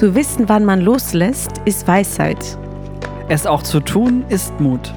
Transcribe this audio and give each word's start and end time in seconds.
Zu 0.00 0.14
wissen, 0.14 0.48
wann 0.48 0.64
man 0.64 0.80
loslässt, 0.80 1.60
ist 1.66 1.86
Weisheit. 1.86 2.56
Es 3.28 3.46
auch 3.46 3.62
zu 3.62 3.80
tun, 3.80 4.24
ist 4.30 4.58
Mut. 4.58 4.94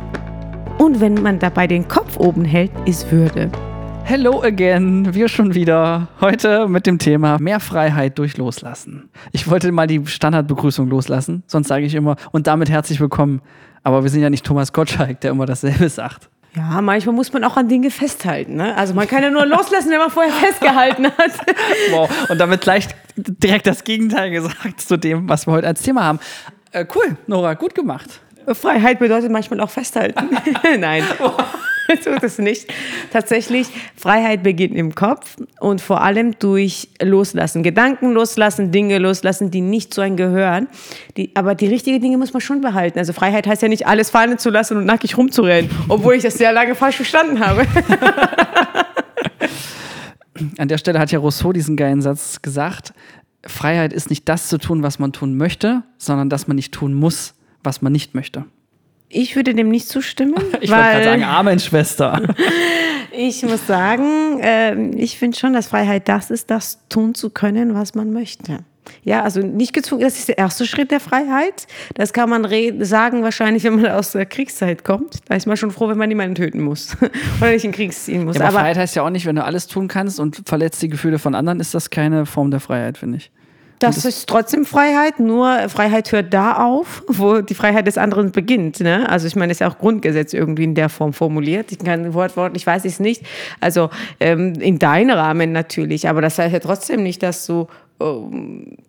Und 0.78 1.02
wenn 1.02 1.16
man 1.16 1.39
dabei 1.39 1.68
den 1.68 1.89
Kopf 1.89 2.16
oben 2.16 2.46
hält, 2.46 2.71
ist 2.86 3.11
Würde. 3.11 3.52
Hello 4.05 4.42
again, 4.42 5.14
wir 5.14 5.28
schon 5.28 5.55
wieder. 5.55 6.07
Heute 6.21 6.70
mit 6.70 6.88
dem 6.88 7.00
Thema 7.00 7.38
mehr 7.38 7.60
Freiheit 7.60 8.18
durch 8.18 8.38
Loslassen. 8.38 9.10
Ich 9.34 9.50
wollte 9.50 9.74
mal 9.74 9.88
die 9.88 10.05
Standardbegrüßung 10.05 10.88
loslassen, 10.88 11.43
sonst 11.47 11.68
sage 11.68 11.86
ich 11.86 11.96
immer 11.96 12.15
und 12.32 12.47
damit 12.47 12.70
herzlich 12.70 13.01
willkommen. 13.01 13.42
Aber 13.83 14.04
wir 14.04 14.10
sind 14.10 14.21
ja 14.21 14.29
nicht 14.29 14.46
Thomas 14.46 14.71
Gottschalk, 14.71 15.20
der 15.20 15.32
immer 15.32 15.46
dasselbe 15.46 15.89
sagt. 15.89 16.29
Ja, 16.56 16.79
manchmal 16.82 17.14
muss 17.14 17.33
man 17.33 17.43
auch 17.43 17.57
an 17.57 17.68
Dinge 17.68 17.89
festhalten. 17.92 18.56
Ne? 18.56 18.78
Also 18.78 18.93
man 18.93 19.07
kann 19.07 19.21
ja 19.21 19.32
nur 19.32 19.46
loslassen, 19.46 19.89
wenn 19.89 19.97
man 19.97 20.11
vorher 20.11 20.32
festgehalten 20.32 21.07
hat. 21.07 21.32
Wow, 21.92 22.10
und 22.29 22.38
damit 22.38 22.61
gleich 22.61 22.88
direkt 23.16 23.68
das 23.68 23.84
Gegenteil 23.84 24.32
gesagt 24.32 24.82
zu 24.82 24.98
dem, 24.98 25.30
was 25.30 25.48
wir 25.48 25.54
heute 25.54 25.68
als 25.68 25.82
Thema 25.82 26.04
haben. 26.04 26.20
Äh, 26.72 26.86
cool, 26.96 27.18
Nora, 27.28 27.54
gut 27.54 27.76
gemacht. 27.76 28.22
Freiheit 28.48 29.00
bedeutet 29.00 29.32
manchmal 29.32 29.62
auch 29.62 29.70
festhalten. 29.70 30.30
Nein. 30.80 31.04
tut 32.03 32.23
es 32.23 32.39
nicht. 32.39 32.72
Tatsächlich, 33.12 33.67
Freiheit 33.95 34.44
beginnt 34.44 34.76
im 34.76 34.95
Kopf 34.95 35.36
und 35.59 35.81
vor 35.81 36.02
allem 36.02 36.38
durch 36.39 36.89
Loslassen. 37.02 37.64
Gedanken 37.64 38.14
loslassen, 38.14 38.72
Dinge 38.72 38.98
loslassen, 38.98 39.52
die 39.52 39.61
nicht 39.61 39.94
zu 39.94 40.02
einem 40.02 40.17
gehören. 40.17 40.67
Die, 41.17 41.31
aber 41.36 41.56
die 41.56 41.67
richtigen 41.67 42.02
Dinge 42.02 42.17
muss 42.17 42.34
man 42.34 42.42
schon 42.42 42.61
behalten. 42.61 43.00
Also 43.00 43.14
Freiheit 43.14 43.48
heißt 43.48 43.61
ja 43.61 43.67
nicht, 43.67 43.88
alles 43.88 44.09
fallen 44.09 44.38
zu 44.38 44.50
lassen 44.50 44.78
und 44.78 44.86
nackig 44.86 45.17
rumzurennen, 45.17 45.70
obwohl 45.89 46.16
ich 46.16 46.23
das 46.23 46.36
sehr 46.36 46.53
lange 46.53 46.75
falsch 46.75 46.95
verstanden 46.95 47.39
habe. 47.39 47.66
An 50.58 50.67
der 50.67 50.78
Stelle 50.78 51.00
hat 51.00 51.12
ja 51.12 51.20
Rousseau 51.20 51.53
diesen 51.53 51.78
geilen 51.78 52.02
Satz 52.02 52.42
gesagt, 52.42 52.94
Freiheit 53.45 53.94
ist 53.94 54.09
nicht 54.09 54.28
das 54.30 54.48
zu 54.48 54.58
tun, 54.58 54.84
was 54.84 55.00
man 55.00 55.12
tun 55.12 55.36
möchte, 55.38 55.84
sondern 55.98 56.30
dass 56.30 56.48
man 56.48 56.56
nicht 56.56 56.73
tun 56.73 56.94
muss, 56.94 57.36
was 57.64 57.81
man 57.81 57.92
nicht 57.92 58.16
möchte. 58.16 58.45
Ich 59.09 59.36
würde 59.36 59.54
dem 59.54 59.70
nicht 59.70 59.88
zustimmen. 59.88 60.36
Ich 60.61 60.72
wollte 60.72 60.84
gerade 60.84 61.04
sagen, 61.04 61.23
Amen, 61.23 61.59
Schwester. 61.59 62.22
ich 63.11 63.44
muss 63.44 63.67
sagen, 63.67 64.39
äh, 64.39 64.89
ich 64.92 65.17
finde 65.17 65.38
schon, 65.38 65.54
dass 65.54 65.67
Freiheit 65.67 66.08
das 66.08 66.31
ist, 66.31 66.50
das 66.50 66.88
tun 66.88 67.14
zu 67.14 67.30
können, 67.30 67.76
was 67.76 67.95
man 67.95 68.11
möchte. 68.11 68.59
Ja, 69.03 69.22
also 69.22 69.39
nicht 69.39 69.73
gezwungen, 69.73 70.02
das 70.02 70.17
ist 70.17 70.28
der 70.28 70.38
erste 70.38 70.66
Schritt 70.66 70.92
der 70.92 71.00
Freiheit. 71.00 71.67
Das 71.95 72.14
kann 72.14 72.30
man 72.30 72.48
sagen 72.84 73.23
wahrscheinlich, 73.23 73.64
wenn 73.64 73.76
man 73.76 73.92
aus 73.92 74.12
der 74.12 74.26
Kriegszeit 74.26 74.84
kommt. 74.84 75.20
Da 75.28 75.36
ist 75.36 75.45
man 75.45 75.58
schon 75.58 75.72
froh, 75.72 75.88
wenn 75.89 75.98
man 75.98 76.09
niemanden 76.09 76.36
töten 76.36 76.62
muss 76.62 76.95
oder 77.42 77.52
nicht 77.52 77.66
in 77.66 77.72
den 77.72 77.76
Krieg 77.76 77.94
ziehen 77.94 78.26
muss. 78.26 78.38
Ja, 78.38 78.44
aber, 78.44 78.50
aber 78.50 78.59
Freiheit 78.59 78.78
heißt 78.78 78.95
ja 78.95 79.04
auch 79.04 79.09
nicht, 79.09 79.26
wenn 79.26 79.36
du 79.36 79.44
alles 79.44 79.67
tun 79.67 79.88
kannst 79.88 80.20
und 80.20 80.42
verletzt 80.45 80.81
die 80.81 80.89
Gefühle 80.89 81.20
von 81.20 81.36
anderen, 81.36 81.59
ist 81.59 81.73
das 81.73 81.89
keine 81.89 82.26
Form 82.26 82.52
der 82.52 82.59
Freiheit, 82.59 82.98
finde 82.98 83.17
ich. 83.17 83.31
Das, 83.84 83.95
das 83.95 84.06
ist 84.06 84.30
trotzdem 84.30 84.66
Freiheit, 84.66 85.20
nur 85.20 85.67
Freiheit 85.67 86.11
hört 86.14 86.34
da 86.34 86.54
auf, 86.54 87.04
wo 87.08 87.42
die 87.42 87.54
Freiheit 87.54 87.86
des 87.86 87.98
anderen 87.98 88.31
beginnt. 88.31 88.80
Ne? 88.80 89.09
Also 89.09 89.28
ich 89.28 89.36
meine, 89.36 89.50
das 89.50 89.58
ist 89.58 89.59
ja 89.59 89.70
auch 89.70 89.78
Grundgesetz 89.78 90.34
irgendwie 90.34 90.64
in 90.64 90.73
der 90.73 90.88
Form 90.88 91.11
formuliert. 91.11 91.72
Ich 91.72 91.80
kann 91.80 92.14
wortwörtlich, 92.14 92.66
weiß 92.66 92.86
ich 92.86 92.94
es 92.94 93.00
nicht. 93.02 93.23
Also 93.59 93.89
ähm, 94.22 94.54
in 94.54 94.80
deinem 94.80 95.17
Rahmen 95.17 95.52
natürlich, 95.52 96.08
aber 96.08 96.22
das 96.22 96.39
heißt 96.39 96.54
ja 96.54 96.59
trotzdem 96.59 97.04
nicht, 97.04 97.22
dass 97.23 97.45
du 97.45 97.67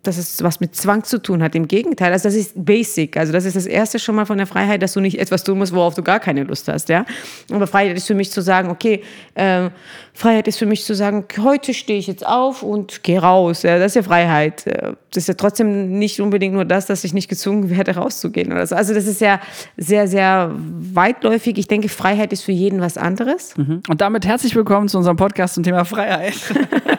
dass 0.03 0.17
es 0.17 0.43
was 0.43 0.59
mit 0.59 0.75
Zwang 0.75 1.03
zu 1.03 1.21
tun 1.21 1.41
hat. 1.41 1.55
Im 1.55 1.67
Gegenteil, 1.67 2.11
also 2.11 2.27
das 2.27 2.35
ist 2.35 2.53
basic. 2.55 3.17
Also 3.17 3.31
das 3.31 3.45
ist 3.45 3.55
das 3.55 3.65
erste 3.65 3.97
schon 3.99 4.15
mal 4.15 4.25
von 4.25 4.37
der 4.37 4.47
Freiheit, 4.47 4.81
dass 4.81 4.93
du 4.93 4.99
nicht 4.99 5.19
etwas 5.19 5.43
tun 5.43 5.57
musst, 5.57 5.73
worauf 5.73 5.95
du 5.95 6.03
gar 6.03 6.19
keine 6.19 6.43
Lust 6.43 6.67
hast. 6.67 6.89
Ja? 6.89 7.05
Aber 7.51 7.67
Freiheit 7.67 7.95
ist 7.97 8.07
für 8.07 8.13
mich 8.13 8.31
zu 8.31 8.41
sagen, 8.41 8.69
okay, 8.69 9.01
äh, 9.35 9.69
Freiheit 10.13 10.47
ist 10.47 10.57
für 10.57 10.65
mich 10.65 10.83
zu 10.83 10.95
sagen, 10.95 11.25
heute 11.41 11.73
stehe 11.73 11.97
ich 11.97 12.07
jetzt 12.07 12.25
auf 12.25 12.61
und 12.61 13.03
gehe 13.03 13.19
raus. 13.21 13.63
Ja? 13.63 13.79
Das 13.79 13.91
ist 13.91 13.95
ja 13.95 14.03
Freiheit. 14.03 14.67
Äh, 14.67 14.93
das 15.11 15.23
ist 15.23 15.27
ja 15.27 15.33
trotzdem 15.35 15.97
nicht 15.97 16.19
unbedingt 16.19 16.53
nur 16.53 16.65
das, 16.65 16.85
dass 16.85 17.03
ich 17.03 17.13
nicht 17.13 17.29
gezwungen 17.29 17.69
werde, 17.69 17.95
rauszugehen. 17.95 18.51
Oder 18.51 18.67
so. 18.67 18.75
Also 18.75 18.93
das 18.93 19.07
ist 19.07 19.21
ja 19.21 19.39
sehr, 19.77 20.07
sehr 20.07 20.51
weitläufig. 20.55 21.57
Ich 21.57 21.67
denke, 21.67 21.89
Freiheit 21.89 22.33
ist 22.33 22.43
für 22.43 22.51
jeden 22.51 22.81
was 22.81 22.97
anderes. 22.97 23.55
Mhm. 23.57 23.81
Und 23.87 24.01
damit 24.01 24.25
herzlich 24.25 24.55
willkommen 24.55 24.89
zu 24.89 24.97
unserem 24.97 25.17
Podcast 25.17 25.55
zum 25.55 25.63
Thema 25.63 25.85
Freiheit. 25.85 26.35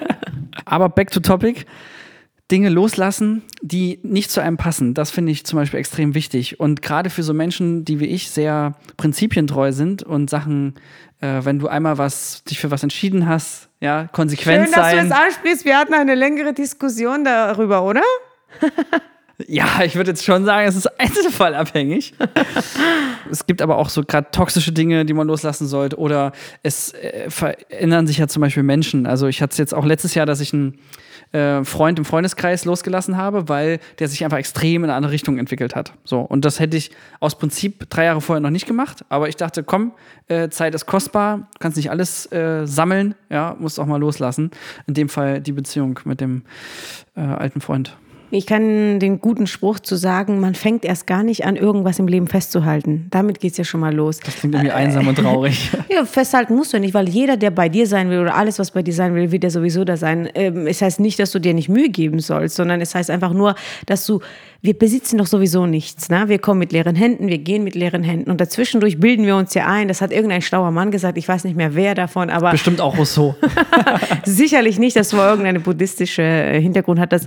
Aber 0.65 0.89
back 0.89 1.11
to 1.11 1.21
topic. 1.21 1.67
Dinge 2.51 2.69
loslassen, 2.69 3.43
die 3.61 3.99
nicht 4.03 4.31
zu 4.31 4.41
einem 4.41 4.57
passen. 4.57 4.95
Das 4.95 5.11
finde 5.11 5.33
ich 5.33 5.45
zum 5.45 5.59
Beispiel 5.59 5.81
extrem 5.81 6.15
wichtig. 6.15 6.61
Und 6.61 6.81
gerade 6.81 7.11
für 7.11 7.25
so 7.25 7.35
Menschen, 7.35 7.85
die 7.85 7.99
wie 7.99 8.07
ich 8.07 8.31
sehr 8.31 8.75
prinzipientreu 8.97 9.73
sind 9.73 10.05
und 10.05 10.31
Sachen, 10.31 10.75
äh, 11.21 11.41
wenn 11.43 11.59
du 11.59 11.67
einmal 11.67 11.99
was, 11.99 12.45
dich 12.45 12.61
für 12.61 12.71
was 12.71 12.85
entschieden 12.85 13.27
hast, 13.27 13.69
ja, 13.81 14.09
konsequent 14.13 14.67
Schön, 14.67 14.75
sein. 14.75 14.99
Schön, 14.99 15.09
dass 15.09 15.19
du 15.19 15.25
es 15.25 15.27
ansprichst. 15.29 15.65
Wir 15.65 15.77
hatten 15.77 15.95
eine 15.95 16.15
längere 16.15 16.53
Diskussion 16.53 17.25
darüber, 17.25 17.83
oder? 17.83 18.03
Ja, 19.49 19.83
ich 19.85 19.97
würde 19.97 20.13
jetzt 20.13 20.25
schon 20.25 20.47
sagen, 20.47 20.67
es 20.67 20.77
ist 20.77 20.87
einzelfallabhängig. 20.99 22.15
es 23.31 23.45
gibt 23.45 23.61
aber 23.61 23.77
auch 23.77 23.91
so 23.91 24.03
gerade 24.03 24.29
toxische 24.31 24.73
Dinge, 24.73 25.05
die 25.05 25.13
man 25.13 25.27
loslassen 25.27 25.67
sollte. 25.67 25.99
Oder 25.99 26.33
es 26.63 26.95
äh, 26.95 27.29
verändern 27.29 28.07
sich 28.07 28.17
ja 28.17 28.29
zum 28.29 28.41
Beispiel 28.41 28.63
Menschen. 28.63 29.07
Also 29.07 29.27
ich 29.27 29.43
hatte 29.43 29.53
es 29.53 29.59
jetzt 29.59 29.75
auch 29.75 29.85
letztes 29.85 30.15
Jahr, 30.15 30.25
dass 30.25 30.41
ich 30.41 30.55
einen 30.55 30.79
äh, 31.33 31.65
Freund 31.65 31.99
im 31.99 32.05
Freundeskreis 32.05 32.65
losgelassen 32.65 33.17
habe, 33.17 33.49
weil 33.49 33.81
der 33.99 34.09
sich 34.09 34.25
einfach 34.25 34.39
extrem 34.39 34.85
in 34.85 34.91
eine 34.91 34.97
andere 34.97 35.13
Richtung 35.13 35.39
entwickelt 35.39 35.75
hat. 35.75 35.93
So, 36.05 36.21
und 36.21 36.45
das 36.45 36.61
hätte 36.61 36.77
ich 36.77 36.91
aus 37.21 37.39
Prinzip 37.39 37.89
drei 37.91 38.05
Jahre 38.05 38.21
vorher 38.21 38.41
noch 38.41 38.51
nicht 38.51 38.67
gemacht, 38.67 39.05
aber 39.09 39.29
ich 39.29 39.37
dachte, 39.37 39.63
komm, 39.63 39.93
äh, 40.29 40.49
Zeit 40.49 40.75
ist 40.75 40.87
kostbar, 40.87 41.39
du 41.39 41.59
kannst 41.59 41.77
nicht 41.77 41.91
alles 41.91 42.31
äh, 42.33 42.67
sammeln, 42.67 43.15
ja, 43.31 43.57
musst 43.59 43.79
auch 43.81 43.87
mal 43.87 44.01
loslassen. 44.01 44.51
In 44.87 44.95
dem 44.95 45.09
Fall 45.09 45.41
die 45.41 45.53
Beziehung 45.53 46.01
mit 46.05 46.21
dem 46.21 46.43
äh, 47.17 47.21
alten 47.21 47.61
Freund. 47.61 47.97
Ich 48.31 48.47
kann 48.47 48.99
den 48.99 49.21
guten 49.21 49.47
Spruch 49.47 49.79
zu 49.79 49.97
sagen, 49.97 50.41
man 50.41 50.55
fängt 50.55 50.85
erst 50.85 51.07
gar 51.07 51.23
nicht 51.23 51.45
an, 51.45 51.57
irgendwas 51.57 51.99
im 51.99 52.09
Leben 52.09 52.27
festzuhalten. 52.27 53.07
Damit 53.11 53.41
geht 53.41 53.53
es 53.53 53.59
ja 53.59 53.65
schon 53.65 53.81
mal 53.81 53.95
los. 53.95 54.19
Das 54.19 54.37
klingt 54.37 54.55
irgendwie 54.55 54.73
äh, 54.73 54.77
einsam 54.77 55.07
und 55.07 55.17
traurig. 55.17 55.71
ja, 55.89 56.05
festhalten 56.05 56.57
musst 56.57 56.73
du 56.73 56.81
nicht, 56.81 56.95
weil 56.95 57.09
jeder, 57.09 57.37
der 57.37 57.51
bei 57.51 57.69
dir 57.69 57.87
sein 57.87 58.11
will 58.11 58.19
oder 58.19 58.35
alles, 58.35 58.59
was 58.59 58.73
bei 58.73 58.83
dir 58.83 58.95
sein 58.95 59.15
will, 59.15 59.31
wird 59.31 59.45
ja 59.45 59.51
sowieso 59.51 59.85
da 59.85 59.97
sein. 59.97 60.29
Ähm, 60.35 60.67
es 60.67 60.83
heißt 60.83 60.99
nicht, 60.99 61.19
dass 61.19 61.31
du 61.31 61.39
dir 61.39 61.55
nicht 61.55 61.69
Mühe 61.69 61.89
geben 61.89 62.19
sollst, 62.19 62.57
sondern 62.57 62.81
es 62.81 62.95
heißt 62.95 63.11
einfach 63.11 63.33
nur, 63.33 63.55
dass 63.87 64.05
du 64.07 64.21
wir 64.63 64.75
besitzen 64.75 65.19
doch 65.19 65.27
sowieso 65.27 65.67
nichts. 65.67 66.09
Ne? 66.09 66.29
Wir 66.29 66.39
kommen 66.39 66.59
mit 66.59 66.73
leeren 66.73 66.95
Händen, 66.95 67.29
wir 67.29 67.39
gehen 67.39 67.65
mit 67.65 67.75
leeren 67.75 68.03
Händen. 68.03 68.31
Und 68.31 68.41
dazwischendurch 68.41 68.99
bilden 68.99 69.27
wir 69.27 69.37
uns 69.37 69.55
ja 69.55 69.67
ein, 69.67 69.89
das 69.89 70.01
hat 70.01 70.13
irgendein 70.13 70.43
schlauer 70.43 70.71
Mann 70.71 70.91
gesagt, 70.91 71.19
ich 71.19 71.27
weiß 71.27 71.45
nicht 71.45 71.57
mehr 71.57 71.75
wer 71.75 71.95
davon, 71.95 72.31
aber. 72.31 72.51
Bestimmt 72.51 72.81
auch 72.81 72.97
Rousseau. 72.97 73.35
Sicherlich 74.25 74.79
nicht, 74.79 74.97
dass 74.97 75.17
war 75.17 75.29
irgendeine 75.29 75.61
buddhistische 75.61 76.23
äh, 76.23 76.61
Hintergrund 76.61 77.01
hat. 77.01 77.13
Das, 77.13 77.27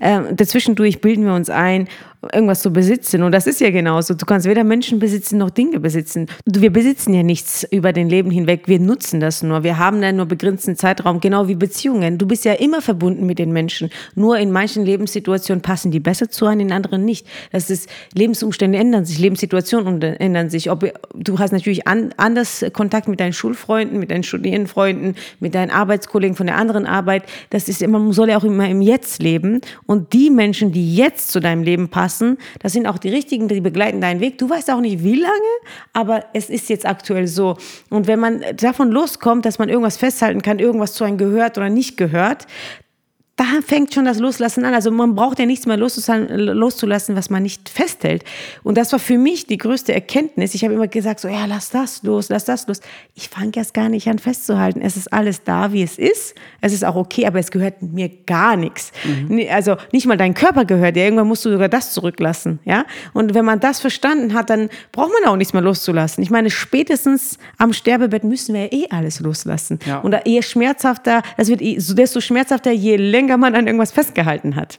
äh, 0.00 0.20
dazwischendurch 0.32 1.00
bilden 1.00 1.24
wir 1.24 1.34
uns 1.34 1.50
ein, 1.50 1.88
irgendwas 2.32 2.62
zu 2.62 2.72
besitzen. 2.72 3.22
Und 3.22 3.32
das 3.32 3.46
ist 3.46 3.60
ja 3.60 3.70
genauso. 3.70 4.14
Du 4.14 4.26
kannst 4.26 4.46
weder 4.46 4.64
Menschen 4.64 4.98
besitzen 4.98 5.38
noch 5.38 5.50
Dinge 5.50 5.80
besitzen. 5.80 6.26
Wir 6.44 6.72
besitzen 6.72 7.14
ja 7.14 7.22
nichts 7.22 7.66
über 7.70 7.92
den 7.92 8.08
Leben 8.08 8.30
hinweg. 8.30 8.64
Wir 8.66 8.80
nutzen 8.80 9.20
das 9.20 9.42
nur. 9.42 9.62
Wir 9.62 9.78
haben 9.78 10.00
dann 10.00 10.16
nur 10.16 10.26
begrenzten 10.26 10.76
Zeitraum, 10.76 11.20
genau 11.20 11.48
wie 11.48 11.54
Beziehungen. 11.54 12.18
Du 12.18 12.26
bist 12.26 12.44
ja 12.44 12.52
immer 12.54 12.82
verbunden 12.82 13.26
mit 13.26 13.38
den 13.38 13.52
Menschen. 13.52 13.90
Nur 14.14 14.38
in 14.38 14.50
manchen 14.50 14.84
Lebenssituationen 14.84 15.62
passen 15.62 15.90
die 15.90 16.00
besser 16.00 16.28
zu 16.28 16.46
einem, 16.46 16.60
in 16.60 16.72
anderen 16.72 17.04
nicht. 17.04 17.26
Das 17.52 17.70
ist, 17.70 17.88
Lebensumstände 18.14 18.78
ändern 18.78 19.04
sich, 19.04 19.18
Lebenssituationen 19.18 20.02
ändern 20.02 20.50
sich. 20.50 20.70
Ob, 20.70 20.84
du 21.14 21.38
hast 21.38 21.52
natürlich 21.52 21.86
an, 21.86 22.12
anders 22.16 22.64
Kontakt 22.72 23.08
mit 23.08 23.20
deinen 23.20 23.32
Schulfreunden, 23.32 23.98
mit 23.98 24.10
deinen 24.10 24.22
Studierendenfreunden, 24.22 25.16
mit 25.40 25.54
deinen 25.54 25.70
Arbeitskollegen 25.70 26.36
von 26.36 26.46
der 26.46 26.56
anderen 26.56 26.86
Arbeit. 26.86 27.24
Das 27.50 27.68
ist 27.68 27.82
immer, 27.82 27.98
man 27.98 28.12
soll 28.12 28.30
ja 28.30 28.38
auch 28.38 28.44
immer 28.44 28.68
im 28.68 28.80
Jetzt 28.80 29.22
leben. 29.22 29.60
Und 29.86 30.12
die 30.12 30.30
Menschen, 30.30 30.72
die 30.72 30.96
jetzt 30.96 31.30
zu 31.30 31.40
deinem 31.40 31.62
Leben 31.62 31.88
passen, 31.88 32.15
passen. 32.16 32.38
Das 32.60 32.72
sind 32.72 32.86
auch 32.86 32.98
die 32.98 33.08
richtigen, 33.08 33.48
die 33.48 33.60
begleiten 33.60 34.00
deinen 34.00 34.20
Weg. 34.20 34.38
Du 34.38 34.48
weißt 34.48 34.70
auch 34.70 34.80
nicht, 34.80 35.02
wie 35.04 35.16
lange, 35.16 35.34
aber 35.92 36.24
es 36.32 36.50
ist 36.50 36.68
jetzt 36.68 36.86
aktuell 36.86 37.26
so. 37.26 37.56
Und 37.90 38.06
wenn 38.06 38.18
man 38.18 38.42
davon 38.56 38.90
loskommt, 38.90 39.44
dass 39.44 39.58
man 39.58 39.68
irgendwas 39.68 39.96
festhalten 39.96 40.42
kann, 40.42 40.58
irgendwas 40.58 40.94
zu 40.94 41.04
einem 41.04 41.18
gehört 41.18 41.58
oder 41.58 41.68
nicht 41.68 41.96
gehört, 41.96 42.46
da 43.36 43.44
fängt 43.66 43.92
schon 43.92 44.06
das 44.06 44.18
Loslassen 44.18 44.64
an. 44.64 44.72
Also 44.72 44.90
man 44.90 45.14
braucht 45.14 45.38
ja 45.38 45.44
nichts 45.44 45.66
mehr 45.66 45.76
loszulassen, 45.76 47.16
was 47.16 47.28
man 47.28 47.42
nicht 47.42 47.68
festhält. 47.68 48.24
Und 48.62 48.78
das 48.78 48.92
war 48.92 48.98
für 48.98 49.18
mich 49.18 49.46
die 49.46 49.58
größte 49.58 49.92
Erkenntnis. 49.92 50.54
Ich 50.54 50.64
habe 50.64 50.72
immer 50.72 50.88
gesagt, 50.88 51.20
so 51.20 51.28
ja, 51.28 51.44
lass 51.44 51.68
das 51.68 52.02
los, 52.02 52.30
lass 52.30 52.46
das 52.46 52.66
los. 52.66 52.80
Ich 53.14 53.28
fange 53.28 53.52
erst 53.54 53.74
gar 53.74 53.90
nicht 53.90 54.08
an 54.08 54.18
festzuhalten. 54.18 54.80
Es 54.80 54.96
ist 54.96 55.12
alles 55.12 55.44
da, 55.44 55.72
wie 55.72 55.82
es 55.82 55.98
ist. 55.98 56.34
Es 56.62 56.72
ist 56.72 56.82
auch 56.82 56.96
okay, 56.96 57.26
aber 57.26 57.38
es 57.38 57.50
gehört 57.50 57.82
mir 57.82 58.08
gar 58.08 58.56
nichts. 58.56 58.90
Mhm. 59.04 59.42
Also 59.50 59.76
nicht 59.92 60.06
mal 60.06 60.16
dein 60.16 60.32
Körper 60.32 60.64
gehört. 60.64 60.96
Ja, 60.96 61.04
irgendwann 61.04 61.28
musst 61.28 61.44
du 61.44 61.50
sogar 61.50 61.68
das 61.68 61.92
zurücklassen. 61.92 62.58
Ja. 62.64 62.86
Und 63.12 63.34
wenn 63.34 63.44
man 63.44 63.60
das 63.60 63.80
verstanden 63.80 64.32
hat, 64.32 64.48
dann 64.48 64.70
braucht 64.92 65.12
man 65.12 65.30
auch 65.30 65.36
nichts 65.36 65.52
mehr 65.52 65.62
loszulassen. 65.62 66.22
Ich 66.22 66.30
meine, 66.30 66.48
spätestens 66.48 67.36
am 67.58 67.74
Sterbebett 67.74 68.24
müssen 68.24 68.54
wir 68.54 68.62
ja 68.62 68.72
eh 68.72 68.86
alles 68.88 69.20
loslassen. 69.20 69.78
Ja. 69.84 69.98
Und 69.98 70.16
je 70.24 70.40
schmerzhafter, 70.40 71.20
das 71.36 71.48
wird 71.48 71.60
desto 71.98 72.22
schmerzhafter, 72.22 72.72
je 72.72 72.96
länger 72.96 73.25
länger 73.26 73.38
man 73.38 73.54
an 73.56 73.66
irgendwas 73.66 73.90
festgehalten 73.90 74.54
hat. 74.54 74.78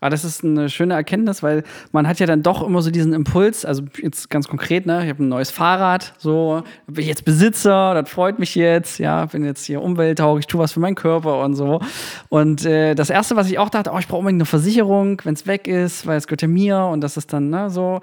Aber 0.00 0.10
das 0.10 0.24
ist 0.24 0.44
eine 0.44 0.68
schöne 0.68 0.92
Erkenntnis, 0.92 1.42
weil 1.42 1.62
man 1.90 2.06
hat 2.06 2.18
ja 2.20 2.26
dann 2.26 2.42
doch 2.42 2.62
immer 2.62 2.82
so 2.82 2.90
diesen 2.90 3.14
Impuls, 3.14 3.64
also 3.64 3.82
jetzt 4.02 4.28
ganz 4.28 4.46
konkret, 4.46 4.84
ne, 4.84 5.02
ich 5.02 5.08
habe 5.08 5.24
ein 5.24 5.28
neues 5.30 5.50
Fahrrad, 5.50 6.12
so, 6.18 6.62
bin 6.86 7.02
ich 7.02 7.08
jetzt 7.08 7.24
Besitzer, 7.24 7.94
das 7.94 8.10
freut 8.10 8.38
mich 8.38 8.54
jetzt, 8.54 8.98
ja, 8.98 9.24
bin 9.24 9.42
jetzt 9.42 9.64
hier 9.64 9.80
umwelttauglich, 9.80 10.46
tue 10.46 10.60
was 10.60 10.72
für 10.72 10.80
meinen 10.80 10.96
Körper 10.96 11.42
und 11.42 11.54
so. 11.54 11.80
Und 12.28 12.66
äh, 12.66 12.94
das 12.94 13.08
Erste, 13.08 13.36
was 13.36 13.50
ich 13.50 13.58
auch 13.58 13.70
dachte, 13.70 13.90
oh, 13.90 13.98
ich 13.98 14.06
brauche 14.06 14.18
unbedingt 14.18 14.42
eine 14.42 14.46
Versicherung, 14.46 15.22
wenn 15.24 15.34
es 15.34 15.46
weg 15.46 15.66
ist, 15.66 16.06
weil 16.06 16.18
es 16.18 16.26
gehört 16.26 16.42
ja 16.42 16.48
mir 16.48 16.78
und 16.78 17.00
das 17.00 17.16
ist 17.16 17.32
dann 17.32 17.48
ne, 17.48 17.70
so. 17.70 18.02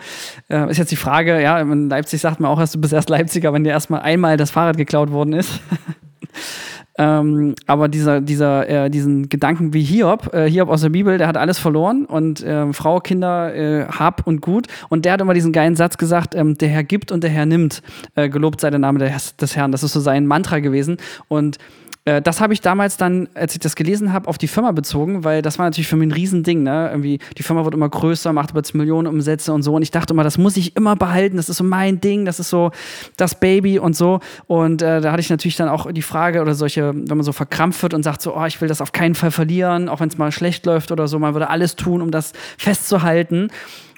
Äh, 0.50 0.72
ist 0.72 0.78
jetzt 0.78 0.92
die 0.92 0.96
Frage, 0.96 1.42
ja, 1.44 1.60
in 1.60 1.90
Leipzig 1.90 2.22
sagt 2.22 2.40
man 2.40 2.50
auch, 2.50 2.60
dass 2.60 2.72
du 2.72 2.82
bist 2.82 2.94
erst 2.94 3.10
Leipziger, 3.10 3.54
wenn 3.54 3.64
dir 3.64 3.70
erstmal 3.70 4.02
einmal 4.02 4.36
das 4.36 4.50
Fahrrad 4.50 4.78
geklaut 4.78 5.12
worden 5.12 5.34
ist. 5.34 5.60
Ähm, 6.98 7.56
aber 7.66 7.88
dieser, 7.88 8.22
dieser, 8.22 8.70
äh, 8.70 8.90
diesen 8.90 9.30
Gedanken 9.30 9.74
wie 9.74 9.82
Hiob, 9.82 10.34
äh, 10.34 10.50
Hiob 10.50 10.70
aus 10.70 10.82
der 10.82 10.90
Bibel, 10.90 11.18
der 11.18 11.28
hat 11.28 11.38
alles 11.38 11.58
verloren 11.58 12.06
und 12.06 12.44
äh, 12.44 12.72
Frau, 12.72 13.00
Kinder, 13.00 13.54
äh, 13.56 13.86
Hab 13.88 14.28
und 14.28 14.42
Gut. 14.42 14.68
Und 14.90 15.06
der 15.06 15.14
hat 15.14 15.22
immer 15.22 15.34
diesen 15.34 15.52
geilen 15.52 15.76
Satz 15.76 15.98
gesagt, 15.98 16.36
ähm, 16.36 16.58
der 16.58 16.70
Herr 16.70 16.84
gibt 16.84 17.12
und 17.12 17.24
der 17.24 17.32
Herr 17.32 17.46
nimmt. 17.46 17.82
Äh, 18.16 18.30
gelobt 18.30 18.62
sei 18.62 18.70
der 18.70 18.80
Name 18.80 19.00
des 19.00 19.56
Herrn. 19.56 19.72
Das 19.72 19.84
ist 19.84 19.94
so 19.94 20.00
sein 20.00 20.28
Mantra 20.28 20.60
gewesen. 20.60 20.98
Und 21.28 21.58
das 22.06 22.42
habe 22.42 22.54
ich 22.54 22.60
damals 22.60 22.98
dann, 22.98 23.30
als 23.34 23.54
ich 23.54 23.60
das 23.60 23.78
gelesen 23.78 24.12
habe, 24.12 24.28
auf 24.28 24.38
die 24.38 24.50
Firma 24.50 24.74
bezogen, 24.74 25.24
weil 25.24 25.42
das 25.42 25.58
war 25.58 25.66
natürlich 25.66 25.88
für 25.88 25.96
mich 25.96 26.10
ein 26.10 26.12
Riesending. 26.12 26.62
Ne? 26.62 26.90
Irgendwie, 26.92 27.20
die 27.38 27.44
Firma 27.44 27.64
wird 27.64 27.74
immer 27.74 27.88
größer, 27.88 28.34
macht 28.34 28.54
jetzt 28.56 28.76
Millionen 28.76 29.08
Umsätze 29.08 29.54
und 29.54 29.64
so. 29.64 29.74
Und 29.74 29.84
ich 29.84 29.92
dachte 29.92 30.14
immer, 30.14 30.24
das 30.24 30.38
muss 30.38 30.58
ich 30.58 30.76
immer 30.76 30.98
behalten. 30.98 31.38
Das 31.38 31.48
ist 31.48 31.58
so 31.58 31.64
mein 31.64 32.02
Ding, 32.02 32.26
das 32.26 32.42
ist 32.42 32.50
so 32.50 32.72
das 33.16 33.40
Baby 33.40 33.80
und 33.80 33.96
so. 33.96 34.20
Und 34.48 34.82
äh, 34.82 35.00
da 35.00 35.14
hatte 35.14 35.22
ich 35.22 35.30
natürlich 35.30 35.56
dann 35.56 35.70
auch 35.70 35.90
die 35.94 36.02
Frage 36.02 36.42
oder 36.42 36.56
solche, 36.56 36.94
wenn 36.94 37.18
man 37.18 37.24
so 37.24 37.32
verkrampft 37.32 37.82
wird 37.84 37.94
und 37.94 38.04
sagt 38.04 38.22
so, 38.22 38.36
oh, 38.36 38.46
ich 38.46 38.60
will 38.60 38.68
das 38.68 38.82
auf 38.82 38.92
keinen 38.92 39.16
Fall 39.16 39.32
verlieren, 39.32 39.88
auch 39.88 40.02
wenn 40.02 40.10
es 40.10 40.18
mal 40.18 40.34
schlecht 40.34 40.66
läuft 40.66 40.92
oder 40.92 41.08
so, 41.08 41.20
man 41.20 41.34
würde 41.34 41.50
alles 41.50 41.78
tun, 41.78 42.02
um 42.02 42.12
das 42.12 42.34
festzuhalten. 42.58 43.50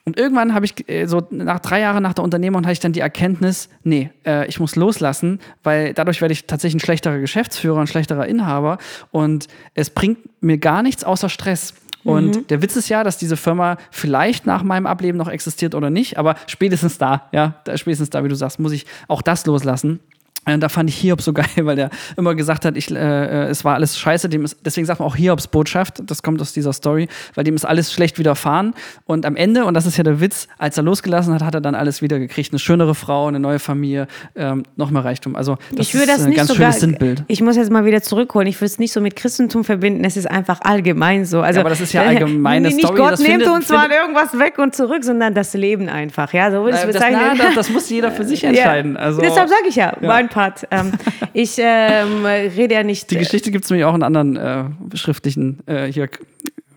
Und 0.05 0.19
irgendwann 0.19 0.53
habe 0.53 0.65
ich 0.65 0.87
äh, 0.87 1.07
so 1.07 1.27
nach 1.31 1.59
drei 1.59 1.81
Jahren 1.81 2.03
nach 2.03 2.13
der 2.13 2.23
Unternehmung 2.23 2.63
hatte 2.63 2.73
ich 2.73 2.79
dann 2.79 2.93
die 2.93 2.99
Erkenntnis, 2.99 3.69
nee, 3.83 4.11
äh, 4.25 4.47
ich 4.47 4.59
muss 4.59 4.75
loslassen, 4.75 5.39
weil 5.63 5.93
dadurch 5.93 6.21
werde 6.21 6.31
ich 6.31 6.45
tatsächlich 6.45 6.81
ein 6.81 6.85
schlechterer 6.85 7.17
Geschäftsführer, 7.17 7.79
ein 7.79 7.87
schlechterer 7.87 8.27
Inhaber 8.27 8.77
und 9.09 9.47
es 9.73 9.89
bringt 9.89 10.19
mir 10.41 10.59
gar 10.59 10.83
nichts 10.83 11.03
außer 11.03 11.27
Stress. 11.27 11.73
Und 12.03 12.35
mhm. 12.35 12.47
der 12.47 12.61
Witz 12.61 12.75
ist 12.75 12.87
ja, 12.87 13.03
dass 13.03 13.17
diese 13.17 13.35
Firma 13.35 13.77
vielleicht 13.89 14.45
nach 14.45 14.61
meinem 14.61 14.85
Ableben 14.85 15.17
noch 15.17 15.27
existiert 15.27 15.73
oder 15.73 15.89
nicht, 15.89 16.19
aber 16.19 16.35
spätestens 16.45 16.99
da, 16.99 17.27
ja, 17.31 17.55
spätestens 17.73 18.11
da, 18.11 18.23
wie 18.23 18.29
du 18.29 18.35
sagst, 18.35 18.59
muss 18.59 18.73
ich 18.73 18.85
auch 19.07 19.23
das 19.23 19.47
loslassen. 19.47 19.99
Äh, 20.45 20.57
da 20.57 20.69
fand 20.69 20.89
ich 20.89 20.97
Hiob 20.97 21.21
so 21.21 21.33
geil, 21.33 21.45
weil 21.61 21.75
der 21.75 21.89
immer 22.17 22.35
gesagt 22.35 22.65
hat, 22.65 22.77
ich, 22.77 22.91
äh, 22.91 22.95
äh, 22.95 23.49
es 23.49 23.65
war 23.65 23.75
alles 23.75 23.97
scheiße. 23.97 24.29
Dem 24.29 24.45
ist, 24.45 24.57
deswegen 24.63 24.85
sagt 24.85 24.99
man 24.99 25.07
auch 25.07 25.15
Hiobs 25.15 25.47
Botschaft. 25.47 26.01
Das 26.05 26.23
kommt 26.23 26.41
aus 26.41 26.53
dieser 26.53 26.73
Story, 26.73 27.07
weil 27.33 27.43
dem 27.43 27.55
ist 27.55 27.65
alles 27.65 27.91
schlecht 27.91 28.19
widerfahren. 28.19 28.73
Und 29.05 29.25
am 29.25 29.35
Ende, 29.35 29.65
und 29.65 29.73
das 29.73 29.85
ist 29.85 29.97
ja 29.97 30.03
der 30.03 30.21
Witz, 30.21 30.47
als 30.57 30.77
er 30.77 30.83
losgelassen 30.83 31.33
hat, 31.33 31.41
hat 31.41 31.53
er 31.53 31.61
dann 31.61 31.75
alles 31.75 32.01
wieder 32.01 32.19
gekriegt. 32.19 32.51
Eine 32.51 32.59
schönere 32.59 32.95
Frau, 32.95 33.27
eine 33.27 33.39
neue 33.39 33.59
Familie, 33.59 34.07
ähm, 34.35 34.63
noch 34.75 34.91
mehr 34.91 35.03
Reichtum. 35.03 35.35
Also 35.35 35.57
das 35.71 35.87
ich 35.87 35.95
ist 35.95 36.07
das 36.07 36.23
ein 36.23 36.33
ganz 36.33 36.49
so 36.49 36.55
schönes 36.55 36.79
Sinnbild. 36.79 37.23
Ich 37.27 37.41
muss 37.41 37.55
jetzt 37.55 37.71
mal 37.71 37.85
wieder 37.85 38.01
zurückholen. 38.01 38.47
Ich 38.47 38.55
würde 38.57 38.67
es 38.67 38.79
nicht 38.79 38.93
so 38.93 39.01
mit 39.01 39.15
Christentum 39.15 39.63
verbinden. 39.63 40.03
Es 40.03 40.17
ist 40.17 40.29
einfach 40.29 40.61
allgemein 40.61 41.25
so. 41.25 41.41
Also, 41.41 41.57
ja, 41.57 41.61
aber 41.61 41.69
das 41.69 41.81
ist 41.81 41.93
ja 41.93 42.03
allgemeine 42.03 42.67
nicht 42.75 42.79
Story. 42.79 42.99
Gott 42.99 43.13
das 43.13 43.19
nimmt 43.19 43.43
findet, 43.43 43.49
uns 43.49 43.69
mal 43.69 43.89
irgendwas 43.89 44.37
weg 44.37 44.57
und 44.57 44.75
zurück, 44.75 45.03
sondern 45.03 45.33
das 45.33 45.53
Leben 45.53 45.89
einfach. 45.89 46.33
Ja, 46.33 46.51
so 46.51 46.63
würde 46.63 46.77
ich 46.77 46.83
es 46.83 46.85
bezeichnen. 46.85 47.21
Das, 47.37 47.47
das, 47.47 47.55
das, 47.55 47.69
muss 47.75 47.89
jeder 47.89 48.11
für 48.11 48.23
sich 48.23 48.43
entscheiden. 48.43 48.95
Ja. 48.95 48.99
Also, 48.99 49.21
Deshalb 49.21 49.49
sage 49.49 49.63
ich 49.67 49.75
ja, 49.75 49.93
ja, 49.99 50.07
mein 50.07 50.29
Part. 50.35 50.67
Ähm, 50.69 50.91
ich 51.33 51.55
ähm, 51.57 52.25
rede 52.25 52.75
ja 52.75 52.83
nicht. 52.83 53.09
Die 53.09 53.17
Geschichte 53.17 53.51
gibt 53.51 53.63
es 53.63 53.71
nämlich 53.71 53.85
auch 53.85 53.95
in 53.95 54.03
anderen 54.03 54.35
äh, 54.35 54.65
schriftlichen, 54.93 55.59
äh, 55.65 55.85
hier, 55.85 56.09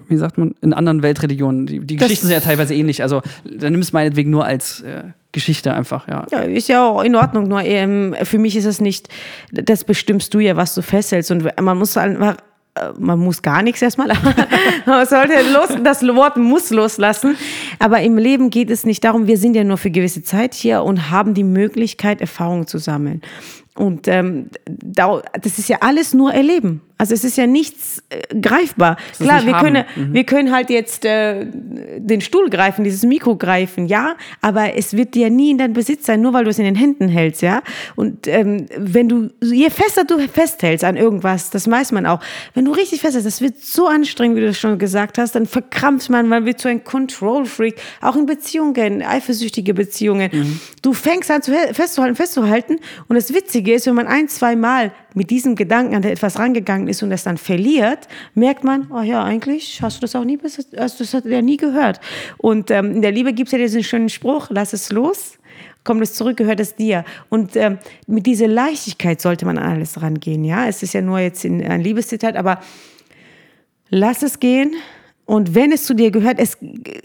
wie 0.09 0.17
sagt 0.17 0.39
man, 0.39 0.55
in 0.63 0.73
anderen 0.73 1.03
Weltreligionen. 1.03 1.67
Die, 1.67 1.81
die 1.81 1.97
Geschichten 1.97 2.29
sind 2.29 2.35
ja 2.35 2.41
teilweise 2.41 2.75
ähnlich. 2.75 3.03
Also 3.03 3.21
dann 3.45 3.73
nimm 3.73 3.81
es 3.81 3.93
meinetwegen 3.93 4.31
nur 4.31 4.45
als 4.45 4.83
äh, 4.83 5.03
Geschichte 5.33 5.75
einfach, 5.75 6.07
ja. 6.07 6.25
Ja, 6.31 6.39
ist 6.39 6.69
ja 6.69 6.89
auch 6.89 7.03
in 7.03 7.17
Ordnung. 7.17 7.49
Nur 7.49 7.61
ähm, 7.63 8.15
für 8.23 8.39
mich 8.39 8.57
ist 8.57 8.65
es 8.65 8.81
nicht, 8.81 9.09
das 9.51 9.83
bestimmst 9.83 10.33
du 10.35 10.39
ja, 10.39 10.57
was 10.57 10.77
du 10.77 10.83
festhältst. 10.83 11.33
Und 11.33 11.49
man 11.61 11.77
muss 11.77 11.97
einfach 11.97 12.37
äh, 12.37 12.48
man 12.99 13.19
muss 13.19 13.43
gar 13.43 13.63
nichts 13.63 13.83
erstmal, 13.83 14.09
man 14.87 15.07
sollte 15.07 15.35
los, 15.53 15.69
das 15.83 16.03
Wort 16.03 16.37
muss 16.37 16.71
loslassen. 16.71 17.37
Aber 17.79 18.01
im 18.01 18.19
Leben 18.19 18.51
geht 18.51 18.71
es 18.71 18.85
nicht 18.85 19.05
darum, 19.05 19.27
wir 19.27 19.39
sind 19.39 19.55
ja 19.55 19.65
nur 19.65 19.79
für 19.79 19.91
gewisse 19.91 20.23
Zeit 20.23 20.55
hier 20.55 20.83
und 20.83 21.11
haben 21.11 21.35
die 21.35 21.45
Möglichkeit, 21.45 22.21
Erfahrungen 22.21 22.67
zu 22.67 22.79
sammeln. 22.79 23.23
Und 23.75 24.09
ähm, 24.09 24.51
das 24.67 25.59
ist 25.59 25.69
ja 25.69 25.79
alles 25.81 26.13
nur 26.13 26.33
Erleben. 26.33 26.83
Also 26.99 27.15
es 27.15 27.23
ist 27.23 27.37
ja 27.37 27.47
nichts 27.47 28.03
äh, 28.11 28.35
greifbar. 28.41 28.97
Klar, 29.17 29.47
wir 29.47 29.55
können, 29.55 29.85
mhm. 29.95 30.15
wir 30.15 30.25
können 30.25 30.53
halt 30.53 30.69
jetzt 30.69 31.05
äh, 31.05 31.47
den 31.47 32.21
Stuhl 32.21 32.51
greifen, 32.51 32.83
dieses 32.83 33.05
Mikro 33.05 33.37
greifen, 33.37 33.87
ja, 33.87 34.17
aber 34.41 34.77
es 34.77 34.97
wird 34.97 35.15
dir 35.15 35.31
nie 35.31 35.53
in 35.53 35.59
deinem 35.59 35.75
Besitz 35.75 36.07
sein, 36.07 36.21
nur 36.21 36.33
weil 36.33 36.43
du 36.43 36.51
es 36.51 36.59
in 36.59 36.65
den 36.65 36.75
Händen 36.75 37.09
hältst, 37.09 37.43
ja. 37.43 37.63
Und 37.95 38.27
ähm, 38.27 38.67
wenn 38.77 39.09
du, 39.09 39.31
je 39.41 39.71
fester 39.71 40.05
du 40.05 40.19
festhältst 40.27 40.85
an 40.85 40.97
irgendwas, 40.97 41.51
das 41.51 41.71
weiß 41.71 41.93
man 41.93 42.05
auch, 42.05 42.21
wenn 42.55 42.65
du 42.65 42.73
richtig 42.73 43.01
festhältst, 43.01 43.27
das 43.27 43.41
wird 43.41 43.65
so 43.65 43.87
anstrengend, 43.87 44.37
wie 44.37 44.41
du 44.41 44.49
das 44.49 44.59
schon 44.59 44.77
gesagt 44.79 45.19
hast, 45.19 45.37
dann 45.37 45.47
verkrampft 45.47 46.11
man, 46.11 46.27
man 46.27 46.47
wird 46.47 46.61
so 46.61 46.69
ein 46.69 46.83
Control-Freak, 46.83 47.77
auch 48.01 48.17
in 48.17 48.27
Beziehungen, 48.27 49.03
eifersüchtige 49.03 49.73
Beziehungen. 49.73 50.31
Mhm. 50.33 50.61
Du 50.83 50.93
fängst 50.93 51.31
an 51.31 51.43
zu 51.43 51.53
festzuhalten, 51.73 52.17
festzuhalten 52.17 52.81
und 53.07 53.15
das 53.15 53.33
Witzige 53.33 53.75
ist, 53.75 53.87
wenn 53.87 53.95
man 53.95 54.09
ein, 54.09 54.29
zwei 54.29 54.57
Mal 54.57 54.93
mit 55.15 55.31
diesem 55.31 55.55
Gedanken 55.55 55.95
an 55.95 56.03
etwas 56.03 56.39
rangegangen 56.39 56.88
ist 56.89 57.03
und 57.03 57.13
es 57.13 57.25
dann 57.25 57.37
verliert, 57.37 58.09
merkt 58.35 58.65
man, 58.65 58.91
oh 58.93 59.03
ja, 59.03 59.23
eigentlich 59.23 59.81
hast 59.83 59.99
du 59.99 60.01
das 60.03 60.15
auch 60.17 60.25
nie, 60.25 60.39
also 60.43 60.99
das 60.99 61.15
hat 61.15 61.27
er 61.27 61.43
nie 61.43 61.57
gehört. 61.57 62.01
Und 62.39 62.71
ähm, 62.71 62.97
in 62.97 63.03
der 63.03 63.13
Liebe 63.13 63.33
gibt 63.33 63.49
es 63.49 63.53
ja 63.53 63.59
diesen 63.59 63.85
schönen 63.85 64.09
Spruch, 64.09 64.49
lass 64.51 64.73
es 64.73 64.91
los, 64.91 65.39
kommt 65.85 66.03
es 66.03 66.15
zurück, 66.15 66.37
gehört 66.37 66.61
es 66.61 66.75
dir. 66.75 67.05
Und 67.29 67.57
ähm, 67.57 67.79
mit 68.07 68.27
dieser 68.27 68.49
Leichtigkeit 68.49 69.21
sollte 69.21 69.47
man 69.47 69.59
an 69.59 69.73
alles 69.73 70.01
rangehen, 70.03 70.45
ja. 70.45 70.67
Es 70.67 70.83
ist 70.83 70.95
ja 70.95 71.03
nur 71.03 71.19
jetzt 71.19 71.45
in, 71.45 71.65
ein 71.65 71.81
Liebeszitat, 71.81 72.37
aber 72.37 72.61
lass 73.91 74.23
es 74.23 74.41
gehen, 74.41 74.75
und 75.29 75.55
wenn 75.55 75.73
es 75.73 75.85
zu 75.85 75.93
dir 75.93 76.11
gehört, 76.11 76.39
es, 76.39 76.57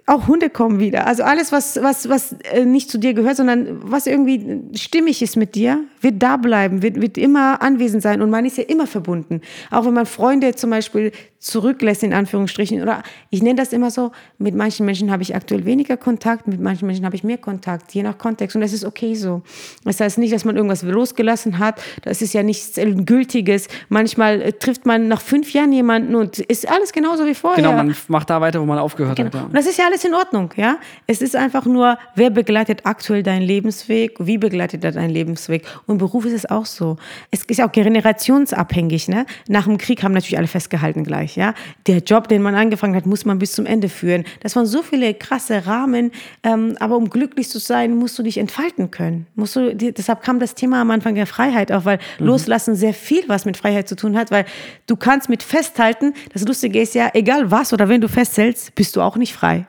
auch 0.05 0.27
Hunde 0.27 0.49
kommen 0.49 0.79
wieder. 0.79 1.07
Also 1.07 1.23
alles, 1.23 1.51
was, 1.51 1.75
was, 1.83 2.07
was 2.07 2.33
äh, 2.53 2.63
nicht 2.63 2.89
zu 2.89 2.97
dir 2.97 3.13
gehört, 3.13 3.35
sondern 3.35 3.81
was 3.83 4.07
irgendwie 4.07 4.61
stimmig 4.77 5.21
ist 5.21 5.35
mit 5.35 5.55
dir, 5.55 5.83
wird 5.99 6.23
da 6.23 6.37
bleiben, 6.37 6.81
wird, 6.81 7.01
wird 7.01 7.17
immer 7.17 7.61
anwesend 7.61 8.01
sein. 8.01 8.21
Und 8.21 8.29
man 8.29 8.45
ist 8.45 8.57
ja 8.57 8.63
immer 8.63 8.87
verbunden. 8.87 9.41
Auch 9.71 9.85
wenn 9.85 9.93
man 9.93 10.05
Freunde 10.05 10.55
zum 10.55 10.69
Beispiel 10.69 11.11
zurücklässt, 11.43 12.03
in 12.03 12.13
Anführungsstrichen. 12.13 12.81
Oder 12.81 13.03
ich 13.29 13.43
nenne 13.43 13.55
das 13.55 13.73
immer 13.73 13.91
so, 13.91 14.11
mit 14.37 14.55
manchen 14.55 14.85
Menschen 14.85 15.11
habe 15.11 15.23
ich 15.23 15.35
aktuell 15.35 15.65
weniger 15.65 15.97
Kontakt, 15.97 16.47
mit 16.47 16.61
manchen 16.61 16.87
Menschen 16.87 17.05
habe 17.05 17.15
ich 17.15 17.23
mehr 17.23 17.37
Kontakt, 17.37 17.93
je 17.93 18.01
nach 18.01 18.17
Kontext. 18.17 18.55
Und 18.55 18.61
das 18.61 18.71
ist 18.71 18.85
okay 18.85 19.13
so. 19.13 19.41
Das 19.83 19.99
heißt 19.99 20.17
nicht, 20.17 20.33
dass 20.33 20.45
man 20.45 20.55
irgendwas 20.55 20.83
losgelassen 20.83 21.59
hat. 21.59 21.81
Das 22.03 22.21
ist 22.21 22.33
ja 22.33 22.43
nichts 22.43 22.79
Gültiges. 23.05 23.67
Manchmal 23.89 24.41
äh, 24.41 24.53
trifft 24.53 24.85
man 24.85 25.09
nach 25.09 25.19
fünf 25.19 25.51
Jahren 25.53 25.73
jemanden 25.73 26.15
und 26.15 26.39
ist 26.39 26.69
alles 26.69 26.93
genauso 26.93 27.25
wie 27.25 27.35
vorher. 27.35 27.61
Genau, 27.61 27.75
man 27.75 27.93
macht 28.07 28.29
da 28.29 28.39
weiter, 28.39 28.61
wo 28.61 28.65
man 28.65 28.79
aufgehört 28.79 29.17
genau. 29.17 29.27
hat. 29.27 29.35
Ja. 29.35 29.43
Und 29.43 29.53
das 29.53 29.65
ist 29.65 29.77
ja 29.77 29.85
alles 29.85 30.05
in 30.05 30.13
Ordnung, 30.13 30.51
ja. 30.55 30.77
Es 31.07 31.21
ist 31.21 31.35
einfach 31.35 31.65
nur, 31.65 31.97
wer 32.15 32.29
begleitet 32.29 32.85
aktuell 32.85 33.21
deinen 33.21 33.43
Lebensweg, 33.43 34.15
wie 34.19 34.37
begleitet 34.37 34.83
er 34.85 34.93
deinen 34.93 35.09
Lebensweg. 35.09 35.63
Und 35.87 35.97
Beruf 35.97 36.25
ist 36.25 36.33
es 36.33 36.49
auch 36.49 36.65
so. 36.65 36.95
Es 37.31 37.43
ist 37.43 37.61
auch 37.61 37.71
generationsabhängig, 37.71 39.09
ne. 39.09 39.25
Nach 39.49 39.65
dem 39.65 39.77
Krieg 39.77 40.03
haben 40.03 40.13
natürlich 40.13 40.37
alle 40.37 40.47
festgehalten 40.47 41.03
gleich 41.03 41.32
nicht. 41.35 41.37
Ja? 41.37 41.53
Der 41.87 41.97
Job, 41.99 42.27
den 42.27 42.41
man 42.41 42.55
angefangen 42.55 42.95
hat, 42.95 43.05
muss 43.05 43.25
man 43.25 43.39
bis 43.39 43.53
zum 43.53 43.65
Ende 43.65 43.89
führen. 43.89 44.25
Das 44.41 44.55
waren 44.55 44.65
so 44.65 44.81
viele 44.81 45.13
krasse 45.13 45.65
Rahmen. 45.65 46.11
Ähm, 46.43 46.75
aber 46.79 46.97
um 46.97 47.09
glücklich 47.09 47.49
zu 47.49 47.59
sein, 47.59 47.95
musst 47.95 48.17
du 48.17 48.23
dich 48.23 48.37
entfalten 48.37 48.91
können. 48.91 49.27
Musst 49.35 49.55
du, 49.55 49.75
deshalb 49.75 50.21
kam 50.21 50.39
das 50.39 50.55
Thema 50.55 50.81
am 50.81 50.91
Anfang 50.91 51.15
der 51.15 51.27
Freiheit 51.27 51.71
auf, 51.71 51.85
weil 51.85 51.99
mhm. 52.19 52.27
Loslassen 52.27 52.75
sehr 52.75 52.93
viel 52.93 53.23
was 53.27 53.45
mit 53.45 53.57
Freiheit 53.57 53.87
zu 53.87 53.95
tun 53.95 54.17
hat, 54.17 54.31
weil 54.31 54.45
du 54.87 54.95
kannst 54.95 55.29
mit 55.29 55.43
festhalten. 55.43 56.13
Das 56.33 56.43
Lustige 56.43 56.81
ist 56.81 56.95
ja, 56.95 57.09
egal 57.13 57.51
was 57.51 57.73
oder 57.73 57.89
wenn 57.89 58.01
du 58.01 58.07
festhältst, 58.07 58.75
bist 58.75 58.95
du 58.95 59.01
auch 59.01 59.17
nicht 59.17 59.33
frei 59.33 59.67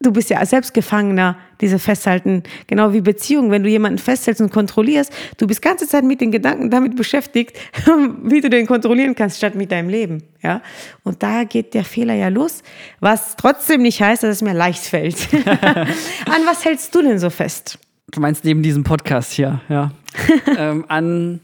du 0.00 0.12
bist 0.12 0.30
ja 0.30 0.44
selbst 0.44 0.74
Gefangener, 0.74 1.36
diese 1.60 1.78
Festhalten, 1.78 2.42
genau 2.66 2.92
wie 2.92 3.00
Beziehungen. 3.00 3.50
Wenn 3.50 3.62
du 3.62 3.68
jemanden 3.68 3.98
festhältst 3.98 4.40
und 4.40 4.50
kontrollierst, 4.50 5.12
du 5.38 5.46
bist 5.46 5.62
ganze 5.62 5.88
Zeit 5.88 6.04
mit 6.04 6.20
den 6.20 6.30
Gedanken 6.30 6.70
damit 6.70 6.96
beschäftigt, 6.96 7.56
wie 8.22 8.40
du 8.40 8.50
den 8.50 8.66
kontrollieren 8.66 9.14
kannst, 9.14 9.38
statt 9.38 9.54
mit 9.54 9.72
deinem 9.72 9.88
Leben. 9.88 10.22
Ja? 10.42 10.62
Und 11.02 11.22
da 11.22 11.44
geht 11.44 11.74
der 11.74 11.84
Fehler 11.84 12.14
ja 12.14 12.28
los, 12.28 12.62
was 13.00 13.36
trotzdem 13.36 13.82
nicht 13.82 14.00
heißt, 14.00 14.22
dass 14.22 14.30
es 14.30 14.42
mir 14.42 14.54
leicht 14.54 14.84
fällt. 14.84 15.28
an 15.46 16.42
was 16.46 16.64
hältst 16.64 16.94
du 16.94 17.02
denn 17.02 17.18
so 17.18 17.30
fest? 17.30 17.78
Du 18.10 18.20
meinst 18.20 18.44
neben 18.44 18.62
diesem 18.62 18.84
Podcast 18.84 19.32
hier, 19.32 19.60
ja. 19.68 19.90
ähm, 20.58 20.84
an 20.88 21.40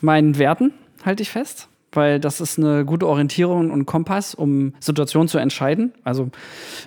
meinen 0.00 0.38
Werten 0.38 0.72
halte 1.04 1.22
ich 1.22 1.30
fest 1.30 1.68
weil 1.92 2.20
das 2.20 2.40
ist 2.40 2.58
eine 2.58 2.84
gute 2.84 3.06
Orientierung 3.06 3.70
und 3.70 3.86
Kompass, 3.86 4.34
um 4.34 4.74
Situationen 4.80 5.28
zu 5.28 5.38
entscheiden. 5.38 5.92
Also 6.04 6.30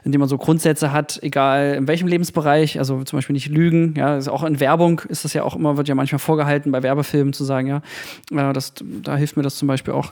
indem 0.04 0.20
man 0.20 0.30
so 0.30 0.38
Grundsätze 0.38 0.92
hat, 0.92 1.20
egal 1.22 1.76
in 1.76 1.88
welchem 1.88 2.08
Lebensbereich, 2.08 2.80
also 2.80 3.04
zum 3.04 3.18
Beispiel 3.18 3.34
nicht 3.34 3.50
lügen, 3.50 3.94
ja, 3.98 4.08
also 4.08 4.32
auch 4.32 4.44
in 4.44 4.60
Werbung 4.60 5.02
ist 5.10 5.26
das 5.26 5.34
ja 5.34 5.44
auch 5.44 5.56
immer, 5.56 5.78
wird 5.78 5.88
ja 5.88 5.96
manchmal 5.96 6.20
vorgehalten, 6.20 6.72
bei 6.72 6.84
Werbefilmen 6.84 7.34
zu 7.34 7.44
sagen, 7.44 7.82
ja, 8.32 8.54
das, 8.54 8.74
da 9.04 9.16
hilft 9.16 9.38
mir 9.38 9.44
das 9.44 9.58
zum 9.58 9.68
Beispiel 9.68 9.94
auch, 9.94 10.12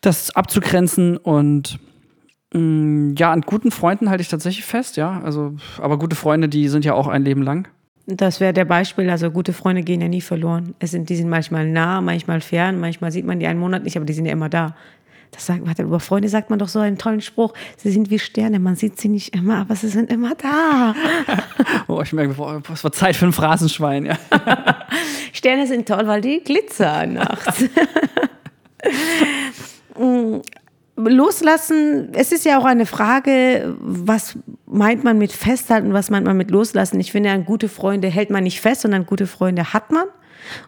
das 0.00 0.34
abzugrenzen 0.34 1.16
und 1.16 1.78
Mm, 2.52 3.14
ja, 3.16 3.32
an 3.32 3.42
guten 3.42 3.70
Freunden 3.70 4.10
halte 4.10 4.22
ich 4.22 4.28
tatsächlich 4.28 4.64
fest, 4.64 4.96
ja. 4.96 5.20
Also, 5.22 5.54
aber 5.78 5.98
gute 5.98 6.16
Freunde, 6.16 6.48
die 6.48 6.68
sind 6.68 6.84
ja 6.84 6.94
auch 6.94 7.06
ein 7.06 7.24
Leben 7.24 7.42
lang. 7.42 7.68
Das 8.16 8.40
wäre 8.40 8.52
der 8.52 8.64
Beispiel. 8.64 9.08
Also 9.10 9.30
gute 9.30 9.52
Freunde 9.52 9.82
gehen 9.82 10.00
ja 10.00 10.08
nie 10.08 10.20
verloren. 10.20 10.74
Es 10.78 10.90
sind, 10.90 11.08
die 11.08 11.16
sind 11.16 11.28
manchmal 11.28 11.68
nah, 11.68 12.00
manchmal 12.00 12.40
fern, 12.40 12.80
manchmal 12.80 13.12
sieht 13.12 13.24
man 13.24 13.38
die 13.40 13.46
einen 13.46 13.60
Monat 13.60 13.84
nicht, 13.84 13.96
aber 13.96 14.06
die 14.06 14.12
sind 14.12 14.26
ja 14.26 14.32
immer 14.32 14.48
da. 14.48 14.74
Das 15.32 15.46
sagt, 15.46 15.64
warte, 15.64 15.84
über 15.84 16.00
Freunde 16.00 16.28
sagt 16.28 16.50
man 16.50 16.58
doch 16.58 16.68
so 16.68 16.80
einen 16.80 16.98
tollen 16.98 17.20
Spruch. 17.20 17.54
Sie 17.76 17.90
sind 17.90 18.10
wie 18.10 18.18
Sterne, 18.18 18.58
man 18.58 18.74
sieht 18.74 19.00
sie 19.00 19.08
nicht 19.08 19.34
immer, 19.34 19.58
aber 19.58 19.76
sie 19.76 19.88
sind 19.88 20.10
immer 20.10 20.34
da. 20.34 20.94
oh, 21.86 22.00
ich 22.02 22.12
merke, 22.12 22.36
was 22.36 22.82
war 22.82 22.90
Zeit 22.90 23.14
für 23.14 23.26
ein 23.26 23.32
Phrasenschwein, 23.32 24.06
ja. 24.06 24.18
Sterne 25.32 25.68
sind 25.68 25.86
toll, 25.86 26.06
weil 26.06 26.20
die 26.20 26.42
glitzern 26.42 27.12
nachts. 27.14 27.64
Loslassen, 31.08 32.08
es 32.12 32.32
ist 32.32 32.44
ja 32.44 32.58
auch 32.58 32.64
eine 32.64 32.86
Frage, 32.86 33.76
was 33.80 34.36
meint 34.66 35.04
man 35.04 35.18
mit 35.18 35.32
festhalten, 35.32 35.92
was 35.92 36.10
meint 36.10 36.26
man 36.26 36.36
mit 36.36 36.50
loslassen. 36.50 37.00
Ich 37.00 37.12
finde, 37.12 37.30
an 37.30 37.44
gute 37.44 37.68
Freunde 37.68 38.08
hält 38.08 38.30
man 38.30 38.44
nicht 38.44 38.60
fest, 38.60 38.82
sondern 38.82 39.06
gute 39.06 39.26
Freunde 39.26 39.72
hat 39.72 39.90
man 39.90 40.04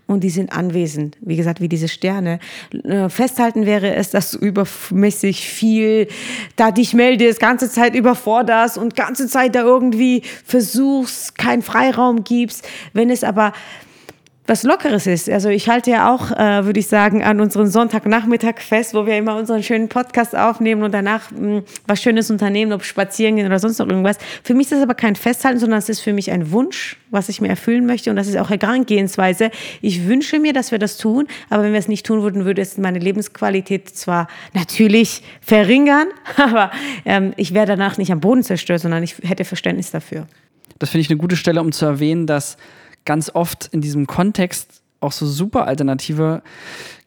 und 0.06 0.22
die 0.24 0.30
sind 0.30 0.52
anwesend. 0.52 1.16
Wie 1.20 1.36
gesagt, 1.36 1.60
wie 1.60 1.68
diese 1.68 1.88
Sterne. 1.88 2.38
Äh, 2.84 3.08
festhalten 3.08 3.66
wäre 3.66 3.94
es, 3.94 4.10
dass 4.10 4.32
du 4.32 4.38
übermäßig 4.38 5.46
viel 5.46 6.08
da 6.56 6.70
dich 6.70 6.94
meldest, 6.94 7.40
ganze 7.40 7.70
Zeit 7.70 7.94
überforderst 7.94 8.78
und 8.78 8.96
ganze 8.96 9.28
Zeit 9.28 9.54
da 9.54 9.62
irgendwie 9.62 10.22
versuchst, 10.44 11.38
keinen 11.38 11.62
Freiraum 11.62 12.24
gibst. 12.24 12.66
Wenn 12.92 13.10
es 13.10 13.24
aber 13.24 13.52
was 14.46 14.64
Lockeres 14.64 15.06
ist. 15.06 15.30
Also 15.30 15.50
ich 15.50 15.68
halte 15.68 15.92
ja 15.92 16.12
auch, 16.12 16.32
äh, 16.32 16.64
würde 16.64 16.80
ich 16.80 16.88
sagen, 16.88 17.22
an 17.22 17.40
unseren 17.40 17.68
Sonntagnachmittag 17.68 18.58
fest, 18.58 18.92
wo 18.92 19.06
wir 19.06 19.16
immer 19.16 19.36
unseren 19.36 19.62
schönen 19.62 19.88
Podcast 19.88 20.34
aufnehmen 20.36 20.82
und 20.82 20.92
danach 20.92 21.30
mh, 21.30 21.38
hm, 21.38 21.62
was 21.86 22.02
Schönes 22.02 22.28
unternehmen, 22.28 22.72
ob 22.72 22.82
spazieren 22.82 23.36
gehen 23.36 23.46
oder 23.46 23.60
sonst 23.60 23.78
noch 23.78 23.86
irgendwas. 23.86 24.18
Für 24.42 24.54
mich 24.54 24.66
ist 24.66 24.72
das 24.72 24.82
aber 24.82 24.94
kein 24.94 25.14
Festhalten, 25.14 25.60
sondern 25.60 25.78
es 25.78 25.88
ist 25.88 26.00
für 26.00 26.12
mich 26.12 26.32
ein 26.32 26.50
Wunsch, 26.50 26.96
was 27.10 27.28
ich 27.28 27.40
mir 27.40 27.48
erfüllen 27.48 27.86
möchte 27.86 28.10
und 28.10 28.16
das 28.16 28.26
ist 28.26 28.36
auch 28.36 28.50
Herangehensweise. 28.50 29.50
Ich 29.80 30.08
wünsche 30.08 30.40
mir, 30.40 30.52
dass 30.52 30.72
wir 30.72 30.80
das 30.80 30.96
tun, 30.96 31.28
aber 31.48 31.62
wenn 31.62 31.72
wir 31.72 31.78
es 31.78 31.88
nicht 31.88 32.04
tun 32.04 32.22
würden, 32.22 32.44
würde 32.44 32.62
es 32.62 32.76
meine 32.78 32.98
Lebensqualität 32.98 33.90
zwar 33.90 34.26
natürlich 34.54 35.22
verringern, 35.40 36.08
aber 36.36 36.72
ähm, 37.04 37.32
ich 37.36 37.54
wäre 37.54 37.66
danach 37.66 37.96
nicht 37.96 38.10
am 38.10 38.18
Boden 38.18 38.42
zerstört, 38.42 38.80
sondern 38.80 39.04
ich 39.04 39.18
hätte 39.22 39.44
Verständnis 39.44 39.92
dafür. 39.92 40.26
Das 40.80 40.90
finde 40.90 41.02
ich 41.02 41.10
eine 41.10 41.18
gute 41.18 41.36
Stelle, 41.36 41.60
um 41.60 41.70
zu 41.70 41.86
erwähnen, 41.86 42.26
dass 42.26 42.56
ganz 43.04 43.30
oft 43.34 43.68
in 43.72 43.80
diesem 43.80 44.06
Kontext 44.06 44.82
auch 45.00 45.12
so 45.12 45.26
super 45.26 45.66
Alternative 45.66 46.42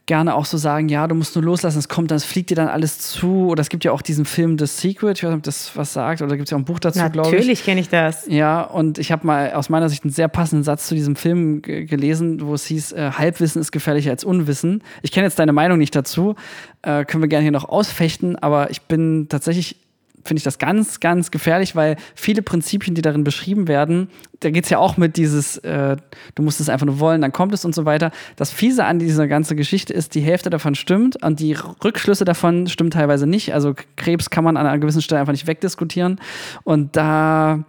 gerne 0.06 0.36
auch 0.36 0.46
so 0.46 0.58
sagen, 0.58 0.88
ja, 0.88 1.08
du 1.08 1.16
musst 1.16 1.36
nur 1.36 1.44
loslassen, 1.44 1.80
es 1.80 1.90
kommt 1.90 2.12
dann, 2.12 2.18
es 2.18 2.26
fliegt 2.26 2.52
dir 2.52 2.56
dann 2.56 2.68
alles 2.68 3.00
zu. 3.00 3.48
Oder 3.48 3.62
es 3.62 3.70
gibt 3.70 3.84
ja 3.84 3.92
auch 3.92 4.02
diesen 4.02 4.26
Film 4.26 4.58
The 4.60 4.68
Secret, 4.68 5.18
ich 5.18 5.24
weiß 5.24 5.32
nicht, 5.32 5.38
ob 5.38 5.44
das 5.44 5.76
was 5.76 5.94
sagt, 5.94 6.22
oder 6.22 6.36
gibt 6.36 6.48
es 6.48 6.52
ja 6.52 6.58
auch 6.58 6.62
ein 6.62 6.66
Buch 6.66 6.80
dazu, 6.80 7.00
glaube 7.10 7.30
ich. 7.30 7.34
Natürlich 7.34 7.64
kenne 7.64 7.82
ich 7.82 7.90
das. 7.90 8.28
Ja, 8.28 8.62
und 8.62 9.00
ich 9.00 9.12
habe 9.12 9.26
mal 9.26 9.54
aus 9.54 9.70
meiner 9.70 9.90
Sicht 9.90 10.04
einen 10.04 10.14
sehr 10.14 10.28
passenden 10.28 10.64
Satz 10.64 10.88
zu 10.88 10.96
diesem 10.96 11.16
Film 11.16 11.62
gelesen, 11.62 12.42
wo 12.42 12.54
es 12.54 12.66
hieß, 12.66 12.92
äh, 12.92 13.12
Halbwissen 13.18 13.62
ist 13.62 13.72
gefährlicher 13.72 14.12
als 14.12 14.24
Unwissen. 14.24 14.84
Ich 15.02 15.12
kenne 15.12 15.26
jetzt 15.26 15.40
deine 15.40 15.54
Meinung 15.54 15.80
nicht 15.80 15.96
dazu, 15.96 16.36
äh, 16.84 17.04
können 17.06 17.24
wir 17.24 17.28
gerne 17.28 17.44
hier 17.44 17.52
noch 17.52 17.68
ausfechten, 17.68 18.36
aber 18.36 18.70
ich 18.70 18.84
bin 18.84 19.28
tatsächlich 19.30 19.78
finde 20.26 20.40
ich 20.40 20.44
das 20.44 20.58
ganz, 20.58 21.00
ganz 21.00 21.32
gefährlich, 21.32 21.76
weil 21.76 21.98
viele 22.16 22.42
Prinzipien, 22.42 22.96
die 22.96 23.02
darin 23.02 23.24
beschrieben 23.24 23.68
werden, 23.68 24.10
da 24.40 24.50
geht 24.50 24.66
es 24.66 24.70
ja 24.70 24.80
auch 24.80 24.98
mit 24.98 25.18
dieses, 25.18 25.58
äh, 25.60 25.98
du 26.34 26.44
musst 26.44 26.60
es 26.60 26.68
einfach 26.68 26.86
nur 26.86 27.00
wollen, 27.00 27.22
dann 27.22 27.32
kommt 27.32 27.54
es 27.54 27.64
und 27.64 27.74
so 27.76 27.86
weiter. 27.86 28.12
Das 28.36 28.52
Fiese 28.52 28.86
an 28.86 29.00
dieser 29.00 29.28
ganzen 29.28 29.56
Geschichte 29.56 29.94
ist, 29.94 30.16
die 30.16 30.22
Hälfte 30.22 30.50
davon 30.50 30.76
stimmt 30.76 31.22
und 31.24 31.40
die 31.40 31.54
Rückschlüsse 31.84 32.26
davon 32.26 32.68
stimmen 32.68 32.92
teilweise 32.92 33.28
nicht. 33.28 33.54
Also 33.54 33.76
Krebs 33.96 34.30
kann 34.30 34.44
man 34.44 34.58
an 34.58 34.66
einer 34.66 34.80
gewissen 34.80 35.02
Stelle 35.02 35.22
einfach 35.22 35.34
nicht 35.34 35.48
wegdiskutieren. 35.48 36.20
Und 36.64 36.96
da 36.96 37.64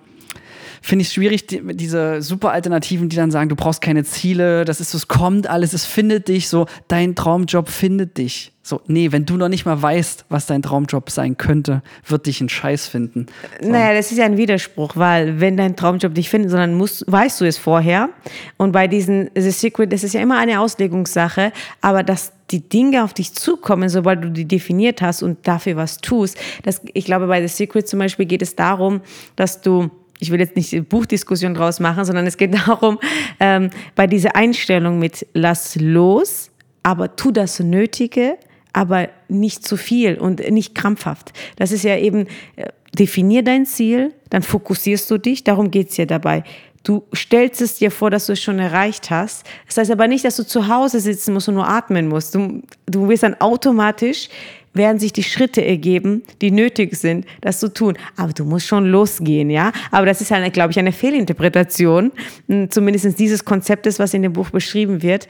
finde 0.82 1.02
ich 1.02 1.12
schwierig, 1.12 1.46
die, 1.46 1.62
diese 1.74 2.22
super 2.22 2.52
Alternativen, 2.52 3.08
die 3.08 3.16
dann 3.16 3.30
sagen, 3.30 3.48
du 3.48 3.56
brauchst 3.56 3.80
keine 3.80 4.04
Ziele, 4.04 4.64
das 4.64 4.80
ist 4.80 4.90
so, 4.90 4.98
es 4.98 5.08
kommt 5.08 5.48
alles, 5.48 5.72
es 5.72 5.84
findet 5.84 6.28
dich, 6.28 6.48
so, 6.48 6.66
dein 6.88 7.14
Traumjob 7.14 7.68
findet 7.68 8.18
dich. 8.18 8.52
So, 8.66 8.80
nee, 8.88 9.12
wenn 9.12 9.24
du 9.24 9.36
noch 9.36 9.48
nicht 9.48 9.64
mal 9.64 9.80
weißt, 9.80 10.24
was 10.28 10.46
dein 10.46 10.60
Traumjob 10.60 11.08
sein 11.10 11.36
könnte, 11.36 11.82
wird 12.04 12.26
dich 12.26 12.40
ein 12.40 12.48
Scheiß 12.48 12.88
finden. 12.88 13.26
So. 13.62 13.70
Naja, 13.70 13.94
das 13.94 14.10
ist 14.10 14.18
ja 14.18 14.24
ein 14.24 14.36
Widerspruch, 14.36 14.96
weil 14.96 15.38
wenn 15.38 15.56
dein 15.56 15.76
Traumjob 15.76 16.12
dich 16.14 16.28
findet, 16.28 16.50
sondern 16.50 16.74
musst, 16.74 17.04
weißt 17.06 17.40
du 17.40 17.44
es 17.44 17.58
vorher. 17.58 18.08
Und 18.56 18.72
bei 18.72 18.88
diesen 18.88 19.30
The 19.36 19.52
Secret, 19.52 19.92
das 19.92 20.02
ist 20.02 20.14
ja 20.14 20.20
immer 20.20 20.38
eine 20.38 20.58
Auslegungssache, 20.58 21.52
aber 21.80 22.02
dass 22.02 22.32
die 22.50 22.68
Dinge 22.68 23.04
auf 23.04 23.14
dich 23.14 23.34
zukommen, 23.34 23.88
sobald 23.88 24.24
du 24.24 24.30
die 24.30 24.46
definiert 24.46 25.00
hast 25.00 25.22
und 25.22 25.46
dafür 25.46 25.76
was 25.76 25.98
tust. 25.98 26.36
Das, 26.64 26.80
ich 26.92 27.04
glaube, 27.04 27.28
bei 27.28 27.46
The 27.46 27.54
Secret 27.54 27.86
zum 27.86 28.00
Beispiel 28.00 28.26
geht 28.26 28.42
es 28.42 28.56
darum, 28.56 29.00
dass 29.36 29.60
du 29.60 29.90
ich 30.18 30.30
will 30.30 30.40
jetzt 30.40 30.56
nicht 30.56 30.88
Buchdiskussion 30.88 31.54
draus 31.54 31.80
machen, 31.80 32.04
sondern 32.04 32.26
es 32.26 32.36
geht 32.36 32.54
darum, 32.66 32.98
ähm, 33.40 33.70
bei 33.94 34.06
dieser 34.06 34.36
Einstellung 34.36 34.98
mit 34.98 35.26
lass 35.34 35.76
los, 35.76 36.50
aber 36.82 37.16
tu 37.16 37.30
das 37.30 37.60
Nötige, 37.60 38.38
aber 38.72 39.08
nicht 39.28 39.66
zu 39.66 39.76
viel 39.76 40.16
und 40.18 40.40
nicht 40.50 40.74
krampfhaft. 40.74 41.32
Das 41.56 41.72
ist 41.72 41.82
ja 41.82 41.96
eben, 41.96 42.26
äh, 42.56 42.66
definier 42.96 43.42
dein 43.42 43.66
Ziel, 43.66 44.12
dann 44.30 44.42
fokussierst 44.42 45.10
du 45.10 45.18
dich, 45.18 45.44
darum 45.44 45.70
geht 45.70 45.90
es 45.90 45.96
ja 45.96 46.06
dabei. 46.06 46.42
Du 46.82 47.04
stellst 47.14 47.60
es 47.60 47.76
dir 47.76 47.90
vor, 47.90 48.10
dass 48.10 48.26
du 48.26 48.32
es 48.32 48.40
schon 48.40 48.58
erreicht 48.58 49.10
hast. 49.10 49.44
Das 49.66 49.76
heißt 49.76 49.90
aber 49.90 50.06
nicht, 50.06 50.24
dass 50.24 50.36
du 50.36 50.46
zu 50.46 50.68
Hause 50.68 51.00
sitzen 51.00 51.34
musst 51.34 51.48
und 51.48 51.56
nur 51.56 51.68
atmen 51.68 52.08
musst. 52.08 52.34
Du, 52.34 52.62
du 52.86 53.08
wirst 53.08 53.24
dann 53.24 53.34
automatisch 53.40 54.28
werden 54.76 54.98
sich 54.98 55.12
die 55.12 55.22
Schritte 55.22 55.64
ergeben, 55.64 56.22
die 56.40 56.50
nötig 56.50 56.96
sind, 56.96 57.26
das 57.40 57.60
zu 57.60 57.72
tun. 57.72 57.96
Aber 58.16 58.32
du 58.32 58.44
musst 58.44 58.66
schon 58.66 58.86
losgehen, 58.86 59.50
ja. 59.50 59.72
Aber 59.90 60.06
das 60.06 60.20
ist 60.20 60.30
ja, 60.30 60.48
glaube 60.48 60.72
ich, 60.72 60.78
eine 60.78 60.92
Fehlinterpretation, 60.92 62.12
hm, 62.48 62.70
zumindest 62.70 63.18
dieses 63.18 63.44
Konzeptes, 63.44 63.98
was 63.98 64.14
in 64.14 64.22
dem 64.22 64.32
Buch 64.32 64.50
beschrieben 64.50 65.02
wird. 65.02 65.28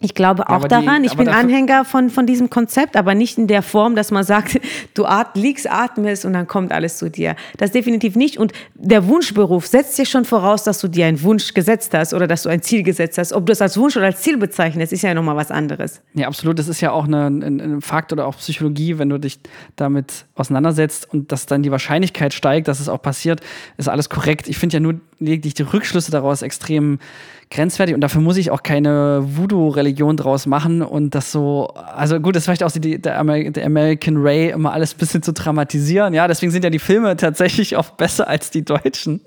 Ich 0.00 0.14
glaube 0.14 0.50
auch 0.50 0.62
ja, 0.62 0.68
daran. 0.68 1.02
Die, 1.02 1.08
ich 1.08 1.16
bin 1.16 1.28
Anhänger 1.28 1.86
von, 1.86 2.10
von 2.10 2.26
diesem 2.26 2.50
Konzept, 2.50 2.96
aber 2.96 3.14
nicht 3.14 3.38
in 3.38 3.46
der 3.46 3.62
Form, 3.62 3.96
dass 3.96 4.10
man 4.10 4.24
sagt, 4.24 4.60
du 4.94 5.06
at, 5.06 5.36
liegst, 5.36 5.70
atmest 5.70 6.26
und 6.26 6.34
dann 6.34 6.46
kommt 6.46 6.70
alles 6.70 6.98
zu 6.98 7.10
dir. 7.10 7.34
Das 7.56 7.72
definitiv 7.72 8.14
nicht. 8.14 8.36
Und 8.36 8.52
der 8.74 9.06
Wunschberuf 9.06 9.66
setzt 9.66 9.96
dir 9.96 10.04
schon 10.04 10.26
voraus, 10.26 10.64
dass 10.64 10.80
du 10.80 10.88
dir 10.88 11.06
einen 11.06 11.22
Wunsch 11.22 11.54
gesetzt 11.54 11.94
hast 11.94 12.12
oder 12.12 12.26
dass 12.26 12.42
du 12.42 12.50
ein 12.50 12.60
Ziel 12.60 12.82
gesetzt 12.82 13.16
hast. 13.16 13.32
Ob 13.32 13.46
du 13.46 13.52
es 13.52 13.62
als 13.62 13.78
Wunsch 13.78 13.96
oder 13.96 14.06
als 14.06 14.20
Ziel 14.20 14.36
bezeichnest, 14.36 14.92
ist 14.92 15.02
ja 15.02 15.14
nochmal 15.14 15.36
was 15.36 15.50
anderes. 15.50 16.02
Ja, 16.12 16.26
absolut. 16.26 16.58
Das 16.58 16.68
ist 16.68 16.82
ja 16.82 16.92
auch 16.92 17.06
eine, 17.06 17.26
ein, 17.28 17.60
ein 17.60 17.80
Fakt 17.80 18.12
oder 18.12 18.26
auch 18.26 18.36
Psychologie, 18.36 18.98
wenn 18.98 19.08
du 19.08 19.18
dich 19.18 19.40
damit 19.76 20.26
auseinandersetzt 20.34 21.08
und 21.10 21.32
dass 21.32 21.46
dann 21.46 21.62
die 21.62 21.70
Wahrscheinlichkeit 21.70 22.34
steigt, 22.34 22.68
dass 22.68 22.80
es 22.80 22.90
auch 22.90 23.00
passiert, 23.00 23.40
ist 23.78 23.88
alles 23.88 24.10
korrekt. 24.10 24.46
Ich 24.46 24.58
finde 24.58 24.74
ja 24.74 24.80
nur 24.80 25.00
lediglich 25.18 25.54
die 25.54 25.62
Rückschlüsse 25.62 26.10
daraus 26.10 26.42
extrem 26.42 26.98
grenzwertig 27.50 27.94
und 27.94 28.00
dafür 28.00 28.20
muss 28.20 28.36
ich 28.36 28.50
auch 28.50 28.62
keine 28.62 29.24
Voodoo-Religion 29.24 29.85
draus 29.94 30.46
machen 30.46 30.82
und 30.82 31.14
das 31.14 31.32
so, 31.32 31.68
also 31.68 32.20
gut, 32.20 32.36
das 32.36 32.42
ist 32.42 32.44
vielleicht 32.46 32.62
auch 32.62 32.70
die, 32.70 33.00
der, 33.00 33.18
Amer 33.18 33.50
der 33.50 33.66
American 33.66 34.16
Ray, 34.16 34.50
immer 34.50 34.72
alles 34.72 34.94
ein 34.94 34.98
bisschen 34.98 35.22
zu 35.22 35.32
dramatisieren. 35.32 36.14
Ja, 36.14 36.28
deswegen 36.28 36.52
sind 36.52 36.64
ja 36.64 36.70
die 36.70 36.78
Filme 36.78 37.16
tatsächlich 37.16 37.76
oft 37.76 37.96
besser 37.96 38.28
als 38.28 38.50
die 38.50 38.64
deutschen. 38.64 39.20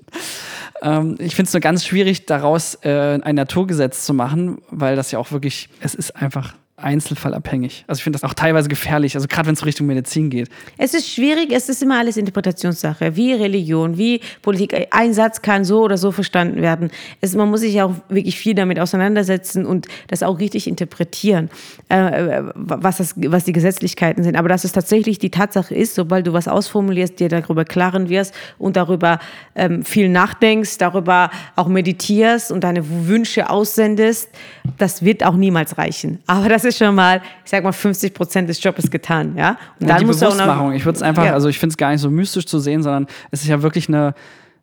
Ähm, 0.82 1.16
ich 1.18 1.34
finde 1.34 1.48
es 1.48 1.52
nur 1.52 1.60
ganz 1.60 1.84
schwierig, 1.84 2.26
daraus 2.26 2.76
äh, 2.82 3.18
ein 3.22 3.34
Naturgesetz 3.34 4.04
zu 4.04 4.14
machen, 4.14 4.62
weil 4.70 4.96
das 4.96 5.10
ja 5.10 5.18
auch 5.18 5.32
wirklich, 5.32 5.68
es 5.80 5.94
ist 5.94 6.16
einfach 6.16 6.54
einzelfallabhängig. 6.82 7.84
Also 7.86 8.00
ich 8.00 8.04
finde 8.04 8.18
das 8.18 8.28
auch 8.28 8.34
teilweise 8.34 8.68
gefährlich, 8.68 9.14
also 9.14 9.28
gerade 9.28 9.46
wenn 9.46 9.54
es 9.54 9.64
Richtung 9.64 9.86
Medizin 9.86 10.30
geht. 10.30 10.48
Es 10.78 10.94
ist 10.94 11.08
schwierig, 11.08 11.52
es 11.52 11.68
ist 11.68 11.82
immer 11.82 11.98
alles 11.98 12.16
Interpretationssache, 12.16 13.16
wie 13.16 13.32
Religion, 13.32 13.98
wie 13.98 14.20
Politik. 14.42 14.88
Ein 14.90 15.14
Satz 15.14 15.42
kann 15.42 15.64
so 15.64 15.82
oder 15.82 15.98
so 15.98 16.12
verstanden 16.12 16.62
werden. 16.62 16.90
Es, 17.20 17.34
man 17.34 17.50
muss 17.50 17.60
sich 17.60 17.80
auch 17.82 17.94
wirklich 18.08 18.38
viel 18.38 18.54
damit 18.54 18.80
auseinandersetzen 18.80 19.66
und 19.66 19.86
das 20.08 20.22
auch 20.22 20.38
richtig 20.38 20.66
interpretieren, 20.66 21.50
äh, 21.88 22.42
was, 22.54 22.98
das, 22.98 23.14
was 23.16 23.44
die 23.44 23.52
Gesetzlichkeiten 23.52 24.22
sind. 24.22 24.36
Aber 24.36 24.48
dass 24.48 24.64
es 24.64 24.72
tatsächlich 24.72 25.18
die 25.18 25.30
Tatsache 25.30 25.74
ist, 25.74 25.94
sobald 25.94 26.26
du 26.26 26.32
was 26.32 26.48
ausformulierst, 26.48 27.20
dir 27.20 27.28
darüber 27.28 27.64
klaren 27.64 28.08
wirst 28.08 28.34
und 28.58 28.76
darüber 28.76 29.18
ähm, 29.54 29.84
viel 29.84 30.08
nachdenkst, 30.08 30.78
darüber 30.78 31.30
auch 31.56 31.68
meditierst 31.68 32.52
und 32.52 32.64
deine 32.64 32.84
Wünsche 33.08 33.50
aussendest, 33.50 34.30
das 34.78 35.04
wird 35.04 35.24
auch 35.24 35.36
niemals 35.36 35.78
reichen. 35.78 36.20
Aber 36.26 36.48
das 36.48 36.64
ist 36.64 36.69
ist 36.70 36.78
schon 36.78 36.94
mal, 36.94 37.20
ich 37.44 37.50
sag 37.50 37.62
mal, 37.62 37.72
50 37.72 38.14
Prozent 38.14 38.48
des 38.48 38.62
Jobs 38.62 38.90
getan, 38.90 39.36
ja. 39.36 39.58
Und 39.78 39.88
dann 39.88 39.98
die 39.98 40.06
muss 40.06 40.20
Bewusstmachung. 40.20 40.72
Ich 40.72 40.84
würde 40.84 40.96
es 40.96 41.02
einfach, 41.02 41.24
ja. 41.24 41.34
also 41.34 41.48
ich 41.48 41.58
finde 41.58 41.74
es 41.74 41.76
gar 41.76 41.90
nicht 41.90 42.00
so 42.00 42.10
mystisch 42.10 42.46
zu 42.46 42.58
sehen, 42.58 42.82
sondern 42.82 43.06
es 43.30 43.42
ist 43.42 43.48
ja 43.48 43.62
wirklich 43.62 43.88
eine, 43.88 44.14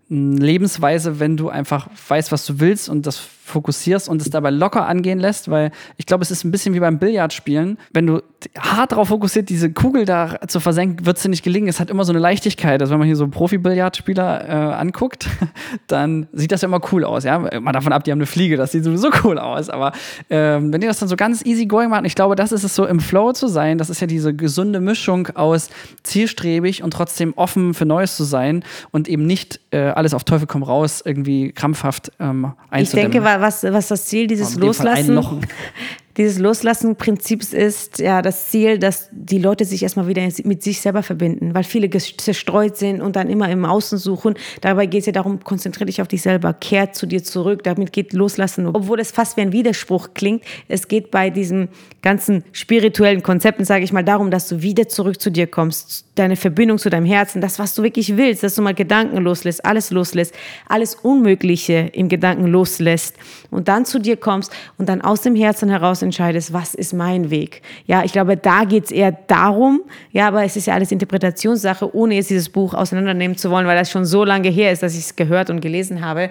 eine 0.09 0.37
Lebensweise, 0.37 1.19
wenn 1.19 1.37
du 1.37 1.49
einfach 1.49 1.87
weißt, 2.07 2.31
was 2.31 2.45
du 2.45 2.59
willst 2.59 2.89
und 2.89 3.05
das 3.05 3.27
fokussierst 3.47 4.09
und 4.09 4.21
es 4.21 4.29
dabei 4.29 4.49
locker 4.49 4.87
angehen 4.87 5.19
lässt, 5.19 5.49
weil 5.49 5.71
ich 5.95 6.05
glaube, 6.05 6.23
es 6.23 6.31
ist 6.31 6.43
ein 6.43 6.51
bisschen 6.51 6.73
wie 6.73 6.79
beim 6.79 6.99
Billardspielen. 6.99 7.77
Wenn 7.93 8.07
du 8.07 8.21
hart 8.59 8.91
darauf 8.91 9.07
fokussiert, 9.07 9.49
diese 9.49 9.71
Kugel 9.71 10.05
da 10.05 10.39
zu 10.47 10.59
versenken, 10.59 11.05
wird 11.05 11.17
es 11.17 11.23
dir 11.23 11.29
nicht 11.29 11.43
gelingen. 11.43 11.67
Es 11.67 11.79
hat 11.79 11.89
immer 11.89 12.03
so 12.03 12.11
eine 12.11 12.19
Leichtigkeit. 12.19 12.81
Also 12.81 12.91
wenn 12.91 12.99
man 12.99 13.07
hier 13.07 13.15
so 13.15 13.27
Profi-Billardspieler 13.27 14.47
äh, 14.47 14.51
anguckt, 14.75 15.27
dann 15.87 16.27
sieht 16.33 16.51
das 16.51 16.61
ja 16.61 16.67
immer 16.67 16.81
cool 16.91 17.03
aus. 17.03 17.23
Ja? 17.23 17.39
Mal 17.39 17.71
davon 17.71 17.93
ab, 17.93 18.03
die 18.03 18.11
haben 18.11 18.19
eine 18.19 18.25
Fliege, 18.25 18.57
das 18.57 18.71
sieht 18.71 18.83
sowieso 18.83 19.09
cool 19.23 19.39
aus. 19.39 19.69
Aber 19.69 19.93
ähm, 20.29 20.71
wenn 20.73 20.81
die 20.81 20.87
das 20.87 20.99
dann 20.99 21.09
so 21.09 21.15
ganz 21.15 21.45
easy 21.45 21.65
going 21.65 21.89
machen, 21.89 22.05
ich 22.05 22.15
glaube, 22.15 22.35
das 22.35 22.51
ist 22.51 22.63
es 22.63 22.75
so 22.75 22.85
im 22.85 22.99
Flow 22.99 23.31
zu 23.31 23.47
sein. 23.47 23.77
Das 23.77 23.89
ist 23.89 24.01
ja 24.01 24.07
diese 24.07 24.33
gesunde 24.33 24.79
Mischung 24.79 25.29
aus 25.35 25.69
zielstrebig 26.03 26.83
und 26.83 26.91
trotzdem 26.91 27.33
offen 27.35 27.73
für 27.73 27.85
Neues 27.85 28.15
zu 28.17 28.23
sein 28.23 28.63
und 28.91 29.07
eben 29.07 29.25
nicht 29.25 29.59
äh, 29.71 29.79
alles 29.79 30.13
auf 30.13 30.23
Teufel 30.23 30.47
komm 30.47 30.63
raus 30.63 31.01
irgendwie 31.03 31.51
krampfhaft 31.51 32.11
ähm, 32.19 32.53
einzudämmen. 32.69 32.83
Ich 32.83 32.91
denke, 32.91 33.23
was, 33.41 33.63
was 33.63 33.88
das 33.88 34.06
Ziel 34.06 34.27
dieses 34.27 34.56
Loslassen 34.56 35.20
dieses 36.17 36.39
Loslassen-Prinzips 36.39 37.53
ist 37.53 38.00
ja 38.00 38.24
das 38.24 38.48
Ziel, 38.50 38.79
dass 38.79 39.10
die 39.12 39.38
Leute 39.38 39.65
sich 39.65 39.84
erstmal 39.84 40.08
wieder 40.08 40.27
mit 40.44 40.63
sich 40.63 40.82
selber 40.82 41.03
verbinden, 41.03 41.53
weil 41.53 41.63
viele 41.63 41.89
zerstreut 41.89 42.75
sind 42.75 43.01
und 43.01 43.15
dann 43.15 43.29
immer 43.29 43.50
im 43.50 43.65
Außen 43.65 44.00
suchen. 44.00 44.34
Dabei 44.62 44.88
geht 44.88 45.01
es 45.01 45.06
ja 45.06 45.12
darum, 45.12 45.44
konzentriere 45.44 45.86
dich 45.86 46.01
auf 46.01 46.08
dich 46.08 46.24
selber, 46.24 46.53
kehr 46.53 46.91
zu 46.91 47.06
dir 47.06 47.24
zurück. 47.24 47.63
Damit 47.63 47.94
geht 47.94 48.13
Loslassen. 48.13 48.67
Obwohl 48.67 49.00
es 49.00 49.12
fast 49.12 49.38
wie 49.38 49.41
ein 49.41 49.51
Widerspruch 49.51 50.10
klingt, 50.15 50.44
es 50.67 50.88
geht 50.88 51.12
bei 51.12 51.29
diesen 51.29 51.70
ganzen 52.01 52.44
spirituellen 52.51 53.22
Konzepten, 53.22 53.63
sage 53.63 53.84
ich 53.84 53.94
mal, 53.94 54.03
darum, 54.03 54.32
dass 54.32 54.48
du 54.48 54.63
wieder 54.63 54.88
zurück 54.88 55.22
zu 55.22 55.29
dir 55.29 55.46
kommst, 55.46 56.06
deine 56.19 56.36
Verbindung 56.36 56.77
zu 56.77 56.89
deinem 56.89 57.05
Herzen, 57.05 57.41
das, 57.41 57.59
was 57.59 57.75
du 57.75 57.83
wirklich 57.83 58.17
willst, 58.17 58.43
dass 58.43 58.55
du 58.55 58.62
mal 58.62 58.74
Gedanken 58.74 59.17
loslässt, 59.17 59.65
alles 59.65 59.91
loslässt, 59.91 60.33
alles 60.67 60.95
Unmögliche 60.95 61.89
im 61.93 62.09
Gedanken 62.09 62.47
loslässt 62.47 63.15
und 63.51 63.67
dann 63.67 63.86
zu 63.86 64.00
dir 64.00 64.17
kommst 64.17 64.51
und 64.77 64.89
dann 64.89 65.01
aus 65.01 65.21
dem 65.21 65.36
Herzen 65.36 65.69
heraus 65.69 66.01
entscheidest, 66.01 66.53
was 66.53 66.74
ist 66.74 66.93
mein 66.93 67.29
Weg. 67.29 67.62
Ja, 67.86 68.03
ich 68.03 68.12
glaube, 68.12 68.38
da 68.38 68.63
geht 68.63 68.86
es 68.86 68.91
eher 68.91 69.12
darum, 69.12 69.81
ja, 70.12 70.27
aber 70.27 70.43
es 70.43 70.55
ist 70.55 70.67
ja 70.67 70.74
alles 70.74 70.91
Interpretationssache, 70.91 71.95
ohne 71.95 72.15
jetzt 72.15 72.29
dieses 72.29 72.50
Buch 72.50 72.74
auseinandernehmen 72.74 73.38
zu 73.38 73.50
wollen, 73.50 73.67
weil 73.67 73.77
das 73.77 73.91
schon 73.91 74.05
so 74.05 74.24
lange 74.24 74.50
her 74.50 74.71
ist, 74.71 74.83
dass 74.83 74.93
ich 74.93 75.01
es 75.01 75.15
gehört 75.15 75.50
und 75.50 75.62
gelesen 75.62 76.03
habe. 76.03 76.29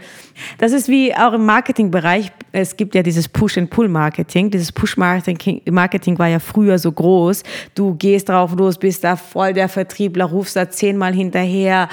Das 0.59 0.73
ist 0.73 0.89
wie 0.89 1.15
auch 1.15 1.33
im 1.33 1.45
Marketingbereich. 1.47 2.33
Es 2.53 2.77
gibt 2.77 2.95
ja 2.95 3.03
dieses 3.03 3.29
Push-and-Pull-Marketing. 3.29 4.51
Dieses 4.51 4.73
Push-Marketing 4.73 5.63
Marketing 5.71 6.19
war 6.19 6.29
ja 6.29 6.39
früher 6.39 6.79
so 6.79 6.91
groß. 6.93 7.43
Du 7.75 7.95
gehst 7.95 8.29
drauf 8.29 8.55
los, 8.57 8.79
bist 8.79 9.05
da 9.05 9.17
voll 9.17 9.53
der 9.53 9.69
Vertriebler, 9.77 10.25
rufst 10.25 10.57
da 10.57 10.71
zehnmal 10.71 11.15
hinterher 11.15 11.89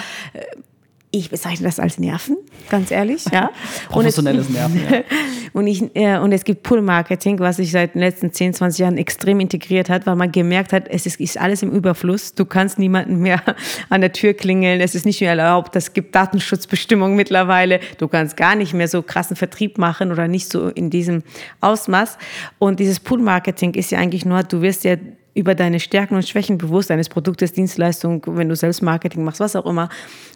ich 1.16 1.30
bezeichne 1.30 1.68
das 1.68 1.80
als 1.80 2.00
Nerven, 2.00 2.38
ganz 2.70 2.90
ehrlich. 2.90 3.24
Ja. 3.32 3.52
Professionelles 3.90 4.48
und 4.48 4.56
es, 4.56 4.60
Nerven. 4.60 4.82
Ja. 4.92 5.04
und, 5.54 5.68
ich, 5.68 5.96
äh, 5.96 6.18
und 6.18 6.32
es 6.32 6.44
gibt 6.44 6.64
Pull-Marketing, 6.64 7.38
was 7.38 7.58
sich 7.58 7.70
seit 7.70 7.94
den 7.94 8.00
letzten 8.00 8.34
10, 8.34 8.56
20 8.56 8.80
Jahren 8.80 8.98
extrem 8.98 9.40
integriert 9.40 9.92
hat, 9.92 10.08
weil 10.08 10.16
man 10.16 10.32
gemerkt 10.32 10.74
hat, 10.74 10.88
es 10.88 11.06
ist, 11.06 11.20
ist 11.20 11.40
alles 11.40 11.62
im 11.62 11.70
Überfluss. 11.70 12.34
Du 12.34 12.46
kannst 12.46 12.80
niemanden 12.80 13.20
mehr 13.20 13.44
an 13.90 14.02
der 14.02 14.12
Tür 14.12 14.34
klingeln. 14.34 14.82
Es 14.82 14.96
ist 14.96 15.06
nicht 15.06 15.22
mehr 15.22 15.30
erlaubt. 15.30 15.76
Es 15.76 15.94
gibt 15.94 16.16
Datenschutzbestimmungen 16.16 17.16
mittlerweile. 17.16 17.80
Du 18.00 18.08
kannst 18.08 18.36
gar 18.36 18.56
nicht 18.56 18.74
mehr 18.74 18.88
so 18.88 19.04
krassen 19.04 19.36
Vertrieb 19.36 19.78
machen 19.78 20.12
oder 20.12 20.28
nicht 20.28 20.52
so 20.52 20.70
in 20.70 20.90
diesem 20.90 21.22
Ausmaß. 21.62 22.18
Und 22.58 22.80
dieses 22.80 23.00
Pull-Marketing 23.00 23.76
ist 23.76 23.92
ja 23.92 24.00
eigentlich 24.00 24.26
nur, 24.26 24.42
du 24.42 24.64
wirst 24.64 24.84
ja 24.84 24.96
über 25.34 25.56
deine 25.56 25.80
Stärken 25.80 26.16
und 26.16 26.28
Schwächen 26.28 26.58
bewusst 26.58 26.90
deines 26.90 27.10
Produktes, 27.10 27.54
Dienstleistung, 27.54 28.24
wenn 28.28 28.50
du 28.50 28.56
selbst 28.56 28.82
Marketing 28.82 29.24
machst, 29.24 29.40
was 29.40 29.56
auch 29.56 29.66
immer, 29.66 29.90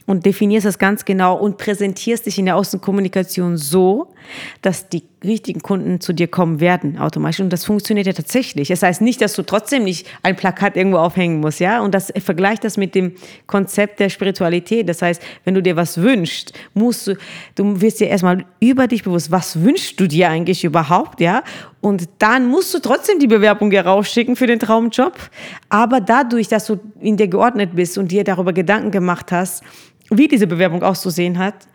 und 0.07 0.25
definierst 0.25 0.65
das 0.65 0.79
ganz 0.79 1.05
genau 1.05 1.35
und 1.35 1.57
präsentierst 1.57 2.25
dich 2.25 2.39
in 2.39 2.45
der 2.45 2.55
Außenkommunikation 2.55 3.57
so, 3.57 4.07
dass 4.61 4.87
die 4.87 5.03
richtigen 5.23 5.61
Kunden 5.61 5.99
zu 5.99 6.13
dir 6.13 6.27
kommen 6.27 6.59
werden 6.59 6.97
automatisch. 6.97 7.41
Und 7.41 7.51
das 7.51 7.65
funktioniert 7.65 8.07
ja 8.07 8.13
tatsächlich. 8.13 8.69
Das 8.69 8.83
heißt 8.83 9.01
nicht, 9.01 9.21
dass 9.21 9.33
du 9.33 9.43
trotzdem 9.43 9.83
nicht 9.83 10.07
ein 10.23 10.35
Plakat 10.35 10.77
irgendwo 10.77 10.97
aufhängen 10.97 11.41
musst, 11.41 11.59
ja. 11.59 11.81
Und 11.81 11.93
das 11.93 12.13
vergleicht 12.23 12.63
das 12.63 12.77
mit 12.77 12.95
dem 12.95 13.13
Konzept 13.47 13.99
der 13.99 14.09
Spiritualität. 14.09 14.87
Das 14.87 15.01
heißt, 15.01 15.21
wenn 15.43 15.55
du 15.55 15.61
dir 15.61 15.75
was 15.75 16.01
wünschst, 16.01 16.53
musst 16.73 17.07
du, 17.07 17.17
du 17.55 17.81
wirst 17.81 17.99
dir 17.99 18.07
erstmal 18.07 18.45
über 18.61 18.87
dich 18.87 19.03
bewusst, 19.03 19.29
was 19.29 19.61
wünschst 19.61 19.99
du 19.99 20.07
dir 20.07 20.29
eigentlich 20.29 20.63
überhaupt, 20.63 21.19
ja? 21.19 21.43
Und 21.81 22.09
dann 22.19 22.47
musst 22.47 22.73
du 22.73 22.79
trotzdem 22.79 23.19
die 23.19 23.27
Bewerbung 23.27 23.71
hier 23.71 23.85
rausschicken 23.85 24.35
für 24.35 24.47
den 24.47 24.59
Traumjob. 24.59 25.13
Aber 25.69 25.99
dadurch, 25.99 26.47
dass 26.47 26.65
du 26.65 26.79
in 26.99 27.17
dir 27.17 27.27
geordnet 27.27 27.71
bist 27.75 27.97
und 27.97 28.11
dir 28.11 28.23
darüber 28.23 28.53
Gedanken 28.53 28.91
gemacht 28.91 29.31
hast, 29.31 29.63
wie 30.09 30.27
diese 30.27 30.47
Bewerbung 30.47 30.83
auszusehen 30.83 31.37
hat, 31.37 31.67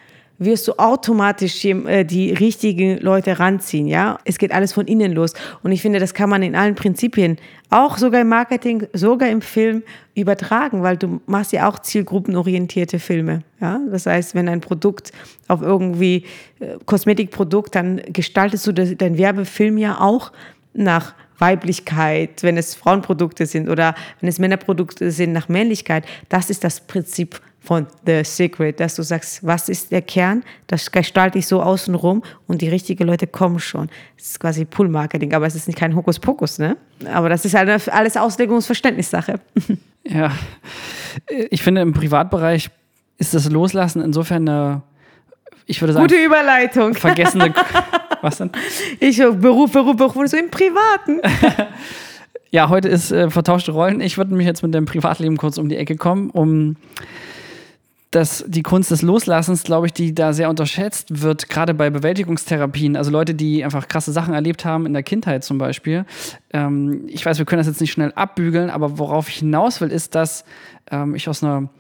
wirst 0.45 0.67
du 0.69 0.73
automatisch 0.79 1.65
äh, 1.65 2.05
die 2.05 2.33
richtigen 2.33 2.99
Leute 2.99 3.39
ranziehen, 3.39 3.87
ja? 3.87 4.19
Es 4.25 4.39
geht 4.39 4.53
alles 4.53 4.73
von 4.73 4.87
innen 4.87 5.13
los. 5.13 5.35
Und 5.63 5.73
ich 5.73 5.83
finde, 5.83 5.99
das 5.99 6.15
kann 6.15 6.31
man 6.31 6.43
in 6.43 6.57
allen 6.57 6.75
Prinzipien, 6.75 7.39
auch 7.71 7.99
sogar 7.99 8.21
im 8.23 8.29
Marketing, 8.29 8.87
sogar 8.93 9.29
im 9.29 9.41
Film 9.41 9.83
übertragen, 10.15 10.83
weil 10.83 10.97
du 10.97 11.21
machst 11.27 11.53
ja 11.53 11.69
auch 11.69 11.79
zielgruppenorientierte 11.79 12.99
Filme, 12.99 13.43
ja? 13.61 13.81
Das 13.91 14.07
heißt, 14.07 14.35
wenn 14.35 14.49
ein 14.49 14.61
Produkt 14.61 15.13
auf 15.49 15.63
irgendwie 15.63 16.25
äh, 16.61 16.77
Kosmetikprodukt, 16.87 17.75
dann 17.75 18.01
gestaltest 18.13 18.67
du 18.67 18.73
das, 18.73 18.97
dein 18.97 19.19
Werbefilm 19.19 19.79
ja 19.79 20.01
auch 20.01 20.33
nach 20.75 21.15
Weiblichkeit, 21.39 22.43
wenn 22.43 22.57
es 22.57 22.75
Frauenprodukte 22.75 23.47
sind 23.47 23.69
oder 23.69 23.95
wenn 24.21 24.29
es 24.29 24.39
Männerprodukte 24.39 25.11
sind 25.11 25.33
nach 25.33 25.49
Männlichkeit. 25.49 26.05
Das 26.29 26.51
ist 26.51 26.63
das 26.63 26.81
Prinzip 26.81 27.41
von 27.63 27.87
The 28.05 28.25
Secret, 28.25 28.81
dass 28.81 28.97
du 28.97 29.03
sagst, 29.03 29.47
was 29.47 29.69
ist 29.69 29.93
der 29.93 30.03
Kern, 30.03 30.43
das 30.67 30.91
gestalte 30.91 31.39
ich 31.39 31.47
so 31.47 31.63
außenrum 31.63 32.23
und 32.49 32.61
die 32.61 32.69
richtigen 32.69 33.07
Leute 33.07 33.27
kommen 33.29 33.61
schon. 33.61 33.89
Das 34.17 34.27
ist 34.27 34.41
quasi 34.41 34.65
Pull-Marketing, 34.65 35.33
aber 35.33 35.47
es 35.47 35.55
ist 35.55 35.69
nicht 35.69 35.79
kein 35.79 35.95
Hokuspokus, 35.95 36.59
ne? 36.59 36.77
Aber 37.13 37.29
das 37.29 37.45
ist 37.45 37.55
halt 37.55 37.69
alles 37.89 38.17
Auslegungs- 38.17 38.67
Verständnissache. 38.67 39.41
Ja, 40.05 40.33
ich 41.51 41.63
finde 41.63 41.81
im 41.81 41.93
Privatbereich 41.93 42.71
ist 43.19 43.35
das 43.35 43.49
Loslassen 43.49 44.03
insofern 44.03 44.49
eine, 44.49 44.83
ich 45.67 45.81
würde 45.81 45.93
sagen, 45.93 46.09
gute 46.09 46.21
Überleitung. 46.21 46.95
Vergessene, 46.95 47.55
was 48.21 48.39
denn? 48.39 48.51
Ich 48.99 49.19
Beruf, 49.19 49.71
Beruf, 49.71 49.97
Beruf, 49.97 50.27
so 50.27 50.37
im 50.37 50.51
Privaten. 50.51 51.21
ja, 52.51 52.69
heute 52.69 52.89
ist 52.89 53.13
äh, 53.13 53.31
vertauschte 53.31 53.71
Rollen. 53.71 54.01
Ich 54.01 54.19
würde 54.19 54.35
mich 54.35 54.45
jetzt 54.45 54.65
mit 54.65 54.75
dem 54.75 54.87
Privatleben 54.87 55.37
kurz 55.37 55.57
um 55.57 55.69
die 55.69 55.77
Ecke 55.77 55.95
kommen, 55.95 56.31
um 56.31 56.75
dass 58.13 58.45
die 58.47 58.63
Kunst 58.63 58.91
des 58.91 59.01
Loslassens, 59.01 59.65
glaube 59.65 59.87
ich, 59.87 59.95
die 59.95 60.15
da 60.15 60.35
sehr 60.35 60.51
unterschätzt 60.51 61.23
wird, 61.23 61.49
gerade 61.49 61.73
bei 61.73 61.89
Bewältigungstherapien. 61.89 62.95
Also 62.95 63.11
Leute, 63.11 63.35
die 63.35 63.65
einfach 63.65 63.89
krasse 63.89 64.13
Sachen 64.13 64.35
erlebt 64.35 64.67
haben 64.67 64.85
in 64.85 64.93
der 64.93 65.03
Kindheit 65.03 65.45
zum 65.45 65.57
Beispiel. 65.57 66.05
Ähm, 66.53 67.05
ich 67.09 67.25
weiß, 67.25 67.39
wir 67.39 67.47
können 67.47 67.61
das 67.61 67.67
jetzt 67.67 67.81
nicht 67.81 67.93
schnell 67.93 68.13
abbügeln, 68.13 68.69
aber 68.69 68.99
worauf 68.99 69.31
ich 69.31 69.37
hinaus 69.37 69.81
will, 69.81 69.91
ist, 69.91 70.15
dass 70.15 70.45
ähm, 70.91 71.15
ich 71.15 71.27
aus 71.27 71.43
einer 71.43 71.71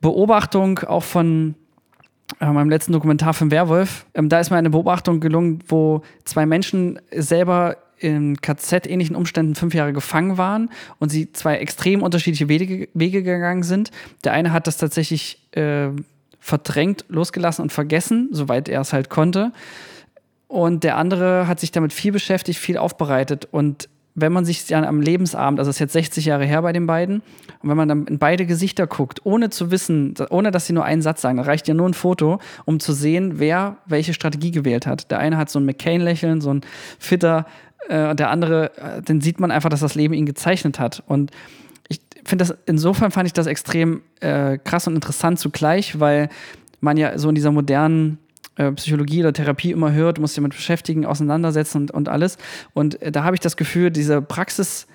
Beobachtung 0.00 0.80
auch 0.80 1.04
von 1.04 1.54
äh, 2.40 2.46
meinem 2.46 2.68
letzten 2.68 2.92
Dokumentarfilm 2.92 3.52
Werwolf, 3.52 4.06
ähm, 4.14 4.28
da 4.28 4.40
ist 4.40 4.50
mir 4.50 4.56
eine 4.56 4.70
Beobachtung 4.70 5.20
gelungen, 5.20 5.60
wo 5.68 6.02
zwei 6.24 6.46
Menschen 6.46 7.00
selber 7.12 7.76
in 8.00 8.40
KZ-ähnlichen 8.40 9.16
Umständen 9.16 9.54
fünf 9.54 9.74
Jahre 9.74 9.92
gefangen 9.92 10.38
waren 10.38 10.70
und 10.98 11.10
sie 11.10 11.32
zwei 11.32 11.56
extrem 11.58 12.02
unterschiedliche 12.02 12.48
Wege, 12.48 12.88
Wege 12.94 13.22
gegangen 13.22 13.62
sind. 13.62 13.90
Der 14.24 14.32
eine 14.32 14.52
hat 14.52 14.66
das 14.66 14.76
tatsächlich 14.76 15.46
äh, 15.52 15.88
verdrängt, 16.40 17.04
losgelassen 17.08 17.62
und 17.62 17.72
vergessen, 17.72 18.28
soweit 18.32 18.68
er 18.68 18.80
es 18.80 18.92
halt 18.92 19.10
konnte. 19.10 19.52
Und 20.46 20.82
der 20.82 20.96
andere 20.96 21.46
hat 21.46 21.60
sich 21.60 21.72
damit 21.72 21.92
viel 21.92 22.12
beschäftigt, 22.12 22.58
viel 22.58 22.78
aufbereitet. 22.78 23.46
Und 23.50 23.88
wenn 24.14 24.32
man 24.32 24.44
sich 24.44 24.66
dann 24.66 24.84
am 24.84 25.00
Lebensabend, 25.00 25.60
also 25.60 25.68
das 25.68 25.76
ist 25.76 25.80
jetzt 25.80 25.92
60 25.92 26.24
Jahre 26.24 26.44
her 26.44 26.62
bei 26.62 26.72
den 26.72 26.86
beiden, 26.86 27.22
und 27.60 27.70
wenn 27.70 27.76
man 27.76 27.88
dann 27.88 28.06
in 28.06 28.18
beide 28.18 28.46
Gesichter 28.46 28.86
guckt, 28.86 29.20
ohne 29.24 29.50
zu 29.50 29.70
wissen, 29.70 30.14
ohne 30.30 30.50
dass 30.50 30.66
sie 30.66 30.72
nur 30.72 30.84
einen 30.84 31.02
Satz 31.02 31.20
sagen, 31.20 31.36
da 31.36 31.42
reicht 31.44 31.68
ja 31.68 31.74
nur 31.74 31.88
ein 31.88 31.94
Foto, 31.94 32.38
um 32.64 32.80
zu 32.80 32.92
sehen, 32.92 33.38
wer 33.38 33.76
welche 33.86 34.14
Strategie 34.14 34.50
gewählt 34.50 34.86
hat. 34.86 35.10
Der 35.10 35.18
eine 35.18 35.36
hat 35.36 35.50
so 35.50 35.58
ein 35.58 35.64
McCain-Lächeln, 35.64 36.40
so 36.40 36.54
ein 36.54 36.62
fitter 36.98 37.46
äh, 37.88 38.14
der 38.14 38.30
andere, 38.30 38.76
äh, 38.76 39.02
den 39.02 39.20
sieht 39.20 39.40
man 39.40 39.50
einfach, 39.50 39.70
dass 39.70 39.80
das 39.80 39.94
Leben 39.94 40.14
ihn 40.14 40.26
gezeichnet 40.26 40.78
hat. 40.78 41.02
Und 41.06 41.30
ich 41.88 42.00
finde 42.24 42.44
das, 42.44 42.56
insofern 42.66 43.10
fand 43.10 43.26
ich 43.26 43.32
das 43.32 43.46
extrem 43.46 44.02
äh, 44.20 44.58
krass 44.58 44.86
und 44.86 44.94
interessant 44.94 45.38
zugleich, 45.38 46.00
weil 46.00 46.28
man 46.80 46.96
ja 46.96 47.18
so 47.18 47.28
in 47.28 47.34
dieser 47.34 47.52
modernen 47.52 48.18
äh, 48.56 48.72
Psychologie 48.72 49.20
oder 49.20 49.32
Therapie 49.32 49.70
immer 49.70 49.92
hört, 49.92 50.18
muss 50.18 50.32
sich 50.32 50.36
damit 50.36 50.54
beschäftigen, 50.54 51.06
auseinandersetzen 51.06 51.82
und, 51.82 51.90
und 51.92 52.08
alles. 52.08 52.38
Und 52.74 53.00
äh, 53.00 53.12
da 53.12 53.24
habe 53.24 53.36
ich 53.36 53.40
das 53.40 53.56
Gefühl, 53.56 53.90
diese 53.90 54.20
Praxis, 54.20 54.86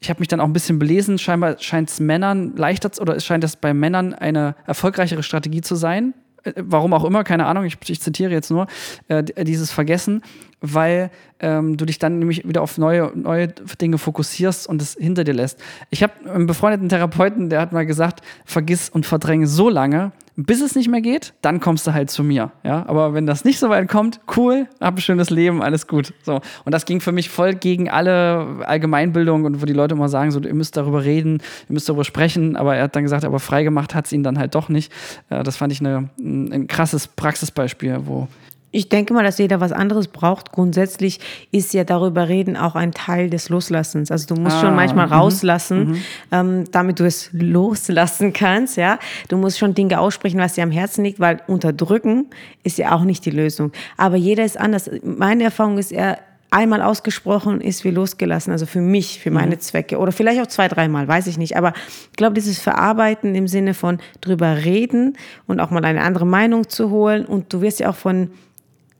ich 0.00 0.10
habe 0.10 0.20
mich 0.20 0.28
dann 0.28 0.40
auch 0.40 0.46
ein 0.46 0.52
bisschen 0.52 0.78
belesen, 0.78 1.18
scheinbar 1.18 1.58
scheint 1.60 1.88
es 1.88 2.00
Männern 2.00 2.56
leichter 2.56 2.90
oder 3.00 3.16
es 3.16 3.24
scheint 3.24 3.44
es 3.44 3.56
bei 3.56 3.72
Männern 3.72 4.12
eine 4.12 4.56
erfolgreichere 4.66 5.22
Strategie 5.22 5.60
zu 5.60 5.76
sein, 5.76 6.14
äh, 6.42 6.52
warum 6.56 6.92
auch 6.92 7.04
immer, 7.04 7.24
keine 7.24 7.46
Ahnung, 7.46 7.64
ich, 7.64 7.78
ich 7.86 8.00
zitiere 8.00 8.32
jetzt 8.32 8.50
nur, 8.50 8.66
äh, 9.08 9.22
dieses 9.44 9.70
Vergessen, 9.70 10.22
weil 10.62 11.10
ähm, 11.40 11.76
du 11.76 11.84
dich 11.84 11.98
dann 11.98 12.18
nämlich 12.18 12.48
wieder 12.48 12.62
auf 12.62 12.78
neue, 12.78 13.12
neue 13.14 13.48
Dinge 13.48 13.98
fokussierst 13.98 14.66
und 14.66 14.80
es 14.80 14.94
hinter 14.94 15.24
dir 15.24 15.34
lässt. 15.34 15.60
Ich 15.90 16.02
habe 16.02 16.12
einen 16.32 16.46
befreundeten 16.46 16.88
Therapeuten, 16.88 17.50
der 17.50 17.60
hat 17.60 17.72
mal 17.72 17.84
gesagt, 17.84 18.22
vergiss 18.44 18.88
und 18.88 19.04
verdränge 19.04 19.46
so 19.46 19.68
lange, 19.68 20.12
bis 20.36 20.62
es 20.62 20.74
nicht 20.74 20.88
mehr 20.88 21.02
geht, 21.02 21.34
dann 21.42 21.60
kommst 21.60 21.86
du 21.86 21.92
halt 21.92 22.10
zu 22.10 22.24
mir. 22.24 22.52
Ja, 22.62 22.86
aber 22.86 23.12
wenn 23.12 23.26
das 23.26 23.44
nicht 23.44 23.58
so 23.58 23.68
weit 23.68 23.88
kommt, 23.88 24.20
cool, 24.36 24.66
hab 24.80 24.96
ein 24.96 25.00
schönes 25.00 25.28
Leben, 25.28 25.62
alles 25.62 25.86
gut. 25.86 26.14
So. 26.22 26.40
Und 26.64 26.72
das 26.72 26.86
ging 26.86 27.00
für 27.00 27.12
mich 27.12 27.28
voll 27.28 27.54
gegen 27.54 27.90
alle 27.90 28.64
Allgemeinbildung 28.64 29.44
und 29.44 29.60
wo 29.60 29.66
die 29.66 29.74
Leute 29.74 29.94
immer 29.94 30.08
sagen, 30.08 30.30
so, 30.30 30.40
ihr 30.40 30.54
müsst 30.54 30.76
darüber 30.76 31.04
reden, 31.04 31.42
ihr 31.68 31.74
müsst 31.74 31.88
darüber 31.88 32.04
sprechen. 32.04 32.56
Aber 32.56 32.76
er 32.76 32.84
hat 32.84 32.96
dann 32.96 33.02
gesagt, 33.02 33.24
aber 33.24 33.40
freigemacht 33.40 33.94
hat 33.94 34.06
es 34.06 34.12
ihn 34.12 34.22
dann 34.22 34.38
halt 34.38 34.54
doch 34.54 34.70
nicht. 34.70 34.90
Äh, 35.28 35.42
das 35.42 35.56
fand 35.56 35.72
ich 35.72 35.80
eine, 35.80 36.08
ein 36.18 36.66
krasses 36.66 37.08
Praxisbeispiel, 37.08 37.98
wo 38.06 38.28
ich 38.72 38.88
denke 38.88 39.12
mal, 39.12 39.22
dass 39.22 39.38
jeder 39.38 39.60
was 39.60 39.70
anderes 39.70 40.08
braucht. 40.08 40.50
Grundsätzlich 40.50 41.20
ist 41.52 41.74
ja 41.74 41.84
darüber 41.84 42.28
reden 42.28 42.56
auch 42.56 42.74
ein 42.74 42.92
Teil 42.92 43.28
des 43.28 43.50
Loslassens. 43.50 44.10
Also 44.10 44.34
du 44.34 44.40
musst 44.40 44.56
ah, 44.56 44.60
schon 44.62 44.74
manchmal 44.74 45.06
mhm, 45.06 45.12
rauslassen, 45.12 45.88
mhm. 45.90 46.02
ähm, 46.32 46.64
damit 46.72 46.98
du 46.98 47.04
es 47.04 47.28
loslassen 47.32 48.32
kannst. 48.32 48.78
Ja, 48.78 48.98
du 49.28 49.36
musst 49.36 49.58
schon 49.58 49.74
Dinge 49.74 50.00
aussprechen, 50.00 50.40
was 50.40 50.54
dir 50.54 50.64
am 50.64 50.70
Herzen 50.70 51.04
liegt, 51.04 51.20
weil 51.20 51.40
unterdrücken 51.46 52.30
ist 52.64 52.78
ja 52.78 52.92
auch 52.92 53.04
nicht 53.04 53.26
die 53.26 53.30
Lösung. 53.30 53.72
Aber 53.98 54.16
jeder 54.16 54.44
ist 54.44 54.58
anders. 54.58 54.90
Meine 55.04 55.44
Erfahrung 55.44 55.76
ist 55.76 55.92
eher 55.92 56.18
einmal 56.50 56.82
ausgesprochen 56.82 57.62
ist 57.62 57.82
wie 57.82 57.90
losgelassen, 57.90 58.52
also 58.52 58.66
für 58.66 58.82
mich, 58.82 59.20
für 59.20 59.30
meine 59.30 59.56
mhm. 59.56 59.60
Zwecke 59.60 59.98
oder 59.98 60.12
vielleicht 60.12 60.40
auch 60.40 60.46
zwei, 60.46 60.68
dreimal, 60.68 61.08
weiß 61.08 61.26
ich 61.26 61.38
nicht. 61.38 61.56
Aber 61.56 61.72
ich 62.10 62.16
glaube, 62.16 62.34
dieses 62.34 62.58
Verarbeiten 62.58 63.34
im 63.34 63.48
Sinne 63.48 63.72
von 63.72 63.98
drüber 64.20 64.58
reden 64.58 65.16
und 65.46 65.60
auch 65.60 65.70
mal 65.70 65.84
eine 65.84 66.02
andere 66.02 66.26
Meinung 66.26 66.68
zu 66.68 66.90
holen 66.90 67.24
und 67.24 67.52
du 67.54 67.62
wirst 67.62 67.80
ja 67.80 67.88
auch 67.88 67.96
von 67.96 68.30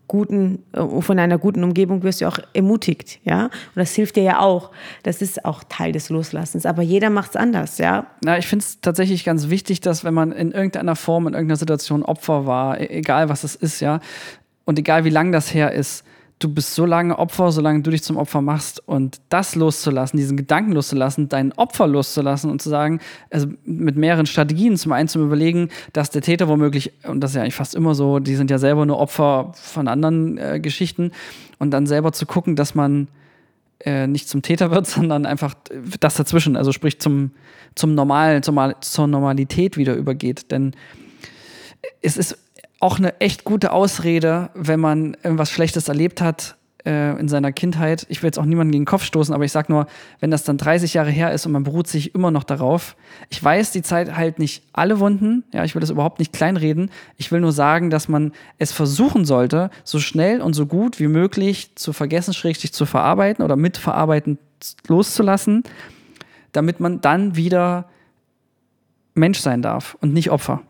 guten, 0.08 0.62
äh, 0.72 1.00
von 1.00 1.18
einer 1.18 1.38
guten 1.38 1.64
Umgebung 1.64 2.02
wirst 2.02 2.20
du 2.20 2.26
auch 2.26 2.38
ermutigt, 2.52 3.20
ja. 3.24 3.44
Und 3.44 3.76
das 3.76 3.94
hilft 3.94 4.16
dir 4.16 4.22
ja 4.22 4.40
auch. 4.40 4.70
Das 5.02 5.22
ist 5.22 5.44
auch 5.44 5.64
Teil 5.64 5.92
des 5.92 6.10
Loslassens. 6.10 6.66
Aber 6.66 6.82
jeder 6.82 7.10
macht 7.10 7.30
es 7.30 7.36
anders, 7.36 7.78
ja. 7.78 8.06
Na, 8.22 8.38
ich 8.38 8.46
finde 8.46 8.64
es 8.64 8.80
tatsächlich 8.80 9.24
ganz 9.24 9.48
wichtig, 9.48 9.80
dass 9.80 10.04
wenn 10.04 10.14
man 10.14 10.32
in 10.32 10.52
irgendeiner 10.52 10.96
Form, 10.96 11.26
in 11.26 11.34
irgendeiner 11.34 11.56
Situation 11.56 12.02
Opfer 12.02 12.46
war, 12.46 12.80
e-, 12.80 12.86
egal 12.86 13.28
was 13.28 13.44
es 13.44 13.54
ist, 13.54 13.80
ja, 13.80 14.00
und 14.64 14.78
egal 14.78 15.04
wie 15.04 15.10
lang 15.10 15.32
das 15.32 15.52
her 15.54 15.72
ist, 15.72 16.04
du 16.42 16.48
bist 16.48 16.74
so 16.74 16.86
lange 16.86 17.18
Opfer, 17.18 17.52
solange 17.52 17.82
du 17.82 17.90
dich 17.90 18.02
zum 18.02 18.16
Opfer 18.16 18.40
machst 18.40 18.86
und 18.86 19.20
das 19.28 19.54
loszulassen, 19.54 20.16
diesen 20.16 20.36
Gedanken 20.36 20.72
loszulassen, 20.72 21.28
dein 21.28 21.52
Opfer 21.52 21.86
loszulassen 21.86 22.50
und 22.50 22.60
zu 22.60 22.68
sagen, 22.68 23.00
also 23.30 23.46
mit 23.64 23.96
mehreren 23.96 24.26
Strategien, 24.26 24.76
zum 24.76 24.92
einen 24.92 25.08
zum 25.08 25.24
Überlegen, 25.24 25.68
dass 25.92 26.10
der 26.10 26.22
Täter 26.22 26.48
womöglich, 26.48 26.92
und 27.04 27.20
das 27.20 27.32
ist 27.32 27.36
ja 27.36 27.42
eigentlich 27.42 27.54
fast 27.54 27.74
immer 27.74 27.94
so, 27.94 28.18
die 28.18 28.34
sind 28.34 28.50
ja 28.50 28.58
selber 28.58 28.86
nur 28.86 28.98
Opfer 28.98 29.52
von 29.54 29.88
anderen 29.88 30.38
äh, 30.38 30.60
Geschichten 30.60 31.12
und 31.58 31.70
dann 31.70 31.86
selber 31.86 32.12
zu 32.12 32.26
gucken, 32.26 32.56
dass 32.56 32.74
man 32.74 33.08
äh, 33.80 34.06
nicht 34.06 34.28
zum 34.28 34.42
Täter 34.42 34.70
wird, 34.70 34.86
sondern 34.88 35.26
einfach 35.26 35.54
das 36.00 36.14
dazwischen, 36.14 36.56
also 36.56 36.72
sprich 36.72 37.00
zum, 37.00 37.30
zum 37.74 37.94
Normalen, 37.94 38.42
zum, 38.42 38.58
zur 38.80 39.06
Normalität 39.06 39.76
wieder 39.76 39.94
übergeht. 39.94 40.50
Denn 40.50 40.72
es 42.00 42.16
ist 42.16 42.38
auch 42.82 42.98
eine 42.98 43.20
echt 43.20 43.44
gute 43.44 43.70
Ausrede, 43.72 44.50
wenn 44.54 44.80
man 44.80 45.16
irgendwas 45.22 45.52
Schlechtes 45.52 45.86
erlebt 45.86 46.20
hat 46.20 46.56
äh, 46.84 47.16
in 47.20 47.28
seiner 47.28 47.52
Kindheit. 47.52 48.06
Ich 48.08 48.22
will 48.22 48.26
jetzt 48.26 48.40
auch 48.40 48.44
niemanden 48.44 48.72
gegen 48.72 48.82
den 48.82 48.88
Kopf 48.88 49.04
stoßen, 49.04 49.32
aber 49.32 49.44
ich 49.44 49.52
sag 49.52 49.68
nur, 49.68 49.86
wenn 50.18 50.32
das 50.32 50.42
dann 50.42 50.58
30 50.58 50.94
Jahre 50.94 51.10
her 51.10 51.32
ist 51.32 51.46
und 51.46 51.52
man 51.52 51.62
beruht 51.62 51.86
sich 51.86 52.12
immer 52.12 52.32
noch 52.32 52.42
darauf. 52.42 52.96
Ich 53.30 53.42
weiß, 53.42 53.70
die 53.70 53.82
Zeit 53.82 54.16
halt 54.16 54.40
nicht 54.40 54.64
alle 54.72 54.98
Wunden. 54.98 55.44
Ja, 55.52 55.62
ich 55.62 55.76
will 55.76 55.80
das 55.80 55.90
überhaupt 55.90 56.18
nicht 56.18 56.32
kleinreden. 56.32 56.90
Ich 57.18 57.30
will 57.30 57.40
nur 57.40 57.52
sagen, 57.52 57.88
dass 57.88 58.08
man 58.08 58.32
es 58.58 58.72
versuchen 58.72 59.26
sollte, 59.26 59.70
so 59.84 60.00
schnell 60.00 60.40
und 60.40 60.54
so 60.54 60.66
gut 60.66 60.98
wie 60.98 61.06
möglich 61.06 61.76
zu 61.76 61.92
vergessen, 61.92 62.34
schrägstich 62.34 62.72
zu 62.72 62.84
verarbeiten 62.84 63.44
oder 63.44 63.54
mit 63.54 63.76
verarbeiten 63.76 64.38
loszulassen, 64.88 65.62
damit 66.50 66.80
man 66.80 67.00
dann 67.00 67.36
wieder 67.36 67.88
Mensch 69.14 69.38
sein 69.38 69.62
darf 69.62 69.96
und 70.00 70.12
nicht 70.12 70.30
Opfer. 70.32 70.62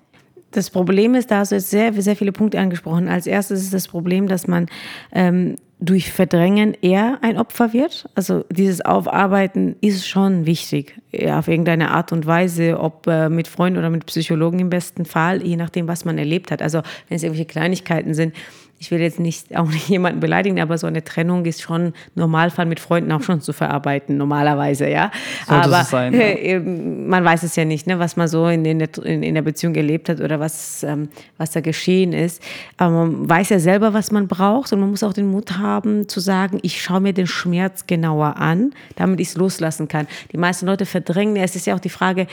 Das 0.52 0.70
Problem 0.70 1.14
ist, 1.14 1.30
da 1.30 1.38
hast 1.38 1.50
du 1.50 1.56
jetzt 1.56 1.70
sehr, 1.70 1.92
sehr 2.00 2.14
viele 2.14 2.30
Punkte 2.30 2.60
angesprochen. 2.60 3.08
Als 3.08 3.26
erstes 3.26 3.62
ist 3.62 3.74
das 3.74 3.88
Problem, 3.88 4.28
dass 4.28 4.46
man 4.46 4.66
ähm, 5.12 5.56
durch 5.80 6.12
Verdrängen 6.12 6.76
eher 6.80 7.18
ein 7.22 7.38
Opfer 7.38 7.72
wird. 7.72 8.08
Also 8.14 8.44
dieses 8.50 8.84
Aufarbeiten 8.84 9.76
ist 9.80 10.06
schon 10.06 10.46
wichtig, 10.46 11.00
ja, 11.10 11.38
auf 11.38 11.48
irgendeine 11.48 11.90
Art 11.90 12.12
und 12.12 12.26
Weise, 12.26 12.78
ob 12.78 13.06
äh, 13.08 13.28
mit 13.28 13.48
Freunden 13.48 13.78
oder 13.78 13.90
mit 13.90 14.06
Psychologen 14.06 14.60
im 14.60 14.70
besten 14.70 15.06
Fall, 15.06 15.42
je 15.44 15.56
nachdem, 15.56 15.88
was 15.88 16.04
man 16.04 16.18
erlebt 16.18 16.52
hat. 16.52 16.62
Also 16.62 16.82
wenn 17.08 17.16
es 17.16 17.22
irgendwelche 17.22 17.48
Kleinigkeiten 17.48 18.14
sind, 18.14 18.34
ich 18.82 18.90
will 18.90 19.00
jetzt 19.00 19.20
nicht 19.20 19.56
auch 19.56 19.68
nicht 19.70 19.88
jemanden 19.88 20.18
beleidigen, 20.18 20.60
aber 20.60 20.76
so 20.76 20.88
eine 20.88 21.04
Trennung 21.04 21.44
ist 21.44 21.62
schon 21.62 21.92
Normalfall 22.16 22.66
mit 22.66 22.80
Freunden 22.80 23.12
auch 23.12 23.22
schon 23.22 23.40
zu 23.40 23.52
verarbeiten, 23.52 24.16
normalerweise, 24.16 24.88
ja. 24.88 25.12
Sollte 25.46 25.64
aber 25.66 25.84
sein, 25.84 26.12
ja. 26.12 26.58
man 26.58 27.24
weiß 27.24 27.44
es 27.44 27.54
ja 27.54 27.64
nicht, 27.64 27.86
ne, 27.86 28.00
was 28.00 28.16
man 28.16 28.26
so 28.26 28.48
in, 28.48 28.64
in, 28.64 28.80
der, 28.80 28.88
in, 29.04 29.34
der 29.34 29.42
Beziehung 29.42 29.76
erlebt 29.76 30.08
hat 30.08 30.20
oder 30.20 30.40
was, 30.40 30.82
ähm, 30.82 31.10
was 31.38 31.52
da 31.52 31.60
geschehen 31.60 32.12
ist. 32.12 32.42
Aber 32.76 33.06
man 33.06 33.30
weiß 33.30 33.50
ja 33.50 33.60
selber, 33.60 33.94
was 33.94 34.10
man 34.10 34.26
braucht 34.26 34.72
und 34.72 34.80
man 34.80 34.90
muss 34.90 35.04
auch 35.04 35.12
den 35.12 35.30
Mut 35.30 35.58
haben 35.58 36.08
zu 36.08 36.18
sagen, 36.18 36.58
ich 36.62 36.82
schaue 36.82 37.00
mir 37.00 37.12
den 37.12 37.28
Schmerz 37.28 37.86
genauer 37.86 38.36
an, 38.38 38.72
damit 38.96 39.20
ich 39.20 39.28
es 39.28 39.36
loslassen 39.36 39.86
kann. 39.86 40.08
Die 40.32 40.38
meisten 40.38 40.66
Leute 40.66 40.86
verdrängen, 40.86 41.36
es 41.36 41.54
ist 41.54 41.68
ja 41.68 41.76
auch 41.76 41.80
die 41.80 41.88
Frage, 41.88 42.26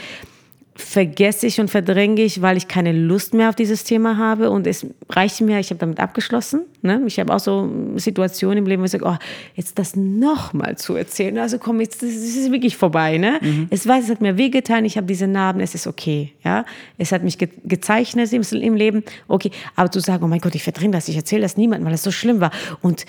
vergesse 0.80 1.46
ich 1.46 1.60
und 1.60 1.70
verdränge 1.70 2.22
ich, 2.22 2.42
weil 2.42 2.58
ich 2.58 2.68
keine 2.68 2.92
Lust 2.92 3.34
mehr 3.34 3.50
auf 3.50 3.56
dieses 3.56 3.84
Thema 3.84 4.18
habe 4.18 4.50
und 4.50 4.66
es 4.66 4.86
reicht 5.10 5.42
mir, 5.42 5.60
ich 5.60 5.70
habe 5.70 5.80
damit 5.80 6.00
abgeschlossen. 6.00 6.62
Ne? 6.82 7.02
Ich 7.06 7.20
habe 7.20 7.34
auch 7.34 7.40
so 7.40 7.70
Situationen 7.96 8.60
im 8.60 8.66
Leben, 8.66 8.82
wo 8.82 8.86
ich 8.86 8.92
sage, 8.92 9.06
oh, 9.06 9.18
jetzt 9.56 9.78
das 9.78 9.96
nochmal 9.96 10.78
zu 10.78 10.96
erzählen, 10.96 11.38
also 11.38 11.60
komm, 11.60 11.82
jetzt 11.82 12.02
das 12.02 12.10
ist 12.10 12.52
wirklich 12.52 12.78
vorbei. 12.78 13.18
Ne? 13.18 13.40
Mhm. 13.42 13.68
Es 13.70 13.88
weiß, 13.88 14.06
es 14.06 14.10
hat 14.10 14.22
mir 14.22 14.38
wehgetan, 14.38 14.86
ich 14.86 14.98
habe 14.98 15.08
diese 15.08 15.28
Narben, 15.28 15.60
es 15.62 15.76
ist 15.76 15.86
okay. 15.86 16.34
Ja? 16.44 16.66
Es 16.98 17.12
hat 17.12 17.24
mich 17.24 17.38
ge 17.38 17.50
gezeichnet 17.66 18.32
im, 18.34 18.42
im 18.42 18.76
Leben, 18.76 19.04
okay. 19.28 19.52
Aber 19.76 19.92
zu 19.92 20.00
sagen, 20.00 20.24
oh 20.24 20.28
mein 20.28 20.40
Gott, 20.40 20.56
ich 20.56 20.64
verdränge 20.64 20.94
das, 20.94 21.08
ich 21.08 21.16
erzähle 21.16 21.42
das 21.42 21.58
niemandem, 21.58 21.86
weil 21.88 21.94
es 21.94 22.04
so 22.04 22.12
schlimm 22.12 22.40
war 22.40 22.52
und 22.82 23.06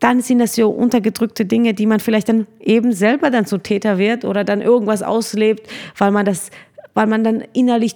dann 0.00 0.20
sind 0.20 0.38
das 0.38 0.54
so 0.54 0.70
untergedrückte 0.70 1.44
Dinge, 1.44 1.74
die 1.74 1.86
man 1.86 2.00
vielleicht 2.00 2.28
dann 2.28 2.46
eben 2.60 2.92
selber 2.92 3.30
dann 3.30 3.46
zu 3.46 3.58
Täter 3.58 3.98
wird 3.98 4.24
oder 4.24 4.44
dann 4.44 4.60
irgendwas 4.60 5.02
auslebt, 5.02 5.68
weil 5.96 6.10
man 6.10 6.24
das 6.24 6.50
weil 6.98 7.06
man 7.06 7.22
dann 7.22 7.44
innerlich 7.52 7.94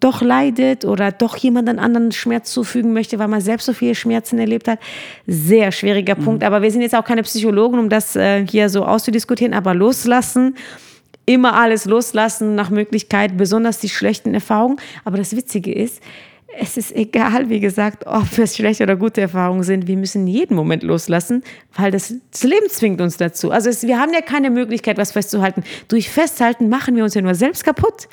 doch 0.00 0.20
leidet 0.20 0.84
oder 0.84 1.10
doch 1.12 1.34
jemandem 1.38 1.78
anderen 1.78 2.12
Schmerz 2.12 2.52
zufügen 2.52 2.92
möchte, 2.92 3.18
weil 3.18 3.28
man 3.28 3.40
selbst 3.40 3.64
so 3.64 3.72
viele 3.72 3.94
Schmerzen 3.94 4.38
erlebt 4.38 4.68
hat. 4.68 4.80
Sehr 5.26 5.72
schwieriger 5.72 6.14
mhm. 6.14 6.24
Punkt. 6.24 6.44
Aber 6.44 6.60
wir 6.60 6.70
sind 6.70 6.82
jetzt 6.82 6.94
auch 6.94 7.06
keine 7.06 7.22
Psychologen, 7.22 7.78
um 7.78 7.88
das 7.88 8.16
äh, 8.16 8.46
hier 8.46 8.68
so 8.68 8.84
auszudiskutieren, 8.84 9.54
aber 9.54 9.72
loslassen. 9.72 10.56
Immer 11.24 11.54
alles 11.54 11.86
loslassen 11.86 12.54
nach 12.54 12.68
Möglichkeit, 12.68 13.38
besonders 13.38 13.78
die 13.78 13.88
schlechten 13.88 14.34
Erfahrungen. 14.34 14.76
Aber 15.06 15.16
das 15.16 15.34
Witzige 15.34 15.72
ist, 15.72 16.02
es 16.58 16.76
ist 16.76 16.94
egal, 16.94 17.48
wie 17.48 17.60
gesagt, 17.60 18.06
ob 18.06 18.38
es 18.38 18.56
schlechte 18.56 18.84
oder 18.84 18.96
gute 18.96 19.20
Erfahrungen 19.20 19.62
sind. 19.62 19.86
Wir 19.86 19.96
müssen 19.96 20.26
jeden 20.26 20.54
Moment 20.54 20.82
loslassen, 20.82 21.42
weil 21.76 21.90
das, 21.90 22.14
das 22.30 22.42
Leben 22.44 22.68
zwingt 22.68 23.00
uns 23.00 23.16
dazu. 23.16 23.50
Also 23.50 23.70
es, 23.70 23.82
wir 23.82 23.98
haben 23.98 24.12
ja 24.12 24.20
keine 24.20 24.50
Möglichkeit, 24.50 24.98
was 24.98 25.12
festzuhalten. 25.12 25.64
Durch 25.88 26.08
Festhalten 26.10 26.68
machen 26.68 26.96
wir 26.96 27.04
uns 27.04 27.14
ja 27.14 27.22
nur 27.22 27.34
selbst 27.34 27.64
kaputt. 27.64 28.08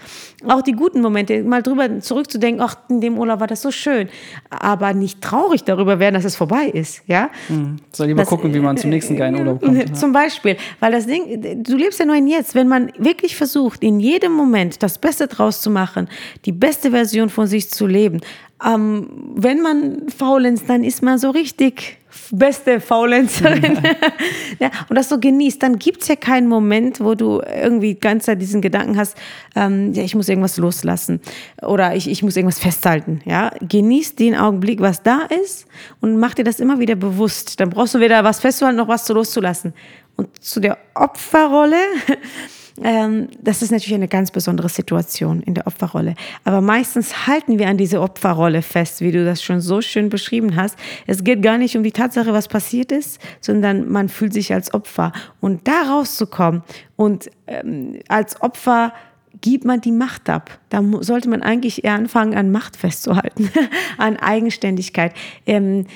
Auch 0.48 0.62
die 0.62 0.72
guten 0.72 1.02
Momente, 1.02 1.44
mal 1.44 1.62
drüber 1.62 2.00
zurückzudenken, 2.00 2.62
ach, 2.62 2.76
in 2.90 3.02
dem 3.02 3.18
Urlaub 3.18 3.40
war 3.40 3.48
das 3.48 3.62
so 3.62 3.72
schön. 3.72 4.10
Aber 4.50 4.94
nicht 4.94 5.22
traurig 5.22 5.64
darüber 5.64 6.00
werden, 6.00 6.16
dass 6.16 6.26
es 6.26 6.36
vorbei 6.36 6.66
ist. 6.66 7.02
Ja? 7.08 7.30
Mhm. 7.50 7.78
Soll 7.92 8.08
lieber 8.08 8.22
das, 8.22 8.30
gucken, 8.30 8.54
wie 8.54 8.60
man 8.60 8.78
zum 8.78 8.90
nächsten 8.90 9.16
geilen 9.16 9.36
Urlaub 9.36 9.62
kommt. 9.62 9.98
Zum 10.02 10.14
Beispiel. 10.14 10.58
Weil 10.80 10.92
das 10.92 11.06
Ding, 11.06 11.64
du 11.64 11.76
lebst 11.76 12.00
ja 12.00 12.06
nur 12.06 12.16
in 12.16 12.28
jetzt. 12.28 12.56
Wenn 12.56 12.68
man 12.68 12.92
wirklich 12.98 13.36
versucht, 13.36 13.84
in 13.84 14.00
jedem 14.00 14.32
Moment 14.32 14.82
das 14.82 14.98
Beste 14.98 15.28
draus 15.28 15.62
zu 15.62 15.70
machen, 15.70 16.08
die 16.46 16.52
beste 16.52 16.92
Version 16.92 17.30
von 17.30 17.48
sich 17.48 17.70
zu 17.70 17.86
leben, 17.86 18.22
ähm, 18.66 19.08
wenn 19.36 19.62
man 19.62 20.10
faulenzt, 20.10 20.66
dann 20.68 20.84
ist 20.84 21.02
man 21.02 21.18
so 21.18 21.32
richtig 21.32 21.98
beste 22.32 22.80
Faulenzerin. 22.80 23.80
ja, 24.60 24.70
und 24.90 24.96
das 24.96 25.10
so 25.10 25.20
genießt, 25.20 25.62
dann 25.64 25.80
gibt 25.80 26.02
es 26.02 26.08
ja 26.08 26.16
keinen 26.16 26.48
Moment, 26.48 27.00
wo 27.00 27.16
du 27.16 27.42
irgendwie 27.42 27.96
ganz 27.96 28.26
diesen 28.26 28.62
Gedanken 28.62 28.98
hast, 28.98 29.18
ähm, 29.56 29.94
ja, 29.94 30.04
ich 30.04 30.16
muss 30.16 30.30
irgendwas 30.30 30.58
loslassen 30.58 31.22
oder 31.62 31.96
ich, 31.96 32.10
ich 32.10 32.24
muss 32.24 32.36
irgendwas 32.36 32.60
festhalten. 32.60 33.22
Ja? 33.26 33.52
Genieß 33.62 34.16
den 34.16 34.36
Augenblick, 34.36 34.80
was 34.82 35.04
da 35.04 35.22
ist 35.44 35.66
und 36.00 36.18
mach 36.18 36.34
dir 36.34 36.44
das 36.44 36.60
immer 36.60 36.80
wieder 36.80 36.96
bewusst. 36.96 37.60
Dann 37.60 37.70
brauchst 37.70 37.96
du 37.96 38.00
weder 38.00 38.24
was 38.24 38.40
festzuhalten 38.40 38.78
noch 38.78 38.88
was 38.88 39.06
zu 39.06 39.14
loszulassen. 39.14 39.74
Und 40.18 40.44
zu 40.44 40.60
der 40.60 40.78
Opferrolle 40.94 41.78
ähm, 42.84 43.28
das 43.42 43.62
ist 43.62 43.72
natürlich 43.72 43.96
eine 43.96 44.08
ganz 44.08 44.32
besondere 44.32 44.70
Situation 44.70 45.42
in 45.42 45.54
der 45.54 45.68
Opferrolle. 45.68 46.16
Aber 46.44 46.62
meistens 46.62 47.28
halten 47.28 47.60
wir 47.60 47.68
an 47.68 47.78
diese 47.78 48.02
Opferrolle 48.02 48.62
fest, 48.62 49.02
wie 49.02 49.12
du 49.12 49.26
das 49.26 49.44
schon 49.44 49.62
so 49.62 49.82
schön 49.82 50.10
beschrieben 50.10 50.56
hast. 50.56 50.78
Es 51.08 51.24
geht 51.24 51.42
gar 51.42 51.58
nicht 51.58 51.76
um 51.76 51.84
die 51.84 51.92
Tatsache, 51.92 52.34
was 52.34 52.48
passiert 52.48 52.92
ist, 52.92 53.20
sondern 53.40 53.90
man 53.90 54.10
fühlt 54.10 54.34
sich 54.34 54.54
als 54.54 54.74
Opfer. 54.74 55.12
Und 55.40 55.68
da 55.68 55.84
rauszukommen 55.84 56.64
und 56.96 57.30
ähm, 57.48 58.00
als 58.08 58.42
Opfer 58.42 58.94
gibt 59.42 59.66
man 59.66 59.82
die 59.82 59.92
Macht 59.92 60.30
ab. 60.30 60.60
Da 60.70 60.84
sollte 61.02 61.30
man 61.30 61.42
eigentlich 61.42 61.84
eher 61.84 61.94
anfangen, 61.94 62.36
an 62.36 62.52
Macht 62.52 62.78
festzuhalten, 62.78 63.50
an 63.98 64.18
Eigenständigkeit. 64.18 65.14
Ähm, 65.46 65.88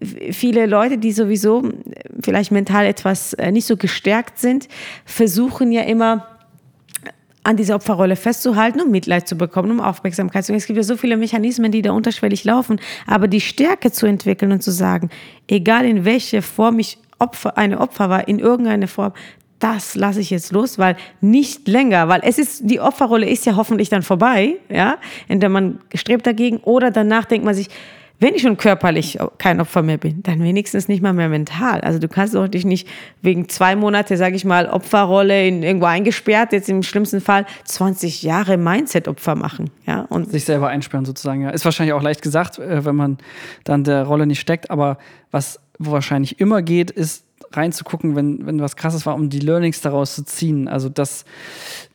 viele 0.00 0.66
Leute, 0.66 0.98
die 0.98 1.12
sowieso 1.12 1.70
vielleicht 2.22 2.52
mental 2.52 2.86
etwas 2.86 3.34
äh, 3.34 3.50
nicht 3.50 3.66
so 3.66 3.76
gestärkt 3.76 4.38
sind, 4.38 4.68
versuchen 5.04 5.72
ja 5.72 5.82
immer 5.82 6.26
an 7.42 7.56
dieser 7.56 7.76
Opferrolle 7.76 8.16
festzuhalten, 8.16 8.80
um 8.80 8.90
Mitleid 8.90 9.26
zu 9.26 9.36
bekommen, 9.36 9.70
um 9.70 9.80
Aufmerksamkeit 9.80 10.44
zu 10.44 10.48
bekommen. 10.48 10.58
Es 10.58 10.66
gibt 10.66 10.76
ja 10.76 10.82
so 10.82 10.96
viele 10.96 11.16
Mechanismen, 11.16 11.72
die 11.72 11.82
da 11.82 11.92
unterschwellig 11.92 12.44
laufen. 12.44 12.78
Aber 13.06 13.26
die 13.26 13.40
Stärke 13.40 13.90
zu 13.90 14.06
entwickeln 14.06 14.52
und 14.52 14.62
zu 14.62 14.70
sagen, 14.70 15.08
egal 15.46 15.86
in 15.86 16.04
welche 16.04 16.42
Form 16.42 16.78
ich 16.78 16.98
Opfer, 17.18 17.56
eine 17.56 17.80
Opfer 17.80 18.10
war, 18.10 18.28
in 18.28 18.38
irgendeiner 18.38 18.86
Form, 18.86 19.12
das 19.58 19.94
lasse 19.94 20.20
ich 20.20 20.30
jetzt 20.30 20.52
los, 20.52 20.78
weil 20.78 20.96
nicht 21.20 21.66
länger, 21.66 22.08
weil 22.08 22.20
es 22.22 22.38
ist, 22.38 22.60
die 22.64 22.80
Opferrolle 22.80 23.28
ist 23.28 23.44
ja 23.46 23.56
hoffentlich 23.56 23.88
dann 23.88 24.02
vorbei, 24.02 24.56
ja, 24.68 24.98
entweder 25.26 25.48
man 25.48 25.80
strebt 25.94 26.26
dagegen 26.26 26.58
oder 26.58 26.90
danach 26.90 27.24
denkt 27.24 27.44
man 27.44 27.54
sich, 27.54 27.68
wenn 28.20 28.34
ich 28.34 28.42
schon 28.42 28.56
körperlich 28.56 29.18
kein 29.38 29.60
Opfer 29.60 29.82
mehr 29.82 29.98
bin, 29.98 30.22
dann 30.24 30.42
wenigstens 30.42 30.88
nicht 30.88 31.02
mal 31.02 31.12
mehr 31.12 31.28
mental. 31.28 31.80
Also 31.82 31.98
du 31.98 32.08
kannst 32.08 32.34
doch 32.34 32.48
dich 32.48 32.64
nicht 32.64 32.88
wegen 33.22 33.48
zwei 33.48 33.76
Monate, 33.76 34.16
sage 34.16 34.34
ich 34.34 34.44
mal, 34.44 34.68
Opferrolle 34.68 35.46
in, 35.46 35.62
irgendwo 35.62 35.86
eingesperrt, 35.86 36.52
jetzt 36.52 36.68
im 36.68 36.82
schlimmsten 36.82 37.20
Fall 37.20 37.46
20 37.64 38.22
Jahre 38.22 38.56
Mindset-Opfer 38.56 39.36
machen. 39.36 39.70
Ja? 39.86 40.02
Und 40.08 40.30
sich 40.32 40.44
selber 40.44 40.68
einsperren 40.68 41.04
sozusagen. 41.04 41.42
Ja. 41.42 41.50
Ist 41.50 41.64
wahrscheinlich 41.64 41.92
auch 41.92 42.02
leicht 42.02 42.22
gesagt, 42.22 42.58
äh, 42.58 42.84
wenn 42.84 42.96
man 42.96 43.18
dann 43.62 43.84
der 43.84 44.02
Rolle 44.04 44.26
nicht 44.26 44.40
steckt, 44.40 44.70
aber 44.70 44.98
was 45.30 45.60
wahrscheinlich 45.78 46.40
immer 46.40 46.62
geht, 46.62 46.90
ist 46.90 47.24
reinzugucken, 47.52 48.14
wenn, 48.14 48.44
wenn 48.46 48.60
was 48.60 48.76
krasses 48.76 49.06
war, 49.06 49.14
um 49.14 49.30
die 49.30 49.38
Learnings 49.38 49.80
daraus 49.80 50.14
zu 50.14 50.24
ziehen. 50.24 50.68
Also 50.68 50.88
das, 50.88 51.24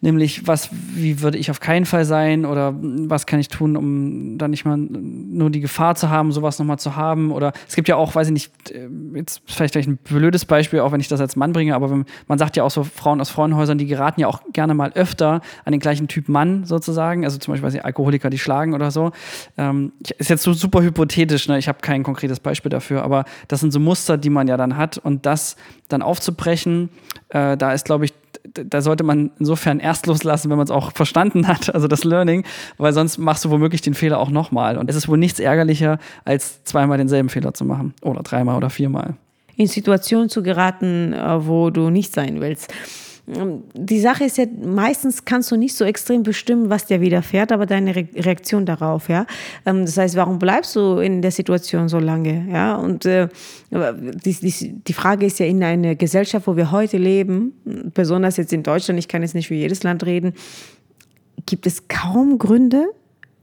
nämlich, 0.01 0.47
was, 0.47 0.69
wie 0.71 1.21
würde 1.21 1.37
ich 1.37 1.51
auf 1.51 1.59
keinen 1.59 1.85
Fall 1.85 2.05
sein 2.05 2.45
oder 2.45 2.73
was 2.81 3.25
kann 3.25 3.39
ich 3.39 3.49
tun, 3.49 3.77
um 3.77 4.37
dann 4.37 4.51
nicht 4.51 4.65
mal 4.65 4.77
nur 4.77 5.49
die 5.49 5.59
Gefahr 5.59 5.95
zu 5.95 6.09
haben, 6.09 6.31
sowas 6.31 6.57
nochmal 6.57 6.79
zu 6.79 6.95
haben. 6.95 7.31
Oder 7.31 7.53
es 7.67 7.75
gibt 7.75 7.87
ja 7.87 7.95
auch, 7.95 8.15
weiß 8.15 8.27
ich 8.27 8.33
nicht, 8.33 8.71
äh, 8.71 8.87
jetzt 9.15 9.41
vielleicht 9.45 9.73
gleich 9.73 9.87
ein 9.87 9.97
blödes 9.97 10.45
Beispiel, 10.45 10.79
auch 10.79 10.91
wenn 10.91 10.99
ich 10.99 11.07
das 11.07 11.21
als 11.21 11.35
Mann 11.35 11.53
bringe, 11.53 11.75
aber 11.75 11.91
wenn, 11.91 12.05
man 12.27 12.39
sagt 12.39 12.57
ja 12.57 12.63
auch 12.63 12.71
so, 12.71 12.83
Frauen 12.83 13.21
aus 13.21 13.29
Frauenhäusern, 13.29 13.77
die 13.77 13.85
geraten 13.85 14.21
ja 14.21 14.27
auch 14.27 14.41
gerne 14.53 14.73
mal 14.73 14.91
öfter 14.93 15.41
an 15.65 15.71
den 15.71 15.79
gleichen 15.79 16.07
Typ 16.07 16.29
Mann 16.29 16.65
sozusagen. 16.65 17.25
Also 17.25 17.37
zum 17.37 17.53
Beispiel, 17.53 17.67
weiß 17.67 17.73
ich, 17.75 17.85
Alkoholiker, 17.85 18.29
die 18.29 18.39
schlagen 18.39 18.73
oder 18.73 18.89
so. 18.91 19.11
Ähm, 19.57 19.93
ist 20.17 20.29
jetzt 20.29 20.43
so 20.43 20.53
super 20.53 20.81
hypothetisch, 20.81 21.47
ne? 21.47 21.59
ich 21.59 21.67
habe 21.67 21.79
kein 21.81 22.03
konkretes 22.03 22.39
Beispiel 22.39 22.69
dafür, 22.69 23.03
aber 23.03 23.25
das 23.47 23.59
sind 23.59 23.71
so 23.71 23.79
Muster, 23.79 24.17
die 24.17 24.29
man 24.29 24.47
ja 24.47 24.57
dann 24.57 24.77
hat 24.77 24.97
und 24.97 25.25
das 25.25 25.32
das 25.33 25.55
dann 25.89 26.01
aufzubrechen, 26.01 26.89
äh, 27.29 27.57
da 27.57 27.73
ist, 27.73 27.85
glaube 27.85 28.05
ich, 28.05 28.13
da 28.53 28.81
sollte 28.81 29.03
man 29.03 29.31
insofern 29.39 29.79
erst 29.79 30.05
loslassen, 30.05 30.49
wenn 30.49 30.57
man 30.57 30.65
es 30.65 30.71
auch 30.71 30.91
verstanden 30.91 31.47
hat, 31.47 31.73
also 31.73 31.87
das 31.87 32.03
Learning, 32.03 32.43
weil 32.77 32.93
sonst 32.93 33.17
machst 33.17 33.45
du 33.45 33.49
womöglich 33.49 33.81
den 33.81 33.93
Fehler 33.93 34.19
auch 34.19 34.29
nochmal. 34.29 34.77
Und 34.77 34.89
es 34.89 34.95
ist 34.95 35.07
wohl 35.07 35.17
nichts 35.17 35.39
ärgerlicher, 35.39 35.97
als 36.25 36.63
zweimal 36.63 36.97
denselben 36.97 37.29
Fehler 37.29 37.53
zu 37.53 37.65
machen 37.65 37.93
oder 38.01 38.21
dreimal 38.21 38.57
oder 38.57 38.69
viermal. 38.69 39.15
In 39.55 39.67
Situationen 39.67 40.29
zu 40.29 40.43
geraten, 40.43 41.13
äh, 41.13 41.47
wo 41.47 41.69
du 41.69 41.89
nicht 41.89 42.13
sein 42.13 42.41
willst. 42.41 42.73
Ähm, 43.27 43.63
die 43.73 43.99
Sache 43.99 44.25
ist 44.25 44.37
ja, 44.37 44.45
meistens 44.63 45.23
kannst 45.23 45.51
du 45.51 45.55
nicht 45.55 45.75
so 45.75 45.85
extrem 45.85 46.23
bestimmen, 46.23 46.69
was 46.69 46.85
dir 46.85 46.99
widerfährt, 46.99 47.51
aber 47.51 47.65
deine 47.65 47.95
Re 47.95 48.07
Reaktion 48.15 48.65
darauf, 48.65 49.07
ja. 49.09 49.25
Ähm, 49.65 49.85
das 49.85 49.97
heißt, 49.97 50.15
warum 50.15 50.39
bleibst 50.39 50.75
du 50.75 50.97
in 50.97 51.21
der 51.21 51.31
Situation 51.31 51.87
so 51.87 51.99
lange, 51.99 52.47
ja? 52.51 52.75
Und 52.75 53.05
äh, 53.05 53.29
die, 53.71 54.33
die, 54.33 54.73
die 54.73 54.93
Frage 54.93 55.25
ist 55.25 55.39
ja 55.39 55.45
in 55.45 55.63
einer 55.63 55.95
Gesellschaft, 55.95 56.47
wo 56.47 56.57
wir 56.57 56.71
heute 56.71 56.97
leben, 56.97 57.53
besonders 57.93 58.37
jetzt 58.37 58.51
in 58.51 58.63
Deutschland, 58.63 58.99
ich 58.99 59.07
kann 59.07 59.21
jetzt 59.21 59.35
nicht 59.35 59.47
für 59.47 59.55
jedes 59.55 59.83
Land 59.83 60.05
reden, 60.05 60.33
gibt 61.45 61.65
es 61.65 61.87
kaum 61.87 62.37
Gründe, 62.37 62.87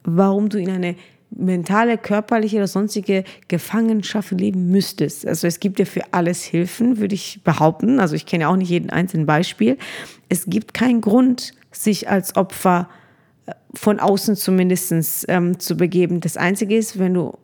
warum 0.04 0.48
du 0.48 0.58
in 0.58 0.70
eine 0.70 0.94
mentale, 1.30 1.96
körperliche 1.98 2.56
oder 2.56 2.66
sonstige 2.66 3.24
Gefangenschaft 3.48 4.32
leben 4.32 4.68
müsstest. 4.70 5.26
Also 5.26 5.46
es 5.46 5.60
gibt 5.60 5.78
ja 5.78 5.84
für 5.84 6.02
alles 6.12 6.42
Hilfen, 6.42 6.98
würde 6.98 7.14
ich 7.14 7.40
behaupten. 7.44 8.00
Also 8.00 8.16
ich 8.16 8.26
kenne 8.26 8.42
ja 8.42 8.48
auch 8.48 8.56
nicht 8.56 8.70
jeden 8.70 8.90
einzelnen 8.90 9.26
Beispiel. 9.26 9.78
Es 10.28 10.46
gibt 10.46 10.74
keinen 10.74 11.00
Grund, 11.00 11.52
sich 11.72 12.08
als 12.08 12.36
Opfer 12.36 12.88
äh, 13.46 13.52
von 13.74 14.00
außen 14.00 14.36
zumindest 14.36 15.26
ähm, 15.28 15.58
zu 15.58 15.76
begeben. 15.76 16.20
Das 16.20 16.36
Einzige 16.36 16.76
ist, 16.76 16.98
wenn 16.98 17.14
du 17.14 17.38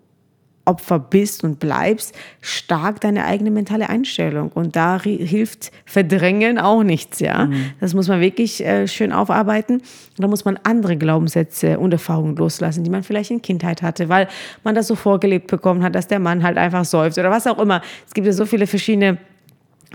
Opfer 0.66 0.98
bist 0.98 1.44
und 1.44 1.58
bleibst, 1.58 2.14
stark 2.40 3.00
deine 3.00 3.24
eigene 3.24 3.50
mentale 3.50 3.88
Einstellung. 3.88 4.50
Und 4.52 4.76
da 4.76 5.00
hilft 5.02 5.72
Verdrängen 5.84 6.58
auch 6.58 6.82
nichts, 6.82 7.20
ja. 7.20 7.46
Mhm. 7.46 7.72
Das 7.80 7.94
muss 7.94 8.08
man 8.08 8.20
wirklich 8.20 8.64
äh, 8.64 8.86
schön 8.86 9.12
aufarbeiten. 9.12 9.76
Und 9.76 10.18
da 10.18 10.28
muss 10.28 10.44
man 10.44 10.58
andere 10.64 10.96
Glaubenssätze 10.96 11.78
und 11.78 11.92
Erfahrungen 11.92 12.36
loslassen, 12.36 12.84
die 12.84 12.90
man 12.90 13.02
vielleicht 13.02 13.30
in 13.30 13.40
Kindheit 13.40 13.82
hatte, 13.82 14.08
weil 14.08 14.28
man 14.64 14.74
das 14.74 14.88
so 14.88 14.94
vorgelebt 14.94 15.46
bekommen 15.46 15.82
hat, 15.82 15.94
dass 15.94 16.08
der 16.08 16.18
Mann 16.18 16.42
halt 16.42 16.58
einfach 16.58 16.84
säuft 16.84 17.16
oder 17.18 17.30
was 17.30 17.46
auch 17.46 17.58
immer. 17.58 17.80
Es 18.06 18.12
gibt 18.12 18.26
ja 18.26 18.32
so 18.32 18.44
viele 18.44 18.66
verschiedene 18.66 19.18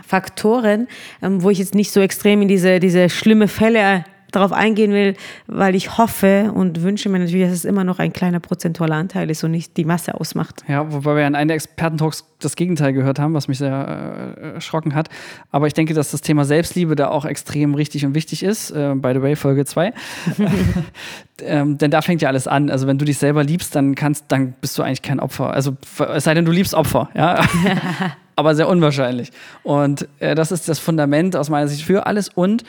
Faktoren, 0.05 0.88
ähm, 1.21 1.43
wo 1.43 1.49
ich 1.49 1.60
jetzt 1.60 1.75
nicht 1.75 1.91
so 1.91 1.99
extrem 1.99 2.41
in 2.41 2.47
diese, 2.47 2.79
diese 2.79 3.10
schlimme 3.10 3.47
Fälle 3.47 4.05
darauf 4.32 4.52
eingehen 4.52 4.91
will, 4.91 5.15
weil 5.48 5.76
ich 5.76 5.98
hoffe 5.98 6.52
und 6.54 6.82
wünsche 6.82 7.10
mir 7.10 7.20
natürlich, 7.20 7.46
dass 7.46 7.54
es 7.54 7.65
immer 7.65 7.84
noch 7.84 8.00
ein 8.00 8.13
kleiner 8.13 8.39
prozentualer 8.39 8.96
Anteil 8.96 9.30
ist 9.30 9.44
und 9.44 9.52
nicht 9.52 9.78
die 9.78 9.86
Masse 9.86 10.15
ausmacht. 10.15 10.63
Ja, 10.67 10.91
wobei 10.91 11.15
wir 11.15 11.28
in 11.28 11.36
einem 11.36 11.50
der 11.50 11.56
Expertentalks 11.56 12.26
das 12.39 12.56
Gegenteil 12.56 12.94
gehört 12.94 13.20
haben, 13.20 13.34
was 13.34 13.48
mich 13.48 13.60
sehr 13.60 14.36
äh, 14.38 14.54
erschrocken 14.54 14.96
hat. 14.96 15.10
Aber 15.52 15.67
ich 15.67 15.74
denke, 15.74 15.94
dass 15.94 16.12
das 16.12 16.22
Thema 16.22 16.46
Selbstliebe 16.46 16.96
da 16.96 17.10
auch 17.10 17.26
extrem 17.26 17.76
richtig 17.76 18.06
und 18.06 18.15
wichtig 18.15 18.44
ist. 18.44 18.72
Äh, 18.72 18.96
by 18.96 19.12
the 19.13 19.22
way, 19.22 19.36
Folge 19.36 19.65
2. 19.65 19.94
ähm, 21.44 21.78
denn 21.78 21.91
da 21.91 22.02
fängt 22.02 22.22
ja 22.22 22.30
alles 22.30 22.48
an. 22.48 22.70
Also 22.70 22.88
wenn 22.88 22.98
du 22.98 23.06
dich 23.06 23.17
selber 23.17 23.44
liebst, 23.44 23.76
dann 23.76 23.96
kannst, 23.96 24.26
dann 24.30 24.54
bist 24.60 24.78
du 24.78 24.84
eigentlich 24.84 25.02
kein 25.02 25.20
Opfer. 25.20 25.52
Also 25.54 25.78
es 26.13 26.24
sei 26.24 26.34
denn, 26.34 26.46
du 26.46 26.52
liebst 26.52 26.74
Opfer, 26.74 27.10
ja. 27.15 27.44
aber 28.36 28.56
sehr 28.56 28.67
unwahrscheinlich. 28.67 29.32
Und 29.63 30.08
äh, 30.20 30.36
das 30.36 30.52
ist 30.52 30.67
das 30.67 30.80
Fundament 30.80 31.36
aus 31.36 31.50
meiner 31.50 31.67
Sicht 31.67 31.86
für 31.86 32.06
alles. 32.06 32.30
Und 32.30 32.63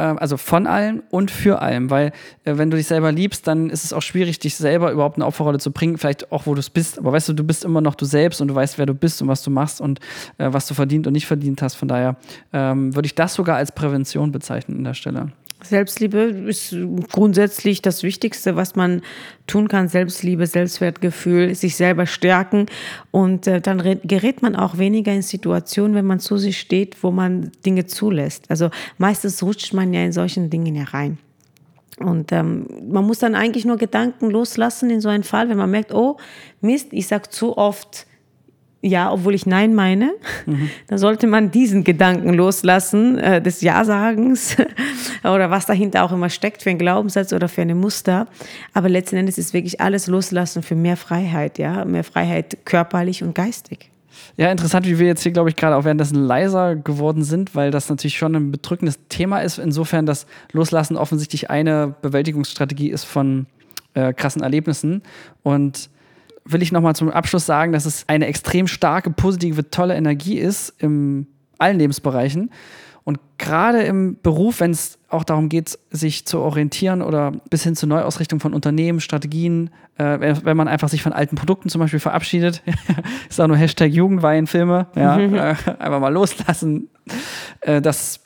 also 0.00 0.36
von 0.36 0.66
allem 0.66 1.02
und 1.10 1.30
für 1.30 1.60
allem, 1.60 1.90
weil 1.90 2.12
äh, 2.44 2.56
wenn 2.56 2.70
du 2.70 2.76
dich 2.76 2.86
selber 2.86 3.12
liebst, 3.12 3.46
dann 3.46 3.70
ist 3.70 3.84
es 3.84 3.92
auch 3.92 4.02
schwierig, 4.02 4.38
dich 4.38 4.56
selber 4.56 4.90
überhaupt 4.90 5.16
eine 5.16 5.26
Opferrolle 5.26 5.58
zu 5.58 5.70
bringen, 5.70 5.98
vielleicht 5.98 6.32
auch, 6.32 6.46
wo 6.46 6.54
du 6.54 6.60
es 6.60 6.70
bist. 6.70 6.98
Aber 6.98 7.12
weißt 7.12 7.28
du, 7.28 7.32
du 7.34 7.44
bist 7.44 7.64
immer 7.64 7.80
noch 7.80 7.94
du 7.94 8.04
selbst 8.04 8.40
und 8.40 8.48
du 8.48 8.54
weißt, 8.54 8.78
wer 8.78 8.86
du 8.86 8.94
bist 8.94 9.20
und 9.20 9.28
was 9.28 9.42
du 9.42 9.50
machst 9.50 9.80
und 9.80 10.00
äh, 10.38 10.48
was 10.52 10.66
du 10.66 10.74
verdient 10.74 11.06
und 11.06 11.12
nicht 11.12 11.26
verdient 11.26 11.60
hast. 11.62 11.74
Von 11.74 11.88
daher 11.88 12.16
ähm, 12.52 12.94
würde 12.94 13.06
ich 13.06 13.14
das 13.14 13.34
sogar 13.34 13.56
als 13.56 13.72
Prävention 13.72 14.32
bezeichnen 14.32 14.78
an 14.78 14.84
der 14.84 14.94
Stelle. 14.94 15.32
Selbstliebe 15.64 16.18
ist 16.18 16.76
grundsätzlich 17.10 17.82
das 17.82 18.02
Wichtigste, 18.02 18.56
was 18.56 18.74
man 18.74 19.02
tun 19.46 19.68
kann. 19.68 19.88
Selbstliebe, 19.88 20.46
Selbstwertgefühl, 20.46 21.54
sich 21.54 21.76
selber 21.76 22.06
stärken. 22.06 22.66
Und 23.10 23.46
äh, 23.46 23.60
dann 23.60 23.78
gerät 24.04 24.42
man 24.42 24.56
auch 24.56 24.78
weniger 24.78 25.12
in 25.12 25.22
Situationen, 25.22 25.94
wenn 25.94 26.06
man 26.06 26.20
zu 26.20 26.36
sich 26.36 26.58
steht, 26.58 27.02
wo 27.02 27.10
man 27.10 27.52
Dinge 27.64 27.86
zulässt. 27.86 28.50
Also 28.50 28.70
meistens 28.98 29.42
rutscht 29.42 29.72
man 29.72 29.92
ja 29.92 30.04
in 30.04 30.12
solchen 30.12 30.50
Dingen 30.50 30.74
herein. 30.74 31.18
Und 31.98 32.32
ähm, 32.32 32.66
man 32.88 33.06
muss 33.06 33.18
dann 33.18 33.34
eigentlich 33.34 33.64
nur 33.64 33.76
Gedanken 33.76 34.30
loslassen 34.30 34.90
in 34.90 35.00
so 35.00 35.08
einem 35.08 35.22
Fall, 35.22 35.48
wenn 35.48 35.58
man 35.58 35.70
merkt, 35.70 35.92
oh 35.92 36.16
Mist, 36.60 36.88
ich 36.90 37.06
sag 37.06 37.32
zu 37.32 37.56
oft 37.56 38.06
ja, 38.82 39.12
obwohl 39.12 39.34
ich 39.34 39.46
Nein 39.46 39.74
meine, 39.74 40.12
mhm. 40.44 40.68
dann 40.88 40.98
sollte 40.98 41.26
man 41.28 41.50
diesen 41.50 41.84
Gedanken 41.84 42.34
loslassen, 42.34 43.16
äh, 43.18 43.40
des 43.40 43.60
Ja-Sagens 43.60 44.56
oder 45.24 45.50
was 45.50 45.66
dahinter 45.66 46.02
auch 46.04 46.12
immer 46.12 46.28
steckt 46.28 46.62
für 46.62 46.70
einen 46.70 46.80
Glaubenssatz 46.80 47.32
oder 47.32 47.48
für 47.48 47.62
eine 47.62 47.76
Muster. 47.76 48.26
Aber 48.74 48.88
letzten 48.88 49.16
Endes 49.16 49.38
ist 49.38 49.54
wirklich 49.54 49.80
alles 49.80 50.08
loslassen 50.08 50.62
für 50.62 50.74
mehr 50.74 50.96
Freiheit, 50.96 51.58
ja, 51.58 51.84
mehr 51.84 52.04
Freiheit 52.04 52.58
körperlich 52.64 53.22
und 53.22 53.34
geistig. 53.34 53.88
Ja, 54.36 54.50
interessant, 54.50 54.86
wie 54.86 54.98
wir 54.98 55.06
jetzt 55.06 55.22
hier, 55.22 55.32
glaube 55.32 55.48
ich, 55.48 55.56
gerade 55.56 55.76
auch 55.76 55.84
währenddessen 55.84 56.16
leiser 56.16 56.74
geworden 56.74 57.22
sind, 57.22 57.54
weil 57.54 57.70
das 57.70 57.88
natürlich 57.88 58.16
schon 58.16 58.34
ein 58.34 58.50
bedrückendes 58.50 58.98
Thema 59.08 59.40
ist, 59.40 59.58
insofern, 59.58 60.06
dass 60.06 60.26
Loslassen 60.52 60.96
offensichtlich 60.96 61.50
eine 61.50 61.94
Bewältigungsstrategie 62.02 62.90
ist 62.90 63.04
von 63.04 63.46
äh, 63.94 64.12
krassen 64.12 64.42
Erlebnissen. 64.42 65.02
Und 65.42 65.90
will 66.44 66.62
ich 66.62 66.72
nochmal 66.72 66.96
zum 66.96 67.10
Abschluss 67.10 67.46
sagen, 67.46 67.72
dass 67.72 67.86
es 67.86 68.08
eine 68.08 68.26
extrem 68.26 68.66
starke, 68.66 69.10
positive, 69.10 69.70
tolle 69.70 69.94
Energie 69.94 70.38
ist 70.38 70.74
in 70.78 71.26
allen 71.58 71.78
Lebensbereichen. 71.78 72.50
Und 73.04 73.18
gerade 73.36 73.82
im 73.82 74.16
Beruf, 74.22 74.60
wenn 74.60 74.70
es 74.70 74.98
auch 75.08 75.24
darum 75.24 75.48
geht, 75.48 75.76
sich 75.90 76.24
zu 76.24 76.38
orientieren 76.38 77.02
oder 77.02 77.32
bis 77.50 77.64
hin 77.64 77.74
zur 77.74 77.88
Neuausrichtung 77.88 78.38
von 78.38 78.54
Unternehmen, 78.54 79.00
Strategien, 79.00 79.70
äh, 79.98 80.36
wenn 80.44 80.56
man 80.56 80.68
einfach 80.68 80.88
sich 80.88 81.02
von 81.02 81.12
alten 81.12 81.34
Produkten 81.34 81.68
zum 81.68 81.80
Beispiel 81.80 81.98
verabschiedet, 81.98 82.62
ist 83.28 83.40
auch 83.40 83.48
nur 83.48 83.56
Hashtag 83.56 83.92
Jugendweinfilme, 83.92 84.86
ja, 84.94 85.18
äh, 85.18 85.54
einfach 85.78 86.00
mal 86.00 86.12
loslassen. 86.12 86.88
Äh, 87.60 87.82
das 87.82 88.20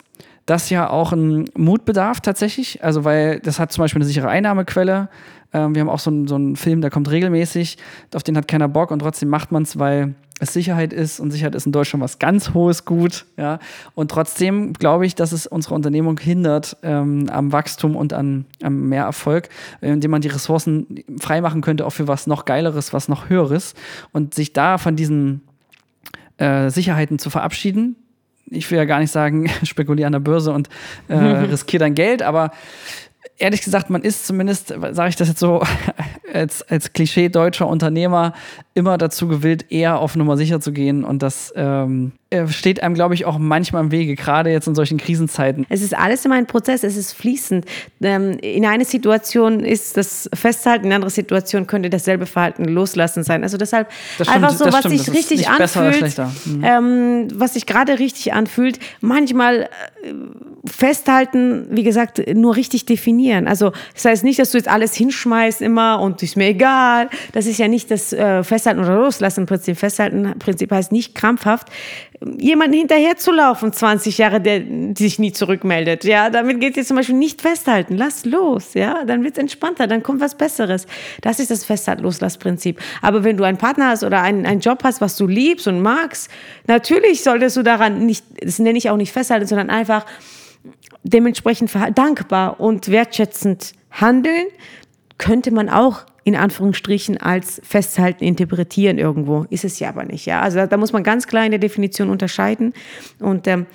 das 0.47 0.69
ja 0.69 0.89
auch 0.89 1.11
ein 1.11 1.49
Mutbedarf 1.57 2.21
tatsächlich, 2.21 2.81
also 2.81 3.03
weil 3.03 3.41
das 3.41 3.59
hat 3.59 3.73
zum 3.73 3.83
Beispiel 3.83 4.01
eine 4.01 4.07
sichere 4.07 4.29
Einnahmequelle. 4.29 5.09
Ähm, 5.53 5.75
wir 5.75 5.81
haben 5.81 5.89
auch 5.89 5.99
so, 5.99 6.09
einen, 6.09 6.27
so 6.27 6.35
einen 6.35 6.55
Film, 6.55 6.81
der 6.81 6.89
kommt 6.89 7.09
regelmäßig, 7.09 7.77
auf 8.13 8.23
den 8.23 8.37
hat 8.37 8.47
keiner 8.47 8.67
Bock 8.67 8.91
und 8.91 8.99
trotzdem 8.99 9.29
macht 9.29 9.51
man 9.51 9.63
es, 9.63 9.79
weil 9.79 10.15
es 10.39 10.53
Sicherheit 10.53 10.93
ist 10.93 11.19
und 11.19 11.31
Sicherheit 11.31 11.55
ist 11.55 11.65
in 11.65 11.71
Deutschland 11.71 12.03
was 12.03 12.19
ganz 12.19 12.53
hohes 12.53 12.85
Gut. 12.85 13.25
Ja? 13.37 13.59
Und 13.95 14.11
trotzdem 14.11 14.73
glaube 14.73 15.05
ich, 15.05 15.15
dass 15.15 15.31
es 15.31 15.47
unsere 15.47 15.73
Unternehmung 15.73 16.19
hindert 16.19 16.77
ähm, 16.83 17.27
am 17.31 17.51
Wachstum 17.51 17.95
und 17.95 18.13
an, 18.13 18.45
am 18.61 18.89
Mehrerfolg, 18.89 19.49
äh, 19.81 19.91
indem 19.91 20.11
man 20.11 20.21
die 20.21 20.27
Ressourcen 20.27 21.03
freimachen 21.19 21.61
könnte, 21.61 21.85
auch 21.85 21.91
für 21.91 22.07
was 22.07 22.27
noch 22.27 22.45
Geileres, 22.45 22.93
was 22.93 23.07
noch 23.07 23.29
Höheres 23.29 23.73
und 24.11 24.33
sich 24.33 24.53
da 24.53 24.77
von 24.77 24.95
diesen 24.95 25.41
äh, 26.37 26.69
Sicherheiten 26.69 27.17
zu 27.17 27.29
verabschieden, 27.29 27.95
ich 28.49 28.69
will 28.71 28.77
ja 28.77 28.85
gar 28.85 28.99
nicht 28.99 29.11
sagen, 29.11 29.49
spekuliere 29.63 30.07
an 30.07 30.13
der 30.13 30.19
Börse 30.19 30.51
und 30.51 30.69
äh, 31.07 31.15
riskiere 31.15 31.81
dein 31.81 31.95
Geld, 31.95 32.21
aber 32.21 32.51
ehrlich 33.37 33.61
gesagt, 33.61 33.89
man 33.89 34.01
ist 34.01 34.25
zumindest, 34.25 34.67
sage 34.69 35.09
ich 35.09 35.15
das 35.15 35.27
jetzt 35.27 35.39
so, 35.39 35.63
als, 36.33 36.61
als 36.63 36.93
Klischee 36.93 37.29
deutscher 37.29 37.67
Unternehmer 37.67 38.33
immer 38.77 38.99
dazu 38.99 39.27
gewillt, 39.27 39.65
eher 39.71 39.99
auf 39.99 40.15
Nummer 40.15 40.37
sicher 40.37 40.61
zu 40.61 40.71
gehen. 40.71 41.03
Und 41.03 41.23
das 41.23 41.51
ähm, 41.55 42.11
äh, 42.29 42.47
steht 42.47 42.83
einem, 42.83 42.93
glaube 42.93 43.15
ich, 43.15 43.25
auch 43.25 43.39
manchmal 43.39 43.83
im 43.83 43.91
Wege, 43.91 44.15
gerade 44.15 44.51
jetzt 44.51 44.67
in 44.67 44.75
solchen 44.75 44.99
Krisenzeiten. 44.99 45.65
Es 45.67 45.81
ist 45.81 45.97
alles 45.97 46.23
immer 46.25 46.35
ein 46.35 46.45
Prozess, 46.45 46.83
es 46.83 46.95
ist 46.95 47.13
fließend. 47.13 47.65
Ähm, 48.01 48.37
in 48.39 48.65
einer 48.67 48.85
Situation 48.85 49.61
ist 49.61 49.97
das 49.97 50.29
Festhalten, 50.31 50.85
in 50.85 50.91
einer 50.91 50.97
anderen 50.97 51.13
Situation 51.13 51.65
könnte 51.65 51.89
dasselbe 51.89 52.27
Verhalten 52.27 52.65
loslassen 52.65 53.23
sein. 53.23 53.41
Also 53.41 53.57
deshalb 53.57 53.89
Das 54.19 54.27
einfach 54.27 54.53
stimmt, 54.53 54.71
so, 54.71 54.77
was 54.77 54.85
stimmt. 54.85 54.99
sich 54.99 55.13
richtig 55.13 55.49
anfühlt. 55.49 56.17
Mhm. 56.45 56.63
ähm, 56.63 57.27
was 57.33 57.55
sich 57.55 57.65
gerade 57.65 57.97
richtig 57.97 58.33
anfühlt, 58.33 58.77
manchmal 59.01 59.61
äh, 59.61 59.67
festhalten, 60.65 61.65
wie 61.71 61.83
gesagt, 61.83 62.21
nur 62.35 62.55
richtig 62.55 62.85
definieren. 62.85 63.47
Also 63.47 63.71
das 63.95 64.05
heißt 64.05 64.23
nicht, 64.23 64.37
dass 64.37 64.51
du 64.51 64.57
jetzt 64.57 64.67
alles 64.67 64.93
hinschmeißt 64.93 65.61
immer 65.61 65.99
und 65.99 66.21
ist 66.21 66.35
mir 66.35 66.47
egal. 66.47 67.09
Das 67.31 67.47
ist 67.47 67.57
ja 67.57 67.67
nicht 67.67 67.89
das 67.89 68.13
äh, 68.13 68.43
Festhalten 68.43 68.66
oder 68.75 68.95
Loslassen 68.95 69.45
Prinzip. 69.45 69.77
Festhalten 69.77 70.37
Prinzip 70.39 70.71
heißt 70.71 70.91
nicht 70.91 71.15
krampfhaft 71.15 71.69
jemanden 72.37 72.77
hinterherzulaufen, 72.77 73.71
20 73.71 74.17
Jahre, 74.17 74.41
der 74.41 74.63
sich 74.97 75.19
nie 75.19 75.31
zurückmeldet. 75.31 76.03
Ja, 76.03 76.29
damit 76.29 76.59
geht 76.59 76.77
es 76.77 76.87
zum 76.87 76.97
Beispiel 76.97 77.15
nicht 77.15 77.41
festhalten. 77.41 77.95
Lass 77.95 78.25
los, 78.25 78.73
ja, 78.73 79.03
dann 79.05 79.23
wird 79.23 79.33
es 79.33 79.39
entspannter, 79.39 79.87
dann 79.87 80.01
kommt 80.01 80.19
was 80.19 80.35
Besseres. 80.35 80.87
Das 81.21 81.39
ist 81.39 81.51
das 81.51 81.63
Festhalten-Loslass-Prinzip. 81.65 82.79
Aber 83.01 83.23
wenn 83.23 83.37
du 83.37 83.43
einen 83.43 83.57
Partner 83.57 83.89
hast 83.89 84.03
oder 84.03 84.21
einen, 84.21 84.45
einen 84.45 84.61
Job 84.61 84.83
hast, 84.83 84.99
was 84.99 85.15
du 85.15 85.27
liebst 85.27 85.67
und 85.67 85.81
magst, 85.81 86.31
natürlich 86.65 87.23
solltest 87.23 87.57
du 87.57 87.63
daran 87.63 88.05
nicht, 88.05 88.25
das 88.41 88.59
nenne 88.59 88.77
ich 88.77 88.89
auch 88.89 88.97
nicht 88.97 89.11
festhalten, 89.11 89.45
sondern 89.45 89.69
einfach 89.69 90.05
dementsprechend 91.03 91.71
dankbar 91.95 92.59
und 92.59 92.89
wertschätzend 92.89 93.73
handeln, 93.91 94.47
könnte 95.17 95.51
man 95.51 95.69
auch 95.69 96.01
in 96.27 96.35
Anführungsstrichen 96.35 97.15
als 97.15 97.61
Festhalten 97.63 98.25
interpretieren 98.25 98.97
irgendwo. 98.97 99.45
Ist 99.49 99.63
es 99.63 99.79
ja 99.79 99.87
aber 99.87 100.03
nicht. 100.03 100.25
Ja? 100.25 100.41
Also 100.41 100.57
da, 100.57 100.67
da 100.67 100.75
muss 100.75 100.91
man 100.91 101.01
ganz 101.01 101.25
klar 101.25 101.45
in 101.45 101.51
der 101.51 101.59
Definition 101.59 102.09
unterscheiden. 102.09 102.73
Und 103.19 103.47
ähm, 103.47 103.65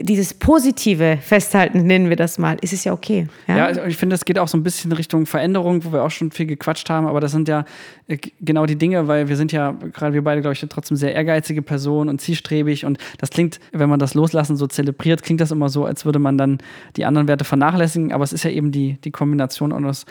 dieses 0.00 0.34
positive 0.34 1.18
Festhalten, 1.20 1.84
nennen 1.86 2.08
wir 2.08 2.16
das 2.16 2.38
mal, 2.38 2.56
ist 2.60 2.72
es 2.72 2.84
ja 2.84 2.92
okay. 2.92 3.26
Ja? 3.46 3.56
Ja, 3.56 3.66
also 3.66 3.82
ich 3.82 3.96
finde, 3.96 4.14
es 4.14 4.24
geht 4.24 4.38
auch 4.38 4.48
so 4.48 4.56
ein 4.56 4.62
bisschen 4.62 4.92
Richtung 4.92 5.26
Veränderung, 5.26 5.84
wo 5.84 5.92
wir 5.92 6.02
auch 6.02 6.10
schon 6.10 6.30
viel 6.30 6.46
gequatscht 6.46 6.88
haben, 6.90 7.06
aber 7.06 7.20
das 7.20 7.32
sind 7.32 7.48
ja 7.48 7.64
äh, 8.08 8.18
genau 8.40 8.66
die 8.66 8.76
Dinge, 8.76 9.08
weil 9.08 9.28
wir 9.28 9.36
sind 9.36 9.52
ja, 9.52 9.72
gerade 9.92 10.14
wir 10.14 10.22
beide, 10.22 10.40
glaube 10.40 10.54
ich, 10.54 10.66
trotzdem 10.68 10.96
sehr 10.96 11.14
ehrgeizige 11.14 11.62
Personen 11.62 12.08
und 12.10 12.20
zielstrebig 12.20 12.84
und 12.84 12.98
das 13.18 13.30
klingt, 13.30 13.60
wenn 13.72 13.88
man 13.88 13.98
das 13.98 14.14
Loslassen 14.14 14.56
so 14.56 14.66
zelebriert, 14.66 15.22
klingt 15.22 15.40
das 15.40 15.50
immer 15.50 15.68
so, 15.68 15.84
als 15.84 16.04
würde 16.04 16.18
man 16.18 16.38
dann 16.38 16.58
die 16.96 17.04
anderen 17.04 17.28
Werte 17.28 17.44
vernachlässigen, 17.44 18.12
aber 18.12 18.24
es 18.24 18.32
ist 18.32 18.44
ja 18.44 18.50
eben 18.50 18.72
die, 18.72 18.98
die 19.04 19.10
Kombination 19.10 19.72
und 19.72 19.84
das, 19.84 20.06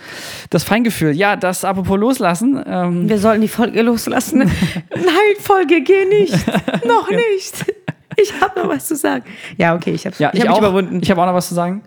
das 0.50 0.63
Feingefühl. 0.63 1.12
Ja, 1.12 1.36
das 1.36 1.65
apropos 1.65 1.98
Loslassen, 1.98 2.62
ähm, 2.65 3.10
Wir 3.10 3.17
sollten 3.17 3.41
die 3.41 3.48
Folge 3.48 3.82
loslassen. 3.82 4.39
Nein, 4.96 5.36
Folge, 5.39 5.82
geh 5.82 6.06
nicht. 6.06 6.34
Noch 6.86 7.10
nicht. 7.10 7.65
Ich 8.21 8.41
habe 8.41 8.60
noch 8.60 8.69
was 8.69 8.88
zu 8.88 8.95
sagen. 8.95 9.26
Ja, 9.58 9.76
okay, 9.76 9.91
ich 9.93 10.06
habe 10.06 10.15
ja, 10.19 10.30
ich 10.34 10.39
ich, 10.39 10.41
hab 10.41 10.50
mich 10.50 10.58
auch, 10.58 10.60
überwunden. 10.60 11.00
ich 11.02 11.10
habe 11.10 11.21
auch 11.21 11.26
noch 11.26 11.34
was 11.34 11.47
zu 11.47 11.56
sagen. 11.56 11.82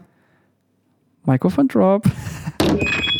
Mikrofon 1.24 1.68
Drop. 1.68 2.04